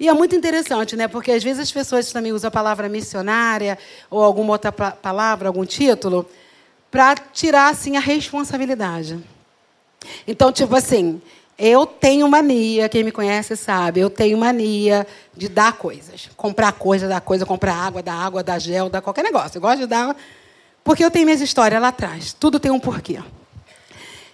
E 0.00 0.08
é 0.08 0.12
muito 0.12 0.34
interessante, 0.34 0.94
né? 0.94 1.08
Porque 1.08 1.32
às 1.32 1.42
vezes 1.42 1.60
as 1.60 1.72
pessoas 1.72 2.12
também 2.12 2.32
usam 2.32 2.48
a 2.48 2.52
palavra 2.52 2.88
missionária 2.88 3.76
ou 4.08 4.22
alguma 4.22 4.52
outra 4.52 4.70
palavra, 4.70 5.48
algum 5.48 5.64
título, 5.64 6.28
para 6.90 7.16
tirar 7.16 7.68
assim 7.68 7.96
a 7.96 8.00
responsabilidade. 8.00 9.18
Então, 10.26 10.52
tipo 10.52 10.74
assim, 10.76 11.20
eu 11.58 11.84
tenho 11.84 12.28
mania, 12.28 12.88
quem 12.88 13.02
me 13.02 13.10
conhece 13.10 13.56
sabe, 13.56 13.98
eu 13.98 14.08
tenho 14.08 14.38
mania 14.38 15.04
de 15.36 15.48
dar 15.48 15.72
coisas. 15.72 16.30
Comprar 16.36 16.70
coisa, 16.72 17.08
dar 17.08 17.20
coisa, 17.20 17.44
comprar 17.44 17.74
água, 17.74 18.00
dar 18.00 18.14
água, 18.14 18.44
dar 18.44 18.60
gel, 18.60 18.88
dar 18.88 19.02
qualquer 19.02 19.24
negócio. 19.24 19.56
Eu 19.56 19.62
gosto 19.62 19.80
de 19.80 19.86
dar. 19.86 20.16
Porque 20.84 21.04
eu 21.04 21.10
tenho 21.10 21.24
minhas 21.24 21.40
histórias 21.40 21.82
lá 21.82 21.88
atrás. 21.88 22.32
Tudo 22.32 22.60
tem 22.60 22.70
um 22.70 22.78
porquê. 22.78 23.18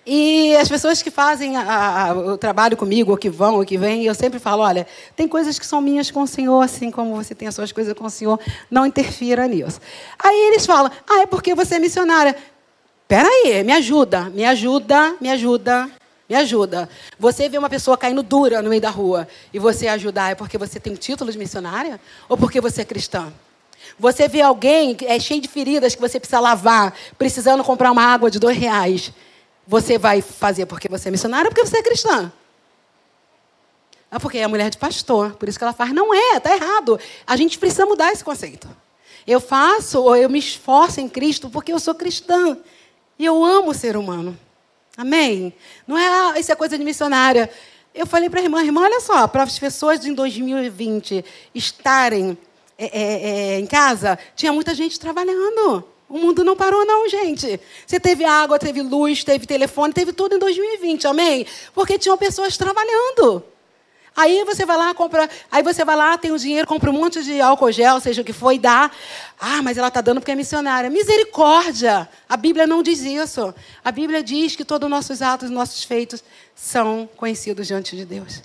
E 0.07 0.55
as 0.57 0.69
pessoas 0.69 1.03
que 1.03 1.11
fazem 1.11 1.57
a, 1.57 2.11
a, 2.11 2.13
o 2.13 2.37
trabalho 2.37 2.77
comigo, 2.77 3.13
ou 3.13 3.17
que 3.17 3.31
vão, 3.31 3.55
ou 3.57 3.65
que 3.65 3.79
vêm, 3.79 4.05
eu 4.05 4.15
sempre 4.15 4.39
falo: 4.39 4.63
olha, 4.63 4.87
tem 5.17 5.27
coisas 5.27 5.59
que 5.59 5.67
são 5.67 5.81
minhas 5.81 6.11
com 6.11 6.23
o 6.23 6.27
Senhor, 6.27 6.61
assim 6.61 6.91
como 6.91 7.17
você 7.17 7.35
tem 7.35 7.49
as 7.49 7.55
suas 7.55 7.73
coisas 7.73 7.95
com 7.95 8.05
o 8.05 8.11
Senhor, 8.11 8.39
não 8.71 8.85
interfira 8.85 9.49
nisso. 9.49 9.81
Aí 10.23 10.49
eles 10.49 10.67
falam: 10.67 10.93
ah, 11.09 11.23
é 11.23 11.27
porque 11.27 11.55
você 11.55 11.77
é 11.77 11.79
missionária. 11.79 12.37
Peraí, 13.09 13.65
me 13.65 13.73
ajuda, 13.73 14.29
me 14.29 14.45
ajuda, 14.45 15.17
me 15.21 15.31
ajuda. 15.31 15.91
Me 16.29 16.35
ajuda. 16.37 16.89
Você 17.19 17.49
vê 17.49 17.59
uma 17.59 17.69
pessoa 17.69 17.99
caindo 17.99 18.23
dura 18.23 18.63
no 18.63 18.71
meio 18.71 18.81
da 18.81 18.91
rua 18.91 19.29
e 19.53 19.59
você 19.59 19.89
ajudar 19.89 20.33
é 20.33 20.35
porque 20.35 20.57
você 20.57 20.81
tem 20.81 20.95
título 20.95 21.31
de 21.31 21.37
missionária 21.37 22.01
ou 22.29 22.37
porque 22.37 22.61
você 22.61 22.81
é 22.81 22.85
cristã? 22.85 23.33
Você 23.99 24.27
vê 24.27 24.41
alguém 24.41 24.97
é 25.03 25.21
cheio 25.21 25.41
de 25.41 25.49
feridas 25.49 25.95
que 25.95 26.01
você 26.01 26.19
precisa 26.19 26.41
lavar, 26.41 26.95
precisando 27.19 27.63
comprar 27.63 27.93
uma 27.93 28.03
água 28.03 28.31
de 28.31 28.39
dois 28.39 28.57
reais. 28.57 29.13
Você 29.67 29.99
vai 29.99 30.23
fazer 30.23 30.67
porque 30.67 30.89
você 30.89 31.09
é 31.09 31.11
missionária 31.11 31.49
ou 31.49 31.55
porque 31.55 31.67
você 31.67 31.79
é 31.79 31.83
cristã? 31.83 32.33
É 34.11 34.19
porque 34.19 34.39
é 34.39 34.47
mulher 34.47 34.71
de 34.71 34.79
pastor, 34.79 35.35
por 35.35 35.49
isso 35.49 35.59
que 35.59 35.65
ela 35.65 35.73
faz. 35.73 35.93
Não 35.93 36.15
é, 36.15 36.37
está 36.37 36.55
errado. 36.55 36.99
A 37.27 37.37
gente 37.37 37.59
precisa 37.59 37.85
mudar 37.85 38.13
esse 38.13 38.25
conceito. 38.25 38.69
Eu 39.27 39.41
faço 39.41 40.03
ou 40.03 40.17
eu 40.17 40.31
me 40.31 40.39
esforço 40.39 41.01
em 41.01 41.09
Cristo 41.09 41.51
porque 41.51 41.73
eu 41.73 41.81
sou 41.81 41.95
cristã. 41.95 42.57
E 43.19 43.25
eu 43.25 43.45
amo 43.45 43.71
o 43.71 43.75
ser 43.75 43.97
humano. 43.97 44.39
Amém? 44.97 45.53
Não 45.87 45.99
é, 45.99 46.07
ah, 46.07 46.39
isso 46.39 46.53
é 46.53 46.55
coisa 46.55 46.79
de 46.79 46.85
missionária. 46.85 47.51
Eu 47.95 48.07
falei 48.07 48.29
para 48.29 48.41
a 48.41 48.43
irmã, 48.43 48.63
irmã, 48.63 48.83
olha 48.83 49.01
só, 49.01 49.27
para 49.29 49.43
as 49.43 49.59
pessoas 49.59 50.05
em 50.05 50.15
2020 50.15 51.25
estarem 51.55 52.37
é, 52.77 53.55
é, 53.55 53.59
em 53.59 53.67
casa, 53.67 54.19
tinha 54.35 54.53
muita 54.53 54.75
gente 54.75 54.99
trabalhando. 54.99 55.85
O 56.09 56.19
mundo 56.19 56.45
não 56.45 56.55
parou, 56.55 56.85
não, 56.85 57.09
gente. 57.09 57.59
Você 57.87 57.99
teve 57.99 58.25
água, 58.25 58.59
teve 58.59 58.83
luz, 58.83 59.25
teve 59.25 59.47
telefone, 59.47 59.93
teve 59.93 60.13
tudo 60.13 60.37
em 60.37 60.39
2020, 60.39 61.07
amém? 61.07 61.47
Porque 61.75 61.99
tinham 61.99 62.17
pessoas 62.19 62.57
trabalhando. 62.57 63.43
Aí 64.17 64.45
você 64.45 64.65
vai 64.65 64.77
lá, 64.77 64.95
compra. 64.95 65.29
Aí 65.51 65.63
você 65.63 65.85
vai 65.85 65.97
lá, 65.97 66.17
tem 66.17 66.31
o 66.31 66.39
dinheiro, 66.39 66.67
compra 66.67 66.91
um 66.91 66.93
monte 66.93 67.23
de 67.25 67.41
álcool 67.41 67.73
gel, 67.73 67.99
seja 67.99 68.23
o 68.23 68.25
que 68.25 68.33
for, 68.33 68.53
e 68.53 68.59
dá. 68.59 68.91
Ah, 69.41 69.61
mas 69.61 69.77
ela 69.77 69.89
está 69.89 70.01
dando 70.01 70.21
porque 70.21 70.31
é 70.31 70.37
missionária. 70.37 70.89
Misericórdia! 70.89 72.09
A 72.29 72.37
Bíblia 72.37 72.67
não 72.67 72.83
diz 72.83 73.01
isso. 73.01 73.53
A 73.85 73.91
Bíblia 73.91 74.23
diz 74.23 74.55
que 74.55 74.65
todos 74.65 74.87
os 74.87 74.91
nossos 74.91 75.21
atos, 75.21 75.51
nossos 75.51 75.83
feitos 75.83 76.23
são 76.55 77.09
conhecidos 77.17 77.67
diante 77.67 77.97
de 77.97 78.05
Deus. 78.05 78.43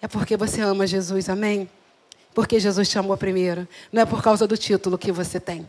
É 0.00 0.06
porque 0.06 0.36
você 0.36 0.60
ama 0.60 0.86
Jesus, 0.86 1.28
amém? 1.28 1.68
Porque 2.32 2.60
Jesus 2.60 2.88
te 2.88 2.96
amou 2.96 3.16
primeiro. 3.16 3.66
Não 3.92 4.02
é 4.02 4.06
por 4.06 4.22
causa 4.22 4.46
do 4.46 4.56
título 4.56 4.96
que 4.96 5.10
você 5.10 5.40
tem. 5.40 5.66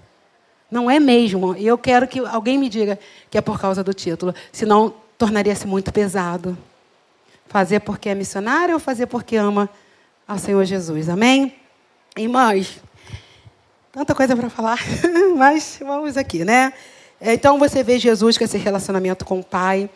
Não 0.70 0.92
é 0.92 1.00
mesmo. 1.00 1.56
E 1.56 1.66
eu 1.66 1.78
quero 1.80 2.08
que 2.08 2.20
alguém 2.20 2.56
me 2.56 2.70
diga 2.70 3.00
que 3.32 3.38
é 3.38 3.42
por 3.42 3.60
causa 3.60 3.84
do 3.84 3.96
título. 3.96 4.36
Senão, 4.52 4.94
tornaria-se 5.18 5.66
muito 5.66 5.92
pesado. 5.92 6.56
Fazer 7.50 7.80
porque 7.80 8.10
é 8.10 8.16
missionário 8.16 8.76
ou 8.76 8.80
fazer 8.80 9.08
porque 9.08 9.36
ama 9.36 9.68
ao 10.28 10.38
Senhor 10.38 10.64
Jesus. 10.64 11.10
Amém? 11.10 11.56
Irmãos, 12.16 12.80
tanta 13.92 14.14
coisa 14.14 14.36
para 14.36 14.52
falar, 14.52 14.78
mas 15.36 15.80
vamos 15.84 16.16
aqui, 16.16 16.46
né? 16.46 16.72
Então 17.20 17.58
você 17.58 17.84
vê 17.84 17.98
Jesus 17.98 18.38
com 18.38 18.44
esse 18.44 18.58
relacionamento 18.58 19.26
com 19.26 19.40
o 19.40 19.44
Pai. 19.44 19.90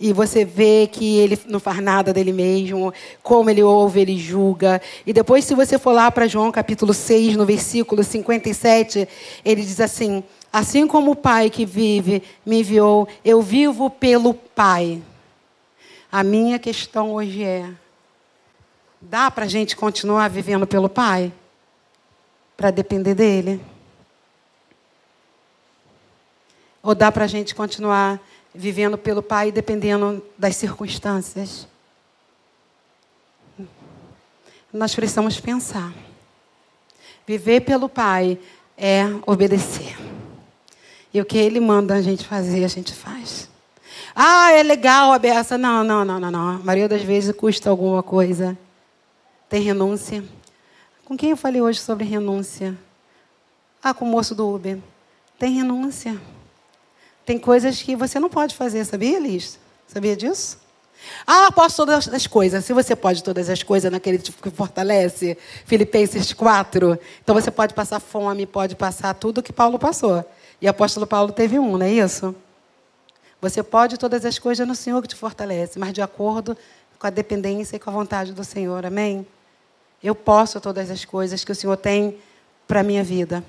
E 0.00 0.12
você 0.12 0.44
vê 0.44 0.88
que 0.90 1.18
ele 1.18 1.38
não 1.46 1.60
faz 1.60 1.80
nada 1.80 2.12
dele 2.12 2.32
mesmo, 2.32 2.92
como 3.22 3.48
ele 3.48 3.62
ouve, 3.62 4.00
ele 4.00 4.18
julga. 4.18 4.80
E 5.06 5.12
depois, 5.12 5.44
se 5.44 5.54
você 5.54 5.78
for 5.78 5.92
lá 5.92 6.10
para 6.10 6.26
João 6.26 6.50
capítulo 6.50 6.92
6, 6.92 7.36
no 7.36 7.46
versículo 7.46 8.02
57, 8.02 9.08
ele 9.44 9.62
diz 9.62 9.80
assim: 9.80 10.24
Assim 10.50 10.86
como 10.86 11.10
o 11.10 11.16
Pai 11.16 11.50
que 11.50 11.66
vive 11.66 12.22
me 12.44 12.60
enviou, 12.60 13.06
eu 13.22 13.42
vivo 13.42 13.90
pelo 13.90 14.32
Pai. 14.32 15.02
A 16.16 16.24
minha 16.24 16.58
questão 16.58 17.12
hoje 17.12 17.44
é: 17.44 17.70
dá 18.98 19.30
para 19.30 19.44
a 19.44 19.48
gente 19.48 19.76
continuar 19.76 20.30
vivendo 20.30 20.66
pelo 20.66 20.88
Pai? 20.88 21.30
Para 22.56 22.70
depender 22.70 23.14
dele? 23.14 23.60
Ou 26.82 26.94
dá 26.94 27.12
para 27.12 27.24
a 27.24 27.26
gente 27.26 27.54
continuar 27.54 28.18
vivendo 28.54 28.96
pelo 28.96 29.22
Pai 29.22 29.52
dependendo 29.52 30.24
das 30.38 30.56
circunstâncias? 30.56 31.68
Nós 34.72 34.94
precisamos 34.94 35.38
pensar. 35.38 35.92
Viver 37.26 37.60
pelo 37.60 37.90
Pai 37.90 38.38
é 38.74 39.02
obedecer. 39.26 39.98
E 41.12 41.20
o 41.20 41.26
que 41.26 41.36
Ele 41.36 41.60
manda 41.60 41.94
a 41.94 42.00
gente 42.00 42.26
fazer, 42.26 42.64
a 42.64 42.68
gente 42.68 42.94
faz. 42.94 43.54
Ah, 44.18 44.50
é 44.50 44.62
legal 44.62 45.12
a 45.12 45.18
beça. 45.18 45.58
Não, 45.58 45.84
não, 45.84 46.02
não, 46.02 46.18
não, 46.18 46.30
não. 46.30 46.48
A 46.48 46.58
maioria 46.58 46.88
das 46.88 47.02
vezes 47.02 47.36
custa 47.36 47.68
alguma 47.68 48.02
coisa. 48.02 48.56
Tem 49.46 49.60
renúncia. 49.60 50.24
Com 51.04 51.18
quem 51.18 51.30
eu 51.30 51.36
falei 51.36 51.60
hoje 51.60 51.80
sobre 51.80 52.06
renúncia? 52.06 52.74
Ah, 53.82 53.92
com 53.92 54.06
o 54.06 54.08
moço 54.08 54.34
do 54.34 54.48
Uber. 54.48 54.78
Tem 55.38 55.52
renúncia. 55.52 56.18
Tem 57.26 57.38
coisas 57.38 57.82
que 57.82 57.94
você 57.94 58.18
não 58.18 58.30
pode 58.30 58.54
fazer, 58.54 58.86
sabia, 58.86 59.20
Liz? 59.20 59.58
Sabia 59.86 60.16
disso? 60.16 60.58
Ah, 61.26 61.52
posso 61.52 61.76
todas 61.76 62.08
as 62.08 62.26
coisas. 62.26 62.64
Se 62.64 62.72
você 62.72 62.96
pode 62.96 63.22
todas 63.22 63.50
as 63.50 63.62
coisas 63.62 63.92
naquele 63.92 64.16
tipo 64.16 64.42
que 64.42 64.48
fortalece, 64.48 65.36
Filipenses 65.66 66.32
4, 66.32 66.98
então 67.22 67.34
você 67.34 67.50
pode 67.50 67.74
passar 67.74 68.00
fome, 68.00 68.46
pode 68.46 68.76
passar 68.76 69.12
tudo 69.12 69.42
que 69.42 69.52
Paulo 69.52 69.78
passou. 69.78 70.24
E 70.58 70.66
apóstolo 70.66 71.06
Paulo 71.06 71.32
teve 71.32 71.58
um, 71.58 71.76
não 71.76 71.84
é 71.84 71.92
isso? 71.92 72.34
Você 73.40 73.62
pode 73.62 73.98
todas 73.98 74.24
as 74.24 74.38
coisas 74.38 74.66
no 74.66 74.74
Senhor 74.74 75.00
que 75.02 75.08
te 75.08 75.14
fortalece, 75.14 75.78
mas 75.78 75.92
de 75.92 76.00
acordo 76.00 76.56
com 76.98 77.06
a 77.06 77.10
dependência 77.10 77.76
e 77.76 77.78
com 77.78 77.90
a 77.90 77.92
vontade 77.92 78.32
do 78.32 78.42
Senhor. 78.42 78.84
Amém? 78.86 79.26
Eu 80.02 80.14
posso 80.14 80.60
todas 80.60 80.90
as 80.90 81.04
coisas 81.04 81.44
que 81.44 81.52
o 81.52 81.54
Senhor 81.54 81.76
tem 81.76 82.18
para 82.66 82.80
a 82.80 82.82
minha 82.82 83.04
vida. 83.04 83.44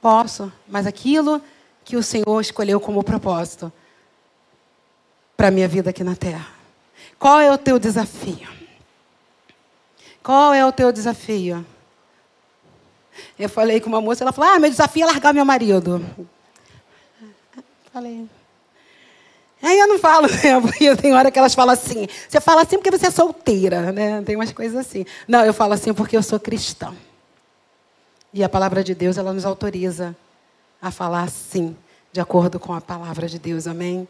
Posso, 0.00 0.52
mas 0.66 0.86
aquilo 0.86 1.40
que 1.84 1.96
o 1.96 2.02
Senhor 2.02 2.40
escolheu 2.40 2.80
como 2.80 3.02
propósito 3.02 3.72
para 5.36 5.48
a 5.48 5.50
minha 5.50 5.68
vida 5.68 5.90
aqui 5.90 6.02
na 6.02 6.16
terra. 6.16 6.48
Qual 7.18 7.40
é 7.40 7.52
o 7.52 7.58
teu 7.58 7.78
desafio? 7.78 8.48
Qual 10.22 10.52
é 10.52 10.64
o 10.66 10.72
teu 10.72 10.90
desafio? 10.90 11.64
Eu 13.38 13.48
falei 13.48 13.80
com 13.80 13.88
uma 13.88 14.00
moça, 14.00 14.24
ela 14.24 14.32
falou: 14.32 14.50
Ah, 14.50 14.58
meu 14.58 14.70
desafio 14.70 15.04
é 15.04 15.06
largar 15.06 15.32
meu 15.32 15.44
marido. 15.44 16.04
Falei. 17.92 18.28
Aí 19.62 19.78
eu 19.78 19.88
não 19.88 19.98
falo, 19.98 20.28
né? 20.42 20.60
Porque 20.60 20.96
tem 20.96 21.14
hora 21.14 21.30
que 21.30 21.38
elas 21.38 21.54
falam 21.54 21.72
assim. 21.72 22.06
Você 22.28 22.40
fala 22.40 22.62
assim 22.62 22.76
porque 22.76 22.90
você 22.90 23.06
é 23.06 23.10
solteira, 23.10 23.92
né? 23.92 24.22
Tem 24.22 24.36
umas 24.36 24.52
coisas 24.52 24.76
assim. 24.76 25.04
Não, 25.26 25.44
eu 25.44 25.54
falo 25.54 25.72
assim 25.72 25.92
porque 25.92 26.16
eu 26.16 26.22
sou 26.22 26.38
cristã. 26.38 26.94
E 28.32 28.44
a 28.44 28.48
palavra 28.48 28.84
de 28.84 28.94
Deus, 28.94 29.16
ela 29.16 29.32
nos 29.32 29.44
autoriza 29.44 30.14
a 30.80 30.90
falar 30.90 31.28
sim, 31.30 31.74
de 32.12 32.20
acordo 32.20 32.60
com 32.60 32.74
a 32.74 32.80
palavra 32.80 33.26
de 33.26 33.38
Deus. 33.38 33.66
Amém? 33.66 34.06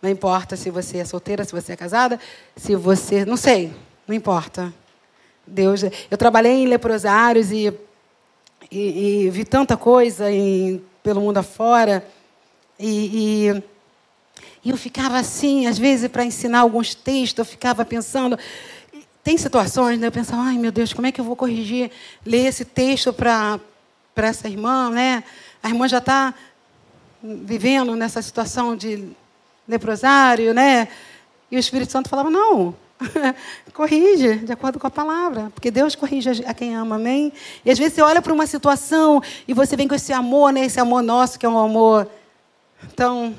Não 0.00 0.10
importa 0.10 0.56
se 0.56 0.70
você 0.70 0.98
é 0.98 1.04
solteira, 1.04 1.44
se 1.44 1.52
você 1.52 1.72
é 1.72 1.76
casada, 1.76 2.18
se 2.56 2.74
você. 2.74 3.24
Não 3.24 3.36
sei, 3.36 3.72
não 4.06 4.14
importa. 4.14 4.72
Deus. 5.46 5.82
Eu 6.10 6.16
trabalhei 6.16 6.64
em 6.64 6.66
leprosários 6.66 7.50
e, 7.52 7.72
e, 8.70 9.24
e 9.24 9.30
vi 9.30 9.44
tanta 9.44 9.76
coisa 9.76 10.30
em, 10.30 10.82
pelo 11.02 11.20
mundo 11.20 11.38
afora. 11.38 12.04
E, 12.78 13.50
e, 13.50 13.62
e 14.64 14.70
eu 14.70 14.76
ficava 14.76 15.18
assim, 15.18 15.66
às 15.66 15.78
vezes, 15.78 16.08
para 16.10 16.24
ensinar 16.24 16.60
alguns 16.60 16.94
textos, 16.94 17.38
eu 17.38 17.44
ficava 17.44 17.84
pensando. 17.84 18.38
Tem 19.22 19.38
situações, 19.38 19.98
né? 19.98 20.08
Eu 20.08 20.12
pensava, 20.12 20.42
ai 20.42 20.58
meu 20.58 20.72
Deus, 20.72 20.92
como 20.92 21.06
é 21.06 21.12
que 21.12 21.20
eu 21.20 21.24
vou 21.24 21.36
corrigir, 21.36 21.90
ler 22.24 22.46
esse 22.46 22.64
texto 22.64 23.12
para 23.12 23.60
essa 24.16 24.48
irmã, 24.48 24.90
né? 24.90 25.22
A 25.62 25.68
irmã 25.68 25.86
já 25.88 25.98
está 25.98 26.34
vivendo 27.22 27.94
nessa 27.96 28.20
situação 28.22 28.76
de 28.76 29.08
leprosário, 29.68 30.52
né? 30.52 30.88
E 31.50 31.56
o 31.56 31.58
Espírito 31.58 31.92
Santo 31.92 32.08
falava: 32.08 32.30
não, 32.30 32.74
corrige 33.72 34.36
de 34.38 34.52
acordo 34.52 34.78
com 34.78 34.86
a 34.86 34.90
palavra, 34.90 35.50
porque 35.54 35.70
Deus 35.70 35.94
corrige 35.94 36.44
a 36.44 36.54
quem 36.54 36.74
ama, 36.74 36.96
amém? 36.96 37.32
E 37.64 37.70
às 37.70 37.78
vezes 37.78 37.94
você 37.94 38.02
olha 38.02 38.22
para 38.22 38.32
uma 38.32 38.46
situação 38.46 39.22
e 39.46 39.54
você 39.54 39.76
vem 39.76 39.86
com 39.86 39.94
esse 39.94 40.12
amor, 40.12 40.52
né? 40.52 40.64
Esse 40.64 40.80
amor 40.80 41.02
nosso, 41.02 41.38
que 41.38 41.46
é 41.46 41.48
um 41.48 41.58
amor 41.58 42.08
tão 42.94 43.34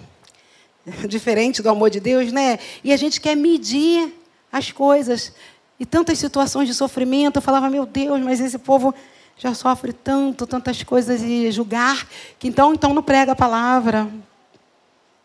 diferente 1.07 1.61
do 1.61 1.69
amor 1.69 1.89
de 1.89 1.99
Deus, 1.99 2.31
né? 2.31 2.59
E 2.83 2.91
a 2.93 2.97
gente 2.97 3.19
quer 3.19 3.35
medir 3.35 4.13
as 4.51 4.71
coisas. 4.71 5.33
E 5.79 5.85
tantas 5.85 6.17
situações 6.17 6.67
de 6.67 6.73
sofrimento, 6.73 7.37
eu 7.37 7.41
falava, 7.41 7.69
meu 7.69 7.85
Deus, 7.85 8.19
mas 8.21 8.39
esse 8.39 8.57
povo 8.57 8.93
já 9.37 9.53
sofre 9.53 9.93
tanto, 9.93 10.47
tantas 10.47 10.81
coisas 10.81 11.21
e 11.21 11.51
julgar, 11.51 12.07
que 12.39 12.47
então, 12.47 12.73
então 12.73 12.93
não 12.93 13.03
prega 13.03 13.33
a 13.33 13.35
palavra. 13.35 14.07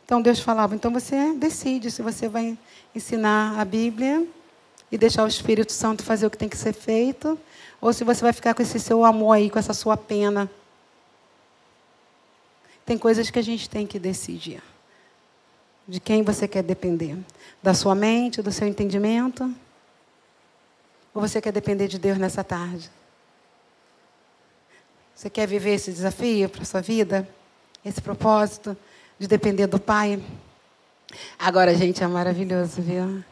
Então 0.05 0.21
Deus 0.21 0.41
falava, 0.41 0.75
então 0.75 0.93
você 0.93 1.33
decide 1.33 1.91
se 1.91 2.03
você 2.03 2.29
vai 2.29 2.59
ensinar 2.95 3.59
a 3.59 3.65
Bíblia 3.65 4.27
e 4.91 4.99
deixar 4.99 5.25
o 5.25 5.29
Espírito 5.29 5.73
Santo 5.73 6.03
fazer 6.03 6.27
o 6.27 6.31
que 6.31 6.37
tem 6.37 6.51
que 6.51 6.57
ser 6.57 6.75
feito, 6.75 7.39
ou 7.81 7.91
se 7.95 8.05
você 8.05 8.21
vai 8.21 8.35
ficar 8.35 8.53
com 8.53 8.61
esse 8.61 8.79
seu 8.79 9.05
amor 9.07 9.33
aí, 9.33 9.49
com 9.49 9.59
essa 9.59 9.73
sua 9.73 9.97
pena. 9.97 10.51
Tem 12.85 12.99
coisas 12.99 13.31
que 13.31 13.39
a 13.39 13.43
gente 13.43 13.71
tem 13.71 13.87
que 13.87 13.99
decidir. 13.99 14.63
De 15.93 16.01
quem 16.01 16.23
você 16.23 16.49
quer 16.49 16.63
depender? 16.63 17.19
Da 17.63 17.75
sua 17.75 17.95
mente, 17.95 18.41
do 18.41 18.51
seu 18.51 18.67
entendimento? 18.67 19.55
Ou 21.15 21.21
você 21.21 21.39
quer 21.39 21.53
depender 21.53 21.87
de 21.87 21.99
Deus 21.99 22.17
nessa 22.17 22.43
tarde? 22.43 22.91
Você 25.15 25.29
quer 25.29 25.47
viver 25.47 25.75
esse 25.75 25.93
desafio 25.93 26.49
para 26.49 26.63
a 26.63 26.65
sua 26.65 26.81
vida? 26.81 27.29
Esse 27.85 28.01
propósito 28.01 28.75
de 29.19 29.27
depender 29.27 29.67
do 29.67 29.79
Pai? 29.79 30.19
Agora, 31.39 31.75
gente, 31.75 32.03
é 32.03 32.07
maravilhoso, 32.07 32.81
viu? 32.81 33.23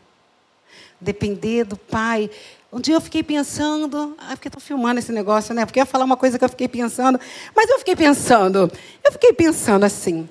Depender 1.00 1.64
do 1.64 1.78
Pai. 1.78 2.30
Um 2.70 2.78
dia 2.78 2.94
eu 2.94 3.00
fiquei 3.00 3.22
pensando, 3.22 4.14
ah, 4.18 4.32
porque 4.36 4.48
estou 4.48 4.60
filmando 4.60 5.00
esse 5.00 5.12
negócio, 5.12 5.54
né? 5.54 5.64
Porque 5.64 5.78
eu 5.78 5.82
ia 5.84 5.86
falar 5.86 6.04
uma 6.04 6.18
coisa 6.18 6.38
que 6.38 6.44
eu 6.44 6.48
fiquei 6.50 6.68
pensando, 6.68 7.18
mas 7.56 7.70
eu 7.70 7.78
fiquei 7.78 7.96
pensando, 7.96 8.70
eu 9.02 9.12
fiquei 9.12 9.32
pensando 9.32 9.84
assim. 9.84 10.28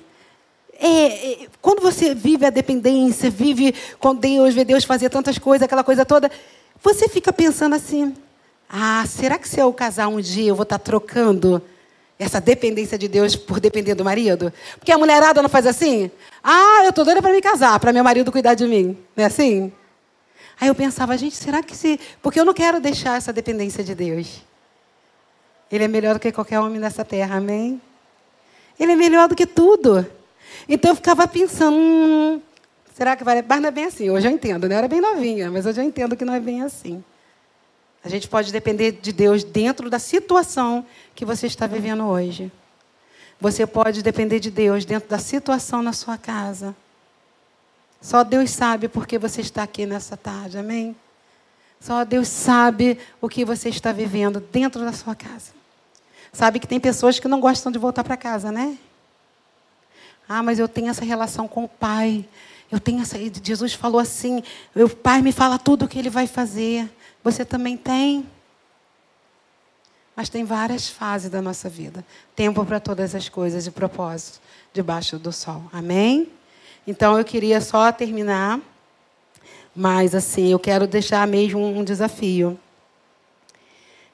É, 0.82 1.32
é, 1.32 1.48
quando 1.60 1.82
você 1.82 2.14
vive 2.14 2.46
a 2.46 2.50
dependência, 2.50 3.28
vive 3.30 3.74
com 3.98 4.14
Deus, 4.14 4.54
vê 4.54 4.64
Deus 4.64 4.82
fazer 4.82 5.10
tantas 5.10 5.36
coisas, 5.36 5.62
aquela 5.62 5.84
coisa 5.84 6.06
toda, 6.06 6.30
você 6.82 7.06
fica 7.06 7.30
pensando 7.30 7.74
assim: 7.74 8.14
ah, 8.66 9.04
será 9.06 9.36
que 9.36 9.46
se 9.46 9.60
eu 9.60 9.70
casar 9.74 10.08
um 10.08 10.22
dia 10.22 10.48
eu 10.48 10.54
vou 10.54 10.62
estar 10.62 10.78
trocando 10.78 11.60
essa 12.18 12.40
dependência 12.40 12.96
de 12.96 13.08
Deus 13.08 13.36
por 13.36 13.60
depender 13.60 13.94
do 13.94 14.02
marido? 14.02 14.50
Porque 14.78 14.90
a 14.90 14.96
mulherada 14.96 15.42
não 15.42 15.50
faz 15.50 15.66
assim? 15.66 16.10
Ah, 16.42 16.80
eu 16.84 16.90
estou 16.90 17.04
doida 17.04 17.20
para 17.20 17.32
me 17.32 17.42
casar, 17.42 17.78
para 17.78 17.92
meu 17.92 18.02
marido 18.02 18.32
cuidar 18.32 18.54
de 18.54 18.66
mim. 18.66 18.96
Não 19.14 19.24
é 19.24 19.26
assim? 19.26 19.70
Aí 20.58 20.68
eu 20.68 20.74
pensava, 20.74 21.14
gente, 21.18 21.36
será 21.36 21.62
que 21.62 21.76
se. 21.76 22.00
Porque 22.22 22.40
eu 22.40 22.44
não 22.44 22.54
quero 22.54 22.80
deixar 22.80 23.18
essa 23.18 23.34
dependência 23.34 23.84
de 23.84 23.94
Deus. 23.94 24.40
Ele 25.70 25.84
é 25.84 25.88
melhor 25.88 26.14
do 26.14 26.20
que 26.20 26.32
qualquer 26.32 26.58
homem 26.58 26.80
nessa 26.80 27.04
terra, 27.04 27.36
amém? 27.36 27.80
Ele 28.78 28.92
é 28.92 28.96
melhor 28.96 29.28
do 29.28 29.36
que 29.36 29.46
tudo. 29.46 30.06
Então 30.68 30.90
eu 30.92 30.94
ficava 30.94 31.26
pensando, 31.26 31.76
hum, 31.76 32.40
será 32.94 33.16
que 33.16 33.24
vale? 33.24 33.44
Mas 33.46 33.60
não 33.60 33.68
é 33.68 33.72
bem 33.72 33.84
assim. 33.84 34.10
Hoje 34.10 34.26
eu 34.26 34.32
entendo, 34.32 34.68
né? 34.68 34.74
Eu 34.74 34.78
era 34.78 34.88
bem 34.88 35.00
novinha, 35.00 35.50
mas 35.50 35.66
hoje 35.66 35.80
eu 35.80 35.84
entendo 35.84 36.16
que 36.16 36.24
não 36.24 36.34
é 36.34 36.40
bem 36.40 36.62
assim. 36.62 37.02
A 38.02 38.08
gente 38.08 38.28
pode 38.28 38.50
depender 38.50 38.92
de 38.92 39.12
Deus 39.12 39.44
dentro 39.44 39.90
da 39.90 39.98
situação 39.98 40.86
que 41.14 41.24
você 41.24 41.46
está 41.46 41.66
vivendo 41.66 42.04
hoje. 42.04 42.50
Você 43.40 43.66
pode 43.66 44.02
depender 44.02 44.40
de 44.40 44.50
Deus 44.50 44.84
dentro 44.84 45.08
da 45.08 45.18
situação 45.18 45.82
na 45.82 45.92
sua 45.92 46.16
casa. 46.16 46.74
Só 48.00 48.24
Deus 48.24 48.50
sabe 48.50 48.88
por 48.88 49.06
que 49.06 49.18
você 49.18 49.42
está 49.42 49.62
aqui 49.62 49.84
nessa 49.84 50.16
tarde, 50.16 50.56
amém? 50.58 50.96
Só 51.78 52.04
Deus 52.04 52.28
sabe 52.28 52.98
o 53.20 53.28
que 53.28 53.44
você 53.44 53.68
está 53.68 53.92
vivendo 53.92 54.40
dentro 54.40 54.82
da 54.82 54.92
sua 54.92 55.14
casa. 55.14 55.52
Sabe 56.32 56.58
que 56.58 56.66
tem 56.66 56.78
pessoas 56.78 57.18
que 57.18 57.28
não 57.28 57.40
gostam 57.40 57.72
de 57.72 57.78
voltar 57.78 58.04
para 58.04 58.16
casa, 58.16 58.52
né? 58.52 58.78
Ah, 60.32 60.44
mas 60.44 60.60
eu 60.60 60.68
tenho 60.68 60.88
essa 60.90 61.04
relação 61.04 61.48
com 61.48 61.64
o 61.64 61.68
Pai. 61.68 62.24
Eu 62.70 62.78
tenho 62.78 63.02
essa. 63.02 63.18
Jesus 63.42 63.72
falou 63.72 64.00
assim: 64.00 64.44
meu 64.72 64.88
pai 64.88 65.20
me 65.22 65.32
fala 65.32 65.58
tudo 65.58 65.84
o 65.84 65.88
que 65.88 65.98
ele 65.98 66.08
vai 66.08 66.28
fazer. 66.28 66.88
Você 67.24 67.44
também 67.44 67.76
tem. 67.76 68.24
Mas 70.14 70.28
tem 70.28 70.44
várias 70.44 70.88
fases 70.88 71.30
da 71.30 71.42
nossa 71.42 71.68
vida. 71.68 72.06
Tempo 72.36 72.64
para 72.64 72.78
todas 72.78 73.12
as 73.16 73.28
coisas 73.28 73.66
e 73.66 73.72
propósitos 73.72 74.40
debaixo 74.72 75.18
do 75.18 75.32
sol. 75.32 75.64
Amém? 75.72 76.28
Então 76.86 77.18
eu 77.18 77.24
queria 77.24 77.60
só 77.60 77.90
terminar, 77.90 78.60
mas 79.74 80.14
assim, 80.14 80.52
eu 80.52 80.60
quero 80.60 80.86
deixar 80.86 81.26
mesmo 81.26 81.60
um 81.60 81.82
desafio. 81.82 82.56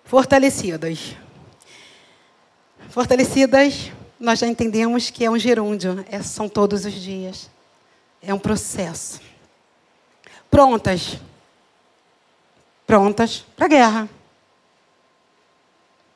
Fortalecidas. 0.03 1.15
Fortalecidas, 2.89 3.93
nós 4.19 4.39
já 4.39 4.47
entendemos 4.47 5.11
que 5.11 5.25
é 5.25 5.31
um 5.31 5.39
gerúndio, 5.39 6.05
é, 6.11 6.23
são 6.23 6.49
todos 6.49 6.85
os 6.85 6.93
dias. 6.93 7.51
É 8.23 8.33
um 8.33 8.39
processo. 8.39 9.21
Prontas. 10.51 11.19
Prontas 12.87 13.45
para 13.55 13.67
a 13.67 13.69
guerra. 13.69 14.09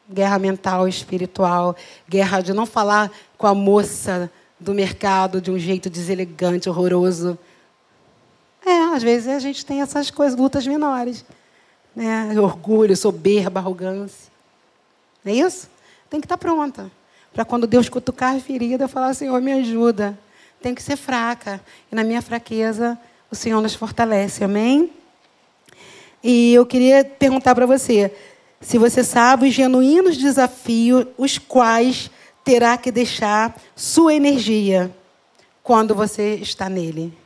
Guerra 0.08 0.38
mental, 0.38 0.88
espiritual, 0.88 1.76
guerra 2.08 2.40
de 2.40 2.52
não 2.52 2.66
falar 2.66 3.12
com 3.36 3.46
a 3.46 3.54
moça 3.54 4.30
do 4.58 4.74
mercado 4.74 5.40
de 5.40 5.50
um 5.50 5.58
jeito 5.58 5.88
deselegante, 5.88 6.68
horroroso. 6.68 7.38
É, 8.64 8.94
às 8.94 9.02
vezes 9.02 9.28
a 9.28 9.38
gente 9.38 9.64
tem 9.64 9.82
essas 9.82 10.10
coisas, 10.10 10.38
lutas 10.38 10.66
menores. 10.66 11.24
Né? 11.94 12.38
Orgulho, 12.40 12.96
soberba, 12.96 13.60
arrogância. 13.60 14.30
Não 15.24 15.32
é 15.32 15.36
isso? 15.36 15.68
Tem 16.08 16.20
que 16.20 16.26
estar 16.26 16.38
pronta. 16.38 16.90
Para 17.32 17.44
quando 17.44 17.66
Deus 17.66 17.88
cutucar 17.88 18.36
a 18.36 18.40
ferida, 18.40 18.88
falar, 18.88 19.14
Senhor, 19.14 19.40
me 19.40 19.52
ajuda. 19.52 20.18
Tem 20.60 20.74
que 20.74 20.82
ser 20.82 20.96
fraca. 20.96 21.60
E 21.90 21.94
na 21.94 22.02
minha 22.04 22.20
fraqueza, 22.20 22.98
o 23.30 23.36
Senhor 23.36 23.60
nos 23.60 23.74
fortalece. 23.74 24.42
Amém? 24.42 24.90
E 26.22 26.52
eu 26.52 26.66
queria 26.66 27.04
perguntar 27.04 27.54
para 27.54 27.66
você, 27.66 28.12
se 28.60 28.76
você 28.76 29.02
sabe 29.02 29.48
os 29.48 29.54
genuínos 29.54 30.16
desafios, 30.16 31.06
os 31.16 31.38
quais 31.38 32.10
terá 32.44 32.76
que 32.76 32.90
deixar 32.90 33.58
sua 33.74 34.14
energia 34.14 34.94
quando 35.62 35.94
você 35.94 36.34
está 36.34 36.68
nele. 36.68 37.16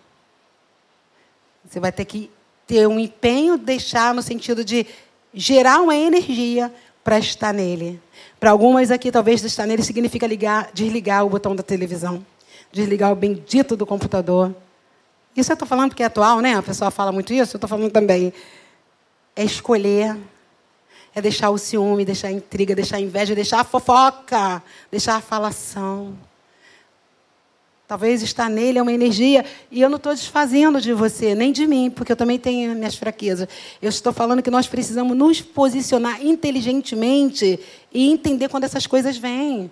Você 1.68 1.80
vai 1.80 1.90
ter 1.90 2.04
que 2.04 2.30
ter 2.66 2.86
um 2.86 3.00
empenho, 3.00 3.56
deixar 3.56 4.14
no 4.14 4.22
sentido 4.22 4.64
de 4.64 4.86
gerar 5.32 5.80
uma 5.80 5.96
energia 5.96 6.72
para 7.04 7.18
estar 7.18 7.52
nele. 7.52 8.00
Para 8.40 8.50
algumas 8.50 8.90
aqui, 8.90 9.12
talvez 9.12 9.44
estar 9.44 9.66
nele 9.66 9.82
significa 9.82 10.26
ligar, 10.26 10.70
desligar 10.72 11.24
o 11.24 11.28
botão 11.28 11.54
da 11.54 11.62
televisão, 11.62 12.24
desligar 12.72 13.12
o 13.12 13.14
bendito 13.14 13.76
do 13.76 13.86
computador. 13.86 14.52
Isso 15.36 15.52
eu 15.52 15.54
estou 15.54 15.68
falando 15.68 15.90
porque 15.90 16.02
é 16.02 16.06
atual, 16.06 16.40
né? 16.40 16.56
A 16.56 16.62
pessoa 16.62 16.90
fala 16.90 17.12
muito 17.12 17.32
isso, 17.32 17.54
eu 17.54 17.58
estou 17.58 17.68
falando 17.68 17.92
também. 17.92 18.32
É 19.36 19.44
escolher 19.44 20.16
é 21.14 21.22
deixar 21.22 21.50
o 21.50 21.58
ciúme, 21.58 22.04
deixar 22.04 22.28
a 22.28 22.32
intriga, 22.32 22.74
deixar 22.74 22.96
a 22.96 23.00
inveja, 23.00 23.34
deixar 23.34 23.60
a 23.60 23.64
fofoca, 23.64 24.60
deixar 24.90 25.14
a 25.14 25.20
falação. 25.20 26.18
Talvez 27.86 28.22
estar 28.22 28.48
nele 28.48 28.78
é 28.78 28.82
uma 28.82 28.92
energia, 28.92 29.44
e 29.70 29.82
eu 29.82 29.90
não 29.90 29.98
estou 29.98 30.14
desfazendo 30.14 30.80
de 30.80 30.94
você, 30.94 31.34
nem 31.34 31.52
de 31.52 31.66
mim, 31.66 31.90
porque 31.90 32.12
eu 32.12 32.16
também 32.16 32.38
tenho 32.38 32.74
minhas 32.74 32.96
fraquezas. 32.96 33.46
Eu 33.82 33.90
estou 33.90 34.10
falando 34.10 34.42
que 34.42 34.50
nós 34.50 34.66
precisamos 34.66 35.14
nos 35.14 35.42
posicionar 35.42 36.24
inteligentemente 36.24 37.60
e 37.92 38.10
entender 38.10 38.48
quando 38.48 38.64
essas 38.64 38.86
coisas 38.86 39.18
vêm. 39.18 39.70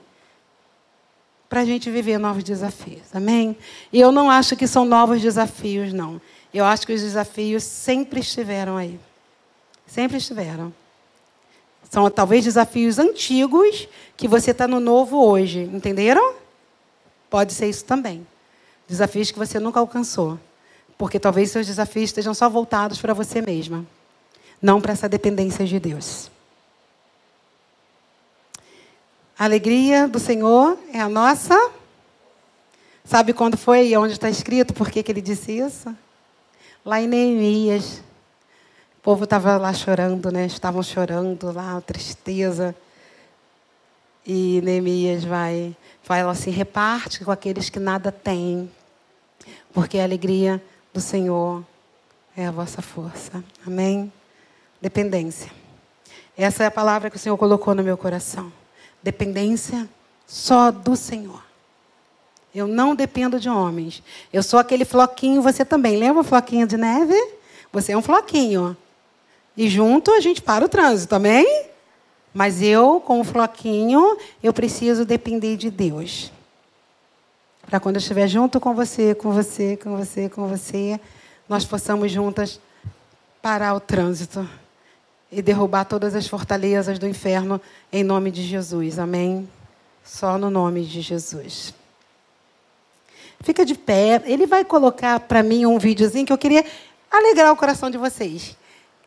Para 1.49 1.63
a 1.63 1.65
gente 1.65 1.91
viver 1.91 2.19
novos 2.19 2.45
desafios, 2.45 3.03
amém? 3.15 3.57
E 3.91 3.99
eu 3.99 4.13
não 4.13 4.31
acho 4.31 4.57
que 4.57 4.67
são 4.67 4.85
novos 4.85 5.23
desafios, 5.23 5.93
não. 5.93 6.21
Eu 6.53 6.67
acho 6.67 6.87
que 6.87 6.93
os 6.93 7.01
desafios 7.01 7.63
sempre 7.63 8.21
estiveram 8.21 8.77
aí. 8.77 9.01
Sempre 9.87 10.19
estiveram. 10.19 10.73
São 11.91 12.11
talvez 12.11 12.45
desafios 12.45 12.99
antigos 12.99 13.89
que 14.17 14.29
você 14.29 14.51
está 14.51 14.69
no 14.69 14.81
novo 14.81 15.23
hoje. 15.27 15.61
Entenderam? 15.73 16.42
Pode 17.33 17.55
ser 17.55 17.67
isso 17.67 17.87
também. 17.87 18.27
Desafios 18.87 19.31
que 19.31 19.39
você 19.39 19.59
nunca 19.59 19.81
alcançou. 19.81 20.39
Porque 20.99 21.19
talvez 21.19 21.51
seus 21.51 21.67
desafios 21.67 22.11
estejam 22.11 22.35
só 22.35 22.47
voltados 22.47 23.01
para 23.01 23.15
você 23.15 23.41
mesma. 23.41 23.87
Não 24.61 24.83
para 24.83 24.93
essa 24.93 25.09
dependência 25.09 25.65
de 25.65 25.81
Deus. 25.81 26.31
A 29.39 29.45
alegria 29.45 30.07
do 30.07 30.19
Senhor 30.19 30.79
é 30.93 31.01
a 31.01 31.09
nossa. 31.09 31.59
Sabe 33.03 33.33
quando 33.33 33.57
foi 33.57 33.89
e 33.89 33.97
onde 33.97 34.13
está 34.13 34.29
escrito? 34.29 34.75
Por 34.75 34.91
que, 34.91 35.03
que 35.03 35.11
ele 35.11 35.23
disse 35.23 35.53
isso? 35.53 35.97
Lá 36.85 37.01
em 37.01 37.09
Neemias 37.09 38.03
o 38.99 39.03
povo 39.03 39.25
estava 39.25 39.57
lá 39.57 39.73
chorando, 39.73 40.31
né? 40.31 40.45
Estavam 40.45 40.83
chorando 40.83 41.51
lá, 41.51 41.81
tristeza. 41.81 42.77
E 44.27 44.61
Neemias 44.63 45.25
vai, 45.25 45.75
fala 46.21 46.33
assim: 46.33 46.51
reparte 46.51 47.25
com 47.25 47.31
aqueles 47.31 47.71
que 47.71 47.79
nada 47.79 48.13
têm, 48.13 48.71
porque 49.73 49.99
a 49.99 50.05
alegria 50.05 50.63
do 50.93 51.01
Senhor 51.01 51.65
é 52.37 52.47
a 52.47 52.51
vossa 52.51 52.83
força. 52.83 53.43
Amém? 53.67 54.13
Dependência. 54.81 55.51
Essa 56.37 56.65
é 56.65 56.67
a 56.67 56.71
palavra 56.71 57.09
que 57.09 57.17
o 57.17 57.19
Senhor 57.19 57.37
colocou 57.39 57.75
no 57.75 57.83
meu 57.83 57.97
coração. 57.97 58.53
Dependência 59.03 59.89
só 60.27 60.71
do 60.71 60.95
Senhor. 60.97 61.43
Eu 62.55 62.67
não 62.67 62.95
dependo 62.95 63.41
de 63.41 63.49
homens. 63.49 64.03
Eu 64.31 64.43
sou 64.43 64.61
aquele 64.61 64.85
floquinho, 64.85 65.41
você 65.41 65.65
também. 65.65 65.97
Lembra 65.97 66.21
o 66.21 66.25
floquinho 66.25 66.67
de 66.67 66.77
neve? 66.77 67.17
Você 67.73 67.93
é 67.93 67.97
um 67.97 68.03
floquinho. 68.03 68.77
E 69.57 69.67
junto 69.67 70.11
a 70.11 70.21
gente 70.21 70.43
para 70.43 70.65
o 70.65 70.69
trânsito, 70.69 71.15
amém? 71.15 71.72
Mas 72.33 72.63
eu, 72.63 73.01
como 73.01 73.25
floquinho, 73.25 74.17
eu 74.43 74.53
preciso 74.53 75.05
depender 75.05 75.57
de 75.57 75.71
Deus. 75.71 76.33
Para 77.67 77.79
quando 77.79 77.97
eu 77.97 78.01
estiver 78.01 78.27
junto 78.27 78.59
com 78.59 78.75
você, 78.75 79.15
com 79.15 79.33
você, 79.33 79.77
com 79.77 79.97
você, 79.97 80.29
com 80.29 80.49
você, 80.49 81.01
nós 81.49 81.65
possamos 81.65 82.11
juntas 82.11 82.61
parar 83.41 83.75
o 83.75 83.81
trânsito 83.81 84.49
e 85.31 85.43
derrubar 85.43 85.85
todas 85.85 86.15
as 86.15 86.27
fortalezas 86.27 86.99
do 86.99 87.07
inferno 87.07 87.61
em 87.93 88.05
nome 88.05 88.31
de 88.31 88.43
Jesus. 88.43 88.99
Amém? 88.99 89.49
Só 90.05 90.39
no 90.39 90.51
nome 90.51 90.85
de 90.85 91.01
Jesus. 91.01 91.75
Fica 93.41 93.65
de 93.65 93.75
pé. 93.75 94.23
Ele 94.25 94.47
vai 94.47 94.65
colocar 94.65 95.21
para 95.21 95.43
mim 95.43 95.67
um 95.67 95.79
videozinho 95.79 96.27
que 96.27 96.33
eu 96.33 96.39
queria 96.39 96.65
alegrar 97.11 97.53
o 97.53 97.57
coração 97.57 97.91
de 97.91 97.99
vocês. 97.99 98.57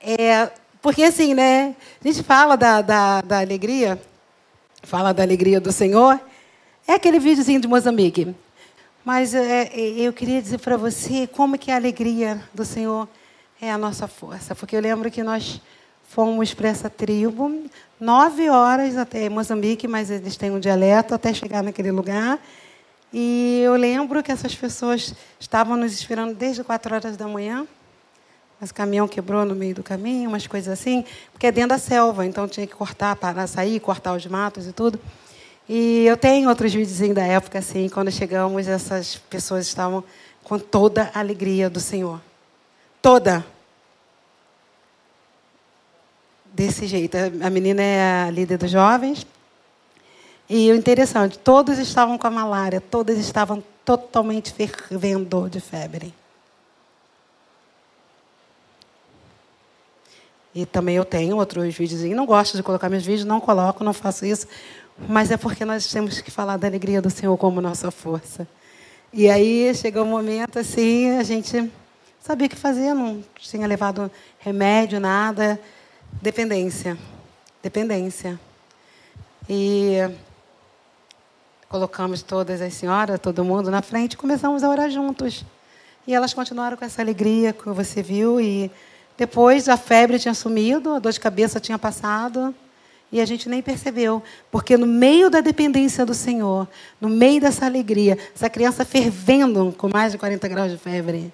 É, 0.01 0.51
porque 0.85 1.01
assim, 1.01 1.33
né? 1.33 1.75
A 1.99 2.07
gente 2.07 2.21
fala 2.21 2.55
da, 2.55 2.79
da, 2.79 3.19
da 3.21 3.39
alegria, 3.39 3.99
fala 4.83 5.11
da 5.15 5.23
alegria 5.23 5.59
do 5.59 5.71
Senhor. 5.71 6.21
É 6.87 6.93
aquele 6.93 7.17
videozinho 7.17 7.59
de 7.59 7.67
Moçambique. 7.67 8.35
Mas 9.03 9.33
é, 9.33 9.63
é 9.63 9.79
eu 9.79 10.13
queria 10.13 10.39
dizer 10.39 10.59
para 10.59 10.77
você 10.77 11.25
como 11.25 11.57
que 11.57 11.71
a 11.71 11.75
alegria 11.75 12.39
do 12.53 12.63
Senhor 12.63 13.09
é 13.59 13.71
a 13.71 13.79
nossa 13.79 14.07
força. 14.07 14.53
Porque 14.53 14.75
eu 14.75 14.79
lembro 14.79 15.09
que 15.09 15.23
nós 15.23 15.59
fomos 16.07 16.53
para 16.53 16.69
essa 16.69 16.87
tribo, 16.87 17.63
nove 17.99 18.47
horas 18.47 18.95
até 18.95 19.27
Moçambique, 19.27 19.87
mas 19.87 20.11
eles 20.11 20.37
têm 20.37 20.51
um 20.51 20.59
dialeto 20.59 21.15
até 21.15 21.33
chegar 21.33 21.63
naquele 21.63 21.89
lugar. 21.89 22.39
E 23.11 23.61
eu 23.65 23.75
lembro 23.75 24.21
que 24.21 24.31
essas 24.31 24.53
pessoas 24.53 25.15
estavam 25.39 25.77
nos 25.77 25.93
esperando 25.93 26.35
desde 26.35 26.63
quatro 26.63 26.93
horas 26.93 27.17
da 27.17 27.27
manhã. 27.27 27.65
Mas 28.65 28.71
o 28.71 28.73
caminhão 28.73 29.07
quebrou 29.07 29.45
no 29.45 29.53
meio 29.53 29.75
do 29.75 29.83
caminho, 29.83 30.27
umas 30.27 30.47
coisas 30.47 30.73
assim, 30.73 31.05
porque 31.31 31.45
é 31.45 31.51
dentro 31.51 31.69
da 31.69 31.77
selva, 31.77 32.25
então 32.25 32.47
tinha 32.47 32.65
que 32.65 32.73
cortar, 32.73 33.15
parar, 33.15 33.45
sair, 33.45 33.79
cortar 33.79 34.15
os 34.15 34.25
matos 34.25 34.65
e 34.65 34.71
tudo. 34.71 34.99
E 35.69 36.03
eu 36.07 36.17
tenho 36.17 36.49
outros 36.49 36.73
vídeos 36.73 37.13
da 37.13 37.23
época, 37.23 37.59
assim, 37.59 37.87
quando 37.89 38.11
chegamos, 38.11 38.67
essas 38.67 39.17
pessoas 39.17 39.67
estavam 39.67 40.03
com 40.43 40.57
toda 40.57 41.11
a 41.13 41.19
alegria 41.19 41.69
do 41.69 41.79
Senhor. 41.79 42.19
Toda. 43.03 43.45
Desse 46.51 46.87
jeito. 46.87 47.15
A 47.43 47.49
menina 47.51 47.83
é 47.83 48.23
a 48.23 48.31
líder 48.31 48.57
dos 48.57 48.71
jovens. 48.71 49.27
E 50.49 50.71
o 50.71 50.75
interessante, 50.75 51.37
todos 51.37 51.77
estavam 51.77 52.17
com 52.17 52.25
a 52.25 52.31
malária, 52.31 52.81
todos 52.81 53.15
estavam 53.19 53.63
totalmente 53.85 54.51
fervendo 54.51 55.47
de 55.51 55.59
febre. 55.59 56.11
E 60.55 60.65
também 60.65 60.95
eu 60.95 61.03
tenho 61.03 61.35
outros 61.35 61.75
vídeos. 61.75 62.01
Não 62.15 62.25
gosto 62.25 62.55
de 62.55 62.63
colocar 62.63 62.87
meus 62.87 63.05
vídeos, 63.05 63.25
não 63.25 63.41
coloco, 63.41 63.83
não 63.83 63.93
faço 63.93 64.25
isso. 64.25 64.47
Mas 65.09 65.29
é 65.29 65.35
porque 65.35 65.65
nós 65.65 65.85
temos 65.91 66.21
que 66.21 66.31
falar 66.31 66.55
da 66.55 66.65
alegria 66.65 67.01
do 67.01 67.09
Senhor 67.09 67.37
como 67.37 67.59
nossa 67.59 67.91
força. 67.91 68.47
E 69.11 69.29
aí 69.29 69.75
chegou 69.75 70.03
um 70.03 70.09
momento 70.09 70.57
assim, 70.57 71.17
a 71.17 71.23
gente 71.23 71.69
sabia 72.21 72.47
o 72.47 72.49
que 72.49 72.55
fazer, 72.55 72.93
não 72.93 73.21
tinha 73.35 73.67
levado 73.67 74.09
remédio, 74.39 74.97
nada. 74.97 75.59
Dependência. 76.21 76.97
Dependência. 77.61 78.39
E 79.49 79.97
colocamos 81.67 82.21
todas 82.21 82.61
as 82.61 82.73
senhoras, 82.73 83.19
todo 83.19 83.43
mundo 83.43 83.69
na 83.69 83.81
frente 83.81 84.15
começamos 84.15 84.63
a 84.63 84.69
orar 84.69 84.89
juntos. 84.89 85.43
E 86.07 86.13
elas 86.13 86.33
continuaram 86.33 86.77
com 86.77 86.85
essa 86.85 87.01
alegria 87.01 87.51
que 87.51 87.67
você 87.67 88.01
viu. 88.01 88.39
E 88.39 88.71
depois 89.17 89.69
a 89.69 89.77
febre 89.77 90.19
tinha 90.19 90.33
sumido, 90.33 90.93
a 90.93 90.99
dor 90.99 91.11
de 91.11 91.19
cabeça 91.19 91.59
tinha 91.59 91.79
passado. 91.79 92.53
E 93.11 93.21
a 93.21 93.25
gente 93.25 93.47
nem 93.47 93.61
percebeu, 93.61 94.21
porque 94.51 94.75
no 94.75 94.87
meio 94.87 95.29
da 95.29 95.39
dependência 95.39 96.05
do 96.05 96.13
Senhor, 96.13 96.67
no 96.99 97.07
meio 97.07 97.39
dessa 97.39 97.65
alegria, 97.65 98.17
essa 98.35 98.49
criança 98.49 98.83
fervendo 98.83 99.73
com 99.77 99.87
mais 99.87 100.11
de 100.11 100.17
40 100.17 100.47
graus 100.47 100.71
de 100.71 100.77
febre, 100.77 101.31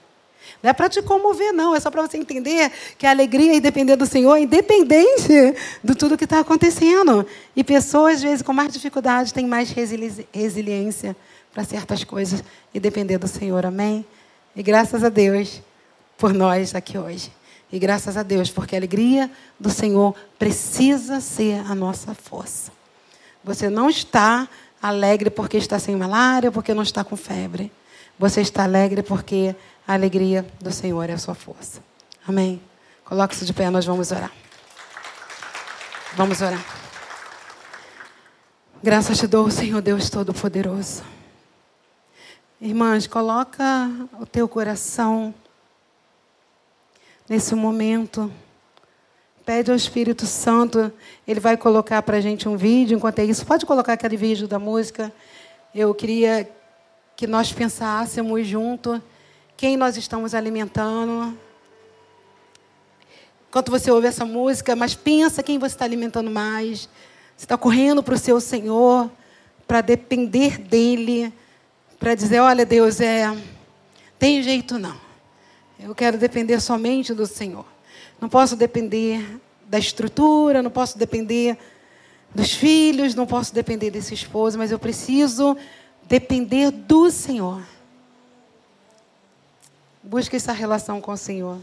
não 0.62 0.70
é 0.70 0.74
para 0.74 0.90
te 0.90 1.02
comover, 1.02 1.54
não. 1.54 1.76
É 1.76 1.80
só 1.80 1.90
para 1.90 2.02
você 2.02 2.18
entender 2.18 2.72
que 2.98 3.06
a 3.06 3.10
alegria 3.10 3.56
e 3.56 3.60
depender 3.60 3.96
do 3.96 4.06
Senhor 4.06 4.36
é 4.36 4.42
independente 4.42 5.56
de 5.84 5.96
tudo 5.96 6.18
que 6.18 6.26
está 6.26 6.40
acontecendo. 6.40 7.26
E 7.56 7.64
pessoas, 7.64 8.16
às 8.16 8.24
vezes, 8.24 8.42
com 8.42 8.54
mais 8.54 8.72
dificuldade, 8.74 9.34
têm 9.34 9.48
mais 9.48 9.72
resili 9.72 10.28
resiliência 10.32 11.16
para 11.54 11.64
certas 11.64 12.04
coisas 12.04 12.44
e 12.74 12.80
depender 12.80 13.18
do 13.18 13.28
Senhor. 13.28 13.66
Amém? 13.66 14.06
E 14.56 14.62
graças 14.62 15.04
a 15.04 15.10
Deus 15.10 15.62
por 16.18 16.34
nós 16.34 16.76
aqui 16.76 16.98
hoje. 16.98 17.32
E 17.72 17.80
graças 17.80 18.18
a 18.18 18.24
Deus, 18.24 18.52
porque 18.52 18.76
a 18.76 18.80
alegria 18.80 19.32
do 19.60 19.70
Senhor 19.70 20.14
precisa 20.38 21.22
ser 21.22 21.60
a 21.66 21.74
nossa 21.74 22.14
força. 22.14 22.72
Você 23.44 23.70
não 23.70 23.90
está 23.90 24.48
alegre 24.82 25.30
porque 25.30 25.58
está 25.58 25.80
sem 25.80 25.96
malária, 25.96 26.52
porque 26.52 26.74
não 26.74 26.84
está 26.84 27.04
com 27.04 27.16
febre. 27.16 27.72
Você 28.20 28.42
está 28.42 28.64
alegre 28.64 29.02
porque 29.02 29.56
a 29.88 29.94
alegria 29.94 30.46
do 30.60 30.72
Senhor 30.72 31.10
é 31.10 31.14
a 31.14 31.18
sua 31.18 31.34
força. 31.34 31.82
Amém? 32.28 32.62
Coloque-se 33.06 33.46
de 33.46 33.54
pé, 33.54 33.70
nós 33.70 33.86
vamos 33.86 34.12
orar. 34.12 34.32
Vamos 36.16 36.42
orar. 36.42 36.64
Graças 38.84 39.20
te 39.20 39.28
dou, 39.28 39.50
Senhor 39.50 39.82
Deus 39.82 40.10
Todo-Poderoso. 40.10 41.04
Irmãs, 42.60 43.08
coloca 43.08 43.90
o 44.20 44.26
teu 44.26 44.48
coração 44.48 45.34
nesse 47.32 47.56
momento. 47.56 48.30
Pede 49.46 49.72
ao 49.72 49.78
Espírito 49.78 50.26
Santo, 50.26 50.92
ele 51.26 51.40
vai 51.40 51.56
colocar 51.56 52.02
para 52.02 52.18
a 52.18 52.20
gente 52.20 52.50
um 52.50 52.58
vídeo. 52.58 52.98
Enquanto 52.98 53.20
é 53.20 53.24
isso, 53.24 53.46
pode 53.46 53.66
colocar 53.66 53.94
aquele 53.94 54.18
vídeo 54.18 54.50
da 54.50 54.60
música. 54.60 55.14
Eu 55.74 55.96
queria 55.96 56.50
que 57.16 57.26
nós 57.26 57.54
pensássemos 57.54 58.46
junto 58.46 59.02
quem 59.56 59.78
nós 59.78 59.96
estamos 59.96 60.36
alimentando. 60.36 61.38
Enquanto 63.48 63.72
você 63.72 63.90
ouve 63.90 64.08
essa 64.08 64.26
música, 64.26 64.76
mas 64.76 64.94
pensa 64.94 65.42
quem 65.42 65.58
você 65.58 65.74
está 65.74 65.86
alimentando 65.86 66.30
mais. 66.30 66.90
Você 67.38 67.46
está 67.46 67.58
correndo 67.58 68.04
para 68.04 68.16
o 68.16 68.20
seu 68.20 68.42
Senhor, 68.42 69.10
para 69.66 69.80
depender 69.80 70.58
dEle, 70.58 71.34
para 71.98 72.14
dizer, 72.14 72.42
olha 72.42 72.66
Deus, 72.66 73.00
é, 73.00 73.34
tem 74.20 74.44
jeito 74.44 74.78
não. 74.78 75.11
Eu 75.84 75.96
quero 75.96 76.18
depender 76.18 76.60
somente 76.60 77.12
do 77.12 77.26
Senhor. 77.26 77.66
Não 78.20 78.30
posso 78.30 78.56
depender 78.56 79.42
da 79.66 79.80
estrutura, 79.80 80.62
não 80.62 80.70
posso 80.70 80.96
depender 80.96 81.58
dos 82.36 82.52
filhos, 82.52 83.16
não 83.16 83.26
posso 83.26 83.52
depender 83.54 83.90
desse 83.90 84.14
esposo, 84.14 84.60
mas 84.60 84.72
eu 84.72 84.78
preciso 84.78 85.58
depender 86.04 86.70
do 86.70 87.10
Senhor. 87.10 87.64
Busque 90.04 90.36
essa 90.36 90.52
relação 90.52 91.02
com 91.02 91.14
o 91.14 91.18
Senhor. 91.18 91.58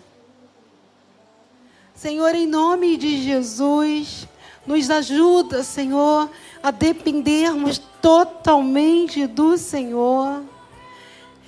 Senhor, 1.94 2.34
em 2.34 2.46
nome 2.46 2.96
de 2.96 3.22
Jesus, 3.22 4.26
nos 4.66 4.90
ajuda, 4.90 5.62
Senhor, 5.62 6.28
a 6.60 6.72
dependermos 6.72 7.78
totalmente 8.00 9.26
do 9.28 9.56
Senhor. 9.56 10.42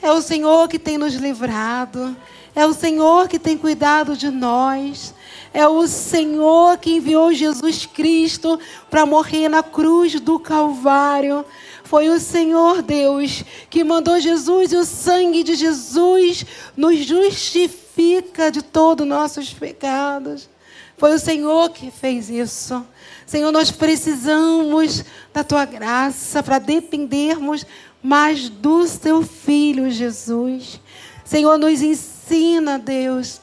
É 0.03 0.11
o 0.11 0.23
Senhor 0.23 0.69
que 0.69 0.79
tem 0.79 0.97
nos 0.97 1.15
livrado, 1.15 2.17
é 2.55 2.67
o 2.67 2.73
Senhor 2.73 3.29
que 3.29 3.39
tem 3.39 3.57
cuidado 3.57 4.17
de 4.17 4.31
nós, 4.31 5.15
é 5.53 5.67
o 5.67 5.87
Senhor 5.87 6.79
que 6.79 6.97
enviou 6.97 7.33
Jesus 7.33 7.87
Cristo 7.87 8.59
para 8.89 9.05
morrer 9.05 9.49
na 9.49 9.63
cruz 9.63 10.19
do 10.21 10.39
Calvário 10.39 11.45
foi 11.91 12.09
o 12.09 12.21
Senhor 12.21 12.83
Deus 12.83 13.43
que 13.69 13.83
mandou 13.83 14.21
Jesus 14.21 14.71
e 14.71 14.77
o 14.77 14.85
sangue 14.85 15.43
de 15.43 15.57
Jesus 15.57 16.47
nos 16.77 17.05
justifica 17.05 18.49
de 18.49 18.63
todos 18.63 19.03
os 19.03 19.11
nossos 19.11 19.53
pecados. 19.53 20.49
Foi 20.97 21.13
o 21.13 21.19
Senhor 21.19 21.69
que 21.71 21.91
fez 21.91 22.31
isso. 22.31 22.87
Senhor, 23.27 23.51
nós 23.51 23.73
precisamos 23.73 25.05
da 25.35 25.43
tua 25.43 25.65
graça 25.65 26.45
para 26.45 26.61
dependermos 26.61 27.67
mais 28.03 28.49
do 28.49 28.87
teu 28.89 29.23
filho 29.23 29.91
Jesus. 29.91 30.81
Senhor, 31.25 31.59
nos 31.59 31.83
ensina, 31.83 32.79
Deus, 32.79 33.41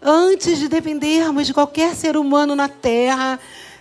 antes 0.00 0.58
de 0.58 0.68
dependermos 0.68 1.46
de 1.46 1.54
qualquer 1.54 1.94
ser 1.94 2.16
humano 2.16 2.54
na 2.54 2.68
terra, 2.68 3.38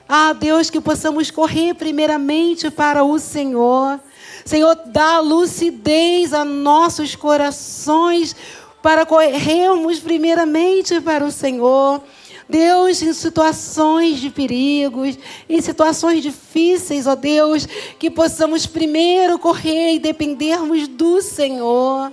ah, 0.08 0.34
Deus, 0.34 0.70
que 0.70 0.80
possamos 0.80 1.32
correr 1.32 1.74
primeiramente 1.74 2.70
para 2.70 3.04
o 3.04 3.18
Senhor. 3.18 4.00
Senhor, 4.44 4.76
dá 4.88 5.20
lucidez 5.20 6.34
a 6.34 6.46
nossos 6.46 7.16
corações 7.16 8.36
para 8.82 9.06
corrermos 9.06 10.00
primeiramente 10.00 11.02
para 11.02 11.26
o 11.26 11.32
Senhor. 11.32 12.04
Deus, 12.48 13.02
em 13.02 13.12
situações 13.14 14.20
de 14.20 14.30
perigos, 14.30 15.18
em 15.50 15.62
situações 15.62 16.22
difíceis, 16.22 17.08
ó 17.08 17.16
Deus, 17.16 17.68
que 17.98 18.10
possamos 18.10 18.66
primeiro 18.66 19.40
correr 19.40 19.96
e 19.96 20.00
dependermos 20.00 20.88
do 20.88 21.22
Senhor. 21.22 22.12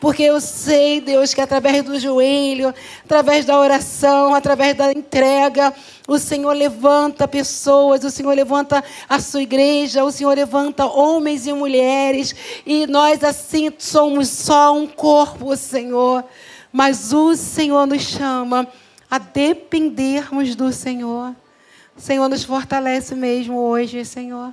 Porque 0.00 0.22
eu 0.22 0.38
sei, 0.40 1.00
Deus, 1.00 1.32
que 1.32 1.40
através 1.40 1.82
do 1.82 1.98
joelho, 1.98 2.74
através 3.04 3.46
da 3.46 3.58
oração, 3.58 4.34
através 4.34 4.76
da 4.76 4.92
entrega, 4.92 5.72
o 6.06 6.18
Senhor 6.18 6.52
levanta 6.52 7.26
pessoas, 7.26 8.04
o 8.04 8.10
Senhor 8.10 8.34
levanta 8.34 8.84
a 9.08 9.18
sua 9.18 9.42
igreja, 9.42 10.04
o 10.04 10.12
Senhor 10.12 10.36
levanta 10.36 10.84
homens 10.84 11.46
e 11.46 11.52
mulheres, 11.54 12.34
e 12.66 12.86
nós 12.86 13.24
assim 13.24 13.72
somos 13.78 14.28
só 14.28 14.76
um 14.76 14.86
corpo, 14.86 15.56
Senhor. 15.56 16.22
Mas 16.70 17.12
o 17.12 17.34
Senhor 17.34 17.86
nos 17.86 18.02
chama 18.02 18.68
a 19.10 19.18
dependermos 19.18 20.54
do 20.54 20.72
Senhor. 20.72 21.34
O 21.96 22.00
Senhor 22.00 22.28
nos 22.28 22.44
fortalece 22.44 23.14
mesmo 23.14 23.58
hoje, 23.58 24.04
Senhor, 24.04 24.52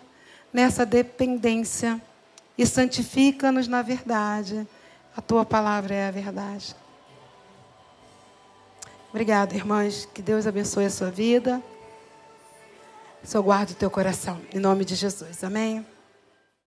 nessa 0.54 0.86
dependência 0.86 2.02
e 2.58 2.66
santifica-nos 2.66 3.68
na 3.68 3.82
verdade. 3.82 4.68
A 5.16 5.22
tua 5.22 5.44
palavra 5.44 5.94
é 5.94 6.08
a 6.08 6.12
verdade. 6.12 6.76
Obrigada, 9.10 9.56
irmãs. 9.56 10.08
Que 10.14 10.22
Deus 10.22 10.48
abençoe 10.48 10.86
a 10.86 10.90
sua 10.90 11.12
vida. 11.12 11.62
Só 13.24 13.42
guarde 13.42 13.74
o 13.74 13.76
teu 13.76 13.90
coração. 13.90 14.40
Em 14.54 14.60
nome 14.60 14.86
de 14.86 14.96
Jesus. 14.96 15.44
Amém. 15.44 15.86